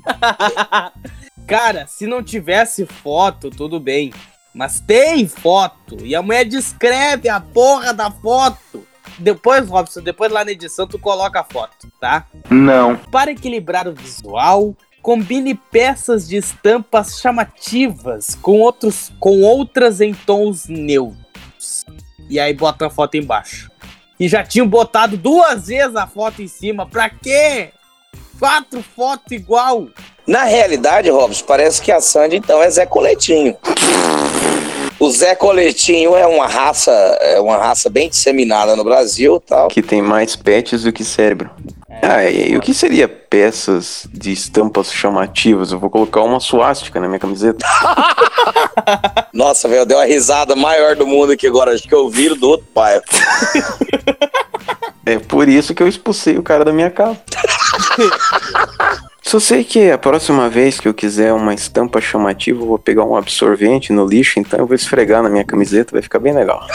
Cara, 1.47 1.87
se 1.87 2.07
não 2.07 2.23
tivesse 2.23 2.87
foto, 2.87 3.51
tudo 3.51 3.79
bem. 3.79 4.13
Mas 4.55 4.81
tem 4.81 5.29
foto. 5.29 5.99
E 6.03 6.15
a 6.17 6.23
mulher 6.23 6.45
descreve 6.45 7.29
a 7.29 7.41
porra 7.41 7.93
da 7.93 8.11
foto. 8.11 8.87
Depois, 9.19 9.69
Robson, 9.69 10.01
depois 10.03 10.33
lá 10.33 10.45
na 10.45 10.51
edição 10.51 10.87
tu 10.87 10.99
coloca 10.99 11.41
a 11.41 11.45
foto, 11.45 11.89
tá? 12.01 12.27
Não. 12.51 12.97
Para 12.97 13.31
equilibrar 13.31 13.87
o 13.87 13.95
visual, 13.95 14.75
combine 15.07 15.55
peças 15.55 16.27
de 16.27 16.37
estampas 16.37 17.21
chamativas 17.21 18.37
com, 18.43 18.59
outros, 18.59 19.13
com 19.21 19.43
outras 19.43 20.01
em 20.01 20.13
tons 20.13 20.67
neutros. 20.67 21.87
E 22.29 22.41
aí 22.41 22.53
bota 22.53 22.89
a 22.89 22.91
foto 22.91 23.17
embaixo. 23.17 23.71
E 24.19 24.27
já 24.27 24.43
tinham 24.43 24.67
botado 24.67 25.17
duas 25.17 25.69
vezes 25.69 25.95
a 25.95 26.09
foto 26.09 26.43
em 26.43 26.49
cima. 26.49 26.87
Pra 26.87 27.09
quê? 27.09 27.71
Quatro 28.37 28.83
fotos 28.83 29.31
igual. 29.31 29.87
Na 30.27 30.43
realidade, 30.43 31.09
Robson, 31.09 31.45
parece 31.47 31.81
que 31.81 31.93
a 31.93 32.01
Sandy 32.01 32.35
então 32.39 32.61
é 32.61 32.69
Zé 32.69 32.85
Coletinho. 32.85 33.57
O 34.99 35.09
Zé 35.09 35.37
Coletinho 35.37 36.17
é 36.17 36.27
uma 36.27 36.49
raça, 36.49 36.91
é 37.21 37.39
uma 37.39 37.59
raça 37.59 37.89
bem 37.89 38.09
disseminada 38.09 38.75
no 38.75 38.83
Brasil, 38.83 39.39
tal. 39.39 39.69
Que 39.69 39.83
tem 39.83 40.03
mais 40.03 40.35
pets 40.35 40.83
do 40.83 40.93
que 40.93 41.05
cérebro. 41.05 41.49
Ah, 42.03 42.25
e, 42.25 42.57
o 42.57 42.61
que 42.61 42.73
seria 42.73 43.09
peças 43.09 44.07
de 44.13 44.33
estampas 44.33 44.93
chamativas? 44.93 45.73
Eu 45.73 45.79
vou 45.79 45.91
colocar 45.91 46.23
uma 46.23 46.41
suástica 46.41 47.01
na 47.01 47.09
minha 47.09 47.19
camiseta. 47.19 47.65
Nossa, 49.33 49.69
velho, 49.69 49.87
deu 49.87 49.99
uma 49.99 50.05
risada 50.05 50.55
maior 50.55 50.95
do 50.95 51.07
mundo 51.07 51.33
aqui 51.33 51.47
agora, 51.47 51.73
acho 51.73 51.89
que 51.89 51.95
eu 51.95 52.09
viro 52.09 52.37
do 52.37 52.49
outro 52.49 52.67
pai. 52.73 53.01
É 55.09 55.21
por 55.21 55.49
isso 55.49 55.73
que 55.73 55.81
eu 55.81 55.87
expulsei 55.87 56.37
o 56.37 56.43
cara 56.43 56.65
da 56.65 56.73
minha 56.73 56.91
casa. 56.91 57.17
Só 59.27 59.41
sei 59.41 59.65
que 59.65 59.91
a 59.91 59.99
próxima 59.99 60.49
vez 60.49 60.79
que 60.79 60.87
eu 60.87 60.95
quiser 60.95 61.33
uma 61.33 61.53
estampa 61.53 62.01
chamativa, 62.01 62.63
eu 62.63 62.67
vou 62.67 62.79
pegar 62.79 63.05
um 63.05 63.17
absorvente 63.17 63.93
no 63.93 64.07
lixo, 64.07 64.39
então 64.39 64.61
eu 64.61 64.67
vou 64.69 64.77
esfregar 64.77 65.21
na 65.21 65.29
minha 65.29 65.45
camiseta, 65.45 65.91
vai 65.93 66.01
ficar 66.01 66.21
bem 66.21 66.33
legal. 66.33 66.61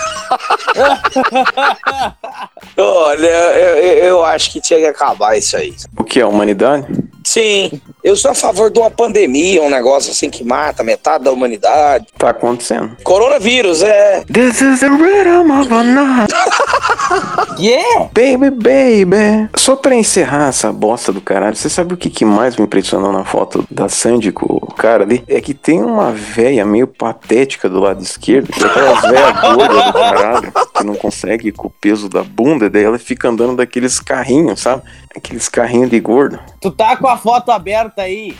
Olha, 2.78 3.28
eu, 3.28 3.78
eu- 3.78 4.04
eu 4.06 4.26
acho 4.26 4.52
que 4.52 4.60
tinha 4.60 4.80
que 4.80 4.86
acabar 4.86 5.38
isso 5.38 5.56
aí. 5.56 5.74
O 5.98 6.04
que 6.04 6.20
é 6.20 6.24
a 6.24 6.28
humanidade? 6.28 6.88
Sim, 7.24 7.82
eu 8.04 8.16
sou 8.16 8.32
a 8.32 8.36
favor 8.36 8.72
de 8.72 8.80
uma 8.80 8.90
pandemia, 8.90 9.62
um 9.62 9.70
negócio 9.70 10.12
assim 10.12 10.30
que 10.30 10.44
mata 10.44 10.84
metade 10.84 11.24
da 11.24 11.32
humanidade. 11.32 12.08
Tá 12.18 12.30
acontecendo. 12.30 12.98
Coronavírus, 13.04 13.84
é. 13.84 14.24
This 14.32 14.62
is 14.62 14.80
the 14.80 14.90
rhythm 14.90 15.52
of 15.52 15.74
a 15.74 15.84
night. 15.84 16.34
Yeah! 17.60 18.10
Baby, 18.14 18.50
baby. 18.50 19.50
Só 19.56 19.76
pra 19.76 19.94
encerrar 19.94 20.48
essa 20.48 20.72
bosta 20.72 21.12
do 21.12 21.22
caralho, 21.22 21.56
você 21.56 21.70
sabe 21.70 21.94
o 21.94 21.98
que, 21.98 22.10
que 22.10 22.26
mais 22.26 22.56
me 22.56 22.64
impressionou 22.64 23.12
na 23.12 23.24
foto 23.24 23.64
da 23.70 23.88
Sandy 23.88 24.32
com 24.32 24.46
o 24.46 24.74
cara 24.74 25.04
ali? 25.04 25.24
É 25.28 25.40
que 25.40 25.54
tem 25.54 25.84
uma 25.84 26.12
véia 26.12 26.66
meio 26.66 26.88
patética 26.88 27.70
do 27.70 27.80
lado 27.80 28.02
esquerdo, 28.02 28.52
que 28.52 28.64
é 28.64 28.68
aquelas 28.68 29.02
véia 29.02 29.32
gorda 29.32 29.82
do 29.84 29.94
caralho, 29.94 30.54
que 30.76 30.84
não 30.84 30.96
consegue 30.96 31.52
com 31.52 31.68
o 31.68 31.72
peso 31.72 32.10
da 32.10 32.24
bunda, 32.24 32.70
daí 32.70 32.84
ela 32.84 32.98
fica 32.98 33.30
andando 33.30 33.56
daqueles 33.58 34.00
carrinhos, 34.00 34.62
sabe? 34.62 34.82
Aqueles 35.16 35.50
carrinhos 35.50 35.90
de 35.90 36.00
gordo. 36.00 36.40
Tu 36.62 36.72
tá 36.72 36.96
com 36.96 37.08
a 37.08 37.18
foto 37.18 37.52
aberta 37.52 38.02
aí. 38.04 38.36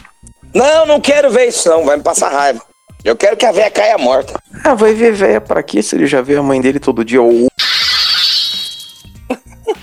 Não, 0.54 0.86
não 0.86 1.02
quero 1.02 1.30
ver 1.30 1.48
isso 1.48 1.70
não, 1.70 1.86
vai 1.86 1.98
me 1.98 2.04
passar 2.04 2.30
raiva. 2.32 2.62
Eu 3.04 3.16
quero 3.16 3.36
que 3.36 3.46
a 3.46 3.52
véia 3.52 3.72
caia 3.72 3.98
morta. 3.98 4.40
Ah, 4.64 4.76
vai 4.76 4.94
ver 4.94 5.12
véia 5.12 5.42
pra 5.42 5.64
quê 5.64 5.82
se 5.82 5.96
ele 5.96 6.06
já 6.06 6.22
vê 6.22 6.38
a 6.38 6.44
mãe 6.44 6.62
dele 6.62 6.80
todo 6.80 7.04
dia? 7.04 7.22
Ou- 7.22 7.48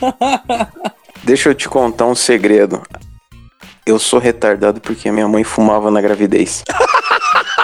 Deixa 1.25 1.49
eu 1.51 1.55
te 1.55 1.69
contar 1.69 2.07
um 2.07 2.15
segredo. 2.15 2.83
Eu 3.85 3.99
sou 3.99 4.19
retardado 4.21 4.81
porque 4.81 5.11
minha 5.11 5.27
mãe 5.27 5.43
fumava 5.45 5.91
na 5.91 6.01
gravidez. 6.01 6.63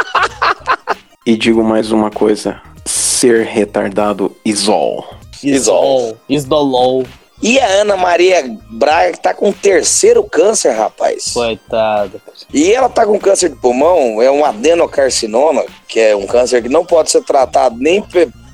e 1.25 1.37
digo 1.37 1.63
mais 1.63 1.93
uma 1.93 2.11
coisa: 2.11 2.61
ser 2.85 3.45
retardado 3.47 4.35
is 4.45 4.69
all. 4.69 5.15
Isol. 5.43 6.17
Isdolol. 6.29 7.05
E 7.45 7.61
a 7.61 7.67
Ana 7.67 7.95
Maria 7.95 8.43
Braga 8.71 9.13
que 9.13 9.21
tá 9.21 9.35
com 9.35 9.53
terceiro 9.53 10.25
câncer, 10.25 10.71
rapaz. 10.71 11.35
Coitada. 11.35 12.19
E 12.51 12.73
ela 12.73 12.89
tá 12.89 13.05
com 13.05 13.19
câncer 13.19 13.51
de 13.51 13.57
pulmão, 13.57 14.23
é 14.23 14.31
um 14.31 14.43
adenocarcinoma, 14.43 15.63
que 15.87 16.01
é 16.01 16.17
um 16.17 16.27
câncer 16.27 16.63
que 16.63 16.71
não 16.71 16.87
pode 16.87 17.11
ser 17.11 17.23
tratado 17.23 17.77
nem 17.79 18.03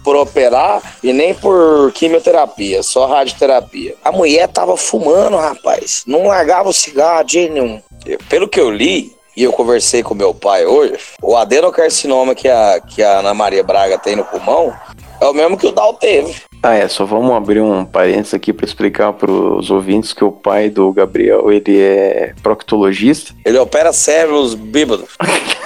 por 0.02 0.16
operar 0.16 0.82
e 1.04 1.12
nem 1.12 1.32
por 1.32 1.92
quimioterapia, 1.92 2.82
só 2.82 3.06
radioterapia. 3.06 3.94
A 4.04 4.10
mulher 4.10 4.48
tava 4.48 4.76
fumando, 4.76 5.36
rapaz. 5.36 6.02
Não 6.04 6.26
largava 6.26 6.68
o 6.68 6.72
cigarro 6.72 7.22
de 7.22 7.48
nenhum. 7.48 7.80
Pelo 8.28 8.48
que 8.48 8.58
eu 8.58 8.70
li, 8.70 9.14
e 9.36 9.44
eu 9.44 9.52
conversei 9.52 10.02
com 10.02 10.14
meu 10.14 10.34
pai 10.34 10.66
hoje, 10.66 10.98
o 11.22 11.36
adenocarcinoma 11.36 12.34
que 12.34 12.48
a, 12.48 12.80
que 12.80 13.04
a 13.04 13.20
Ana 13.20 13.32
Maria 13.32 13.62
Braga 13.62 13.96
tem 13.96 14.16
no 14.16 14.24
pulmão 14.24 14.74
é 15.20 15.26
o 15.26 15.34
mesmo 15.34 15.56
que 15.56 15.66
o 15.66 15.72
Dal 15.72 15.94
teve. 15.94 16.34
Ah, 16.62 16.74
é, 16.74 16.88
só 16.88 17.04
vamos 17.04 17.32
abrir 17.32 17.60
um 17.60 17.84
parênteses 17.84 18.34
aqui 18.34 18.52
pra 18.52 18.66
explicar 18.66 19.12
pros 19.12 19.70
ouvintes 19.70 20.12
que 20.12 20.24
o 20.24 20.32
pai 20.32 20.68
do 20.68 20.92
Gabriel, 20.92 21.50
ele 21.50 21.80
é 21.80 22.34
proctologista. 22.42 23.34
Ele 23.44 23.58
opera 23.58 23.92
cérebros 23.92 24.54
bíbados. 24.54 25.08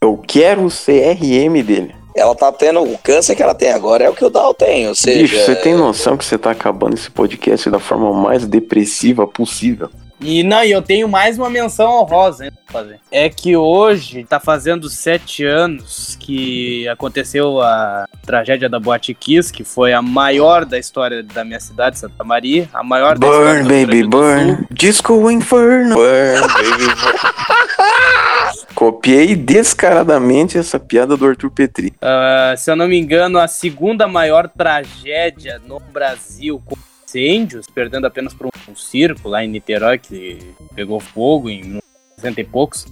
Eu 0.00 0.16
quero 0.26 0.64
o 0.64 0.70
CRM 0.70 1.62
dele. 1.62 1.94
Ela 2.14 2.34
tá 2.34 2.50
tendo 2.50 2.82
o 2.82 2.98
câncer 2.98 3.36
que 3.36 3.42
ela 3.42 3.54
tem 3.54 3.70
agora, 3.70 4.04
é 4.04 4.10
o 4.10 4.14
que 4.14 4.24
o 4.24 4.30
Dal 4.30 4.52
tem, 4.52 4.88
ou 4.88 4.94
seja... 4.94 5.20
Bicho, 5.20 5.36
você 5.36 5.54
tem 5.54 5.74
noção 5.74 6.16
que 6.16 6.24
você 6.24 6.36
tá 6.36 6.50
acabando 6.50 6.94
esse 6.94 7.10
podcast 7.10 7.70
da 7.70 7.78
forma 7.78 8.12
mais 8.12 8.46
depressiva 8.46 9.26
possível? 9.26 9.88
E 10.20 10.42
não, 10.42 10.64
e 10.64 10.72
eu 10.72 10.82
tenho 10.82 11.08
mais 11.08 11.38
uma 11.38 11.48
menção 11.48 12.00
honrosa 12.00 12.46
hein, 12.46 12.52
pra 12.66 12.80
fazer. 12.80 13.00
É 13.10 13.28
que 13.28 13.56
hoje 13.56 14.24
tá 14.24 14.40
fazendo 14.40 14.88
sete 14.88 15.44
anos 15.44 16.16
que 16.18 16.88
aconteceu 16.88 17.60
a 17.60 18.06
tragédia 18.26 18.68
da 18.68 18.80
Boate 18.80 19.14
Kiss, 19.14 19.52
que 19.52 19.62
foi 19.62 19.92
a 19.92 20.02
maior 20.02 20.64
da 20.64 20.78
história 20.78 21.22
da 21.22 21.44
minha 21.44 21.60
cidade, 21.60 21.98
Santa 21.98 22.24
Maria. 22.24 22.68
A 22.72 22.82
maior 22.82 23.16
da 23.16 23.26
história 23.26 23.62
Burn, 23.62 23.68
do 23.68 23.74
Rio 23.74 23.86
baby, 23.86 24.08
burn. 24.08 24.66
Disco 24.70 25.30
Inferno. 25.30 25.94
Burn, 25.94 26.40
baby, 26.40 26.84
burn. 26.84 27.18
Copiei 28.74 29.34
descaradamente 29.34 30.56
essa 30.56 30.78
piada 30.78 31.16
do 31.16 31.26
Arthur 31.26 31.50
Petri. 31.50 31.92
Ah, 32.00 32.54
se 32.56 32.70
eu 32.70 32.76
não 32.76 32.86
me 32.86 32.98
engano, 32.98 33.38
a 33.38 33.48
segunda 33.48 34.06
maior 34.06 34.48
tragédia 34.48 35.60
no 35.66 35.80
Brasil 35.80 36.62
com 36.64 36.76
incêndios, 37.08 37.66
perdendo 37.66 38.06
apenas 38.06 38.34
por 38.34 38.46
um, 38.46 38.76
circo 38.76 39.28
lá 39.28 39.42
em 39.42 39.48
Niterói, 39.48 39.98
que 39.98 40.38
pegou 40.74 41.00
fogo 41.00 41.48
em 41.48 41.80
60 42.16 42.40
e 42.40 42.44
poucos. 42.44 42.86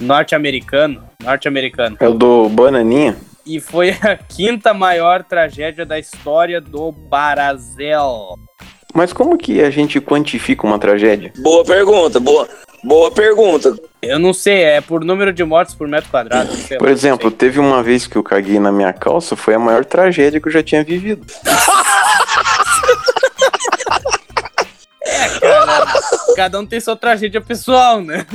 Norte-americano, 0.00 1.02
norte-americano. 1.22 1.96
É 2.00 2.08
o 2.08 2.14
do 2.14 2.48
Bananinha. 2.48 3.16
E 3.44 3.60
foi 3.60 3.90
a 3.90 4.16
quinta 4.16 4.72
maior 4.72 5.22
tragédia 5.22 5.84
da 5.84 5.98
história 5.98 6.60
do 6.60 6.90
Barazel. 6.90 8.38
Mas 8.94 9.12
como 9.12 9.36
que 9.36 9.60
a 9.60 9.70
gente 9.70 10.00
quantifica 10.00 10.66
uma 10.66 10.78
tragédia? 10.78 11.32
Boa 11.38 11.64
pergunta, 11.64 12.18
boa, 12.18 12.48
boa 12.82 13.10
pergunta. 13.10 13.76
Eu 14.02 14.18
não 14.18 14.32
sei, 14.32 14.62
é 14.62 14.80
por 14.80 15.04
número 15.04 15.32
de 15.32 15.44
mortes 15.44 15.74
por 15.74 15.86
metro 15.86 16.10
quadrado. 16.10 16.50
Por 16.78 16.88
exemplo, 16.88 17.30
teve 17.30 17.60
uma 17.60 17.82
vez 17.82 18.06
que 18.06 18.16
eu 18.16 18.22
caguei 18.22 18.58
na 18.58 18.72
minha 18.72 18.92
calça, 18.92 19.36
foi 19.36 19.54
a 19.54 19.58
maior 19.58 19.84
tragédia 19.84 20.40
que 20.40 20.48
eu 20.48 20.52
já 20.52 20.62
tinha 20.62 20.82
vivido. 20.82 21.26
Cara, 25.40 25.86
cada 26.36 26.60
um 26.60 26.66
tem 26.66 26.80
sua 26.80 26.96
tragédia 26.96 27.40
pessoal, 27.40 28.00
né? 28.00 28.26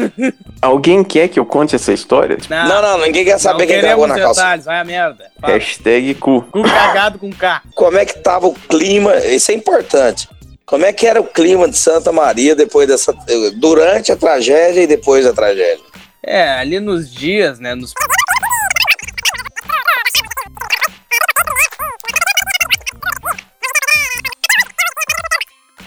Alguém 0.61 1.03
quer 1.03 1.27
que 1.27 1.39
eu 1.39 1.45
conte 1.45 1.75
essa 1.75 1.91
história? 1.91 2.37
Não, 2.49 2.81
não, 2.81 2.97
ninguém 2.99 3.25
quer 3.25 3.39
saber 3.39 3.65
não 3.65 3.67
quem 3.67 3.81
cagou 3.81 4.07
na 4.07 4.15
calça. 4.15 4.41
detalhes, 4.41 4.65
vai 4.65 4.79
a 4.79 4.83
merda. 4.83 5.31
Fala. 5.39 5.53
Hashtag 5.53 6.15
cu. 6.15 6.41
Com 6.51 6.63
cagado 6.63 7.19
com 7.19 7.31
K. 7.31 7.61
Como 7.75 7.97
é 7.97 8.05
que 8.05 8.19
tava 8.19 8.47
o 8.47 8.53
clima? 8.53 9.15
Isso 9.17 9.51
é 9.51 9.53
importante. 9.55 10.27
Como 10.65 10.83
é 10.83 10.91
que 10.91 11.05
era 11.05 11.21
o 11.21 11.25
clima 11.25 11.69
de 11.69 11.77
Santa 11.77 12.11
Maria 12.11 12.55
depois 12.55 12.87
dessa. 12.87 13.13
durante 13.57 14.11
a 14.11 14.15
tragédia 14.15 14.81
e 14.81 14.87
depois 14.87 15.23
da 15.25 15.33
tragédia? 15.33 15.83
É, 16.23 16.49
ali 16.53 16.79
nos 16.79 17.11
dias, 17.11 17.59
né? 17.59 17.75
Nos... 17.75 17.93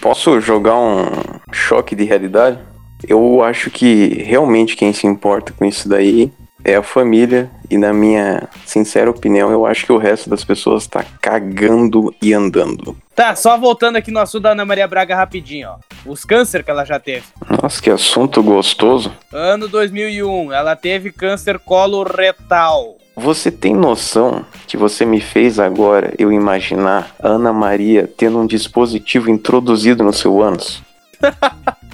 Posso 0.00 0.40
jogar 0.40 0.76
um 0.76 1.06
choque 1.52 1.94
de 1.94 2.04
realidade? 2.04 2.58
Eu 3.06 3.42
acho 3.42 3.70
que 3.70 4.22
realmente 4.24 4.76
quem 4.76 4.92
se 4.92 5.06
importa 5.06 5.52
com 5.52 5.64
isso 5.64 5.88
daí 5.88 6.32
é 6.64 6.76
a 6.76 6.82
família. 6.82 7.50
E 7.70 7.76
na 7.76 7.92
minha 7.92 8.48
sincera 8.64 9.10
opinião, 9.10 9.50
eu 9.50 9.66
acho 9.66 9.84
que 9.84 9.92
o 9.92 9.98
resto 9.98 10.30
das 10.30 10.42
pessoas 10.42 10.86
tá 10.86 11.04
cagando 11.20 12.14
e 12.20 12.32
andando. 12.32 12.96
Tá, 13.14 13.34
só 13.34 13.58
voltando 13.58 13.96
aqui 13.96 14.10
no 14.10 14.20
assunto 14.20 14.44
da 14.44 14.52
Ana 14.52 14.64
Maria 14.64 14.88
Braga 14.88 15.14
rapidinho, 15.14 15.70
ó. 15.70 15.76
Os 16.06 16.24
câncer 16.24 16.62
que 16.62 16.70
ela 16.70 16.84
já 16.84 16.98
teve. 16.98 17.24
Nossa, 17.62 17.82
que 17.82 17.90
assunto 17.90 18.42
gostoso. 18.42 19.12
Ano 19.32 19.68
2001, 19.68 20.52
ela 20.52 20.74
teve 20.76 21.12
câncer 21.12 21.58
coloretal. 21.58 22.97
Você 23.18 23.50
tem 23.50 23.74
noção 23.74 24.46
que 24.68 24.76
você 24.76 25.04
me 25.04 25.20
fez 25.20 25.58
agora 25.58 26.14
eu 26.20 26.30
imaginar 26.30 27.16
a 27.18 27.30
Ana 27.30 27.52
Maria 27.52 28.08
tendo 28.16 28.38
um 28.38 28.46
dispositivo 28.46 29.28
introduzido 29.28 30.04
no 30.04 30.12
seu 30.12 30.40
ânus? 30.40 30.80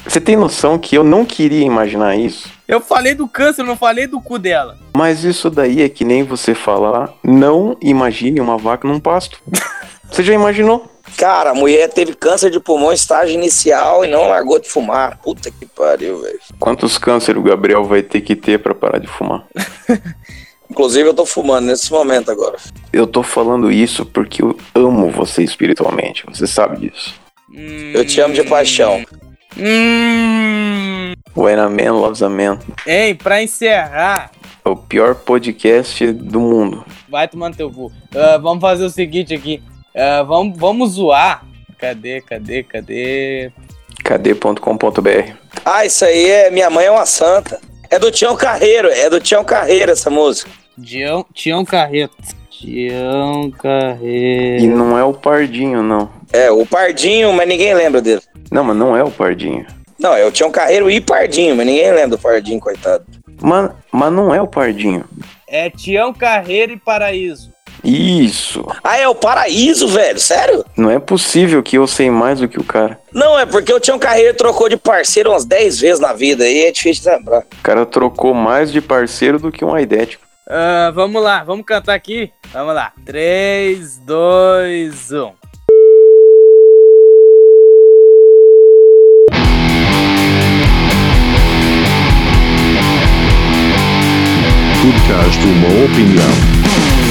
Você 0.07 0.21
tem 0.21 0.37
noção 0.37 0.79
que 0.79 0.95
eu 0.95 1.03
não 1.03 1.25
queria 1.25 1.65
imaginar 1.65 2.15
isso? 2.15 2.51
Eu 2.69 2.79
falei 2.79 3.15
do 3.15 3.27
câncer, 3.27 3.63
não 3.63 3.75
falei 3.75 4.07
do 4.07 4.21
cu 4.21 4.39
dela. 4.39 4.77
Mas 4.95 5.25
isso 5.25 5.49
daí 5.49 5.81
é 5.81 5.89
que 5.89 6.05
nem 6.05 6.23
você 6.23 6.55
falar, 6.55 7.11
não 7.25 7.75
imagine 7.81 8.39
uma 8.39 8.59
vaca 8.59 8.87
num 8.87 9.01
pasto. 9.01 9.41
Você 10.11 10.23
já 10.23 10.35
imaginou? 10.35 10.87
Cara, 11.17 11.51
a 11.51 11.55
mulher 11.55 11.89
teve 11.89 12.15
câncer 12.15 12.51
de 12.51 12.61
pulmão 12.61 12.93
em 12.93 12.95
estágio 12.95 13.35
inicial 13.35 14.05
e 14.05 14.09
não 14.09 14.29
largou 14.29 14.61
de 14.61 14.69
fumar. 14.69 15.19
Puta 15.19 15.51
que 15.51 15.65
pariu, 15.65 16.21
velho. 16.21 16.39
Quantos 16.61 16.99
câncer 16.99 17.39
o 17.39 17.43
Gabriel 17.43 17.83
vai 17.85 18.03
ter 18.03 18.21
que 18.21 18.37
ter 18.37 18.59
pra 18.59 18.75
parar 18.75 18.99
de 18.99 19.09
fumar? 19.09 19.45
Inclusive, 20.71 21.09
eu 21.09 21.15
tô 21.15 21.27
fumando 21.27 21.67
nesse 21.67 21.93
momento 21.93 22.31
agora. 22.31 22.57
Eu 22.93 23.07
tô 23.07 23.23
falando 23.23 23.71
isso 23.71 24.05
porque 24.07 24.43
eu 24.43 24.57
amo 24.75 25.11
você 25.11 25.43
espiritualmente, 25.43 26.25
você 26.27 26.47
sabe 26.47 26.89
disso. 26.89 27.15
Eu 27.93 28.05
te 28.05 28.21
amo 28.21 28.35
de 28.35 28.43
paixão. 28.45 29.05
Hum. 29.57 31.13
When 31.37 31.59
a 31.59 31.69
Man 31.69 31.93
Loves 31.93 32.23
a 32.23 32.29
Man. 32.29 32.59
Hein, 32.87 33.15
pra 33.15 33.43
encerrar, 33.43 34.31
É 34.65 34.69
o 34.69 34.77
pior 34.77 35.15
podcast 35.15 36.11
do 36.13 36.41
mundo. 36.41 36.85
vai 37.09 37.29
tomando 37.29 37.57
teu 37.57 37.71
cu. 37.71 37.93
Ah, 38.15 38.39
vamos 38.39 38.61
fazer 38.61 38.85
o 38.85 38.91
seguinte 38.91 39.35
aqui. 39.35 39.63
Ah, 39.95 40.23
vamos, 40.23 40.59
vamos 40.59 40.93
zoar. 40.93 41.45
Cadê, 41.79 42.21
cadê, 42.21 42.63
cadê? 42.63 43.53
Cadê.com.br. 44.03 45.33
Ah, 45.65 45.85
isso 45.85 46.05
aí 46.05 46.31
é. 46.31 46.51
Minha 46.51 46.71
mãe 46.71 46.87
é 46.87 46.91
uma 46.91 47.07
santa. 47.07 47.61
É 47.95 47.99
do 48.01 48.11
Tião 48.11 48.35
Carreiro, 48.35 48.89
é 48.89 49.09
do 49.09 49.21
Tião 49.21 49.45
Carreiro 49.45 49.93
essa 49.93 50.11
música. 50.11 50.51
Tião, 50.83 51.25
Tião 51.33 51.65
Carreto. 51.65 52.17
Tião 52.51 53.45
E 53.47 53.53
Carreto. 53.53 54.67
não 54.67 54.99
é 54.99 55.05
o 55.05 55.13
Pardinho, 55.15 55.81
não. 55.81 56.11
É, 56.33 56.51
o 56.51 56.67
Pardinho, 56.67 57.33
mas 57.33 57.47
ninguém 57.47 57.73
lembra 57.73 58.03
dele. 58.03 58.21
Não, 58.51 58.65
mas 58.65 58.77
não 58.77 58.97
é 58.97 59.05
o 59.05 59.13
Pardinho. 59.13 59.65
Não, 59.97 60.13
é 60.13 60.27
o 60.27 60.33
Tião 60.33 60.51
Carreiro 60.51 60.91
e 60.91 61.01
Pardinho, 61.01 61.55
mas 61.55 61.65
ninguém 61.65 61.93
lembra 61.93 62.17
do 62.17 62.19
Pardinho, 62.19 62.59
coitado. 62.59 63.05
Mas, 63.41 63.71
mas 63.93 64.13
não 64.13 64.35
é 64.35 64.43
o 64.43 64.49
Pardinho. 64.49 65.05
É 65.47 65.71
Tião 65.71 66.13
Carreiro 66.13 66.73
e 66.73 66.77
Paraíso. 66.77 67.53
Isso. 67.85 68.65
Ah, 68.83 68.97
é 68.97 69.07
o 69.07 69.15
Paraíso, 69.15 69.89
velho? 69.89 70.19
Sério? 70.19 70.65
Não 70.77 70.91
é 70.91 70.99
possível 70.99 71.63
que 71.63 71.77
eu 71.77 71.87
sei 71.87 72.11
mais 72.11 72.41
do 72.41 72.49
que 72.49 72.59
o 72.59 72.65
cara. 72.65 72.99
Não, 73.13 73.39
é 73.39 73.45
porque 73.47 73.73
o 73.73 73.81
Tião 73.81 73.99
Carreiro 73.99 74.37
trocou 74.37 74.69
de 74.69 74.77
parceiro 74.77 75.31
umas 75.31 75.45
10 75.45 75.81
vezes 75.81 76.01
na 76.01 76.13
vida 76.13 76.49
e 76.49 76.65
é 76.65 76.73
difícil 76.73 77.05
de 77.05 77.17
lembrar. 77.17 77.41
O 77.41 77.63
cara 77.63 77.85
trocou 77.85 78.33
mais 78.35 78.73
de 78.73 78.81
parceiro 78.81 79.39
do 79.39 79.53
que 79.53 79.65
um 79.65 79.75
aidético. 79.75 80.25
Ah, 80.49 80.91
vamos 80.95 81.23
lá, 81.23 81.43
vamos 81.45 81.65
cantar 81.65 81.95
aqui? 81.95 82.31
Vamos 82.53 82.75
lá. 82.75 82.93
um. 82.99 83.05
3, 83.05 83.99
2, 83.99 85.13
1. 85.13 85.33
Podcast 94.85 95.47
Uma 95.47 95.85
Opinião. 95.87 97.04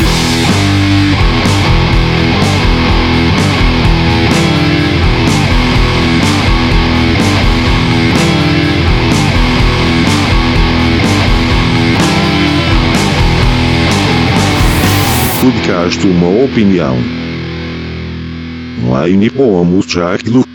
Podcast 15.44 16.08
Uma 16.08 16.30
Opinião. 16.30 17.04
Em 19.06 19.18
Nipoamos 19.18 19.86
já 19.86 20.14
aquilo. 20.14 20.53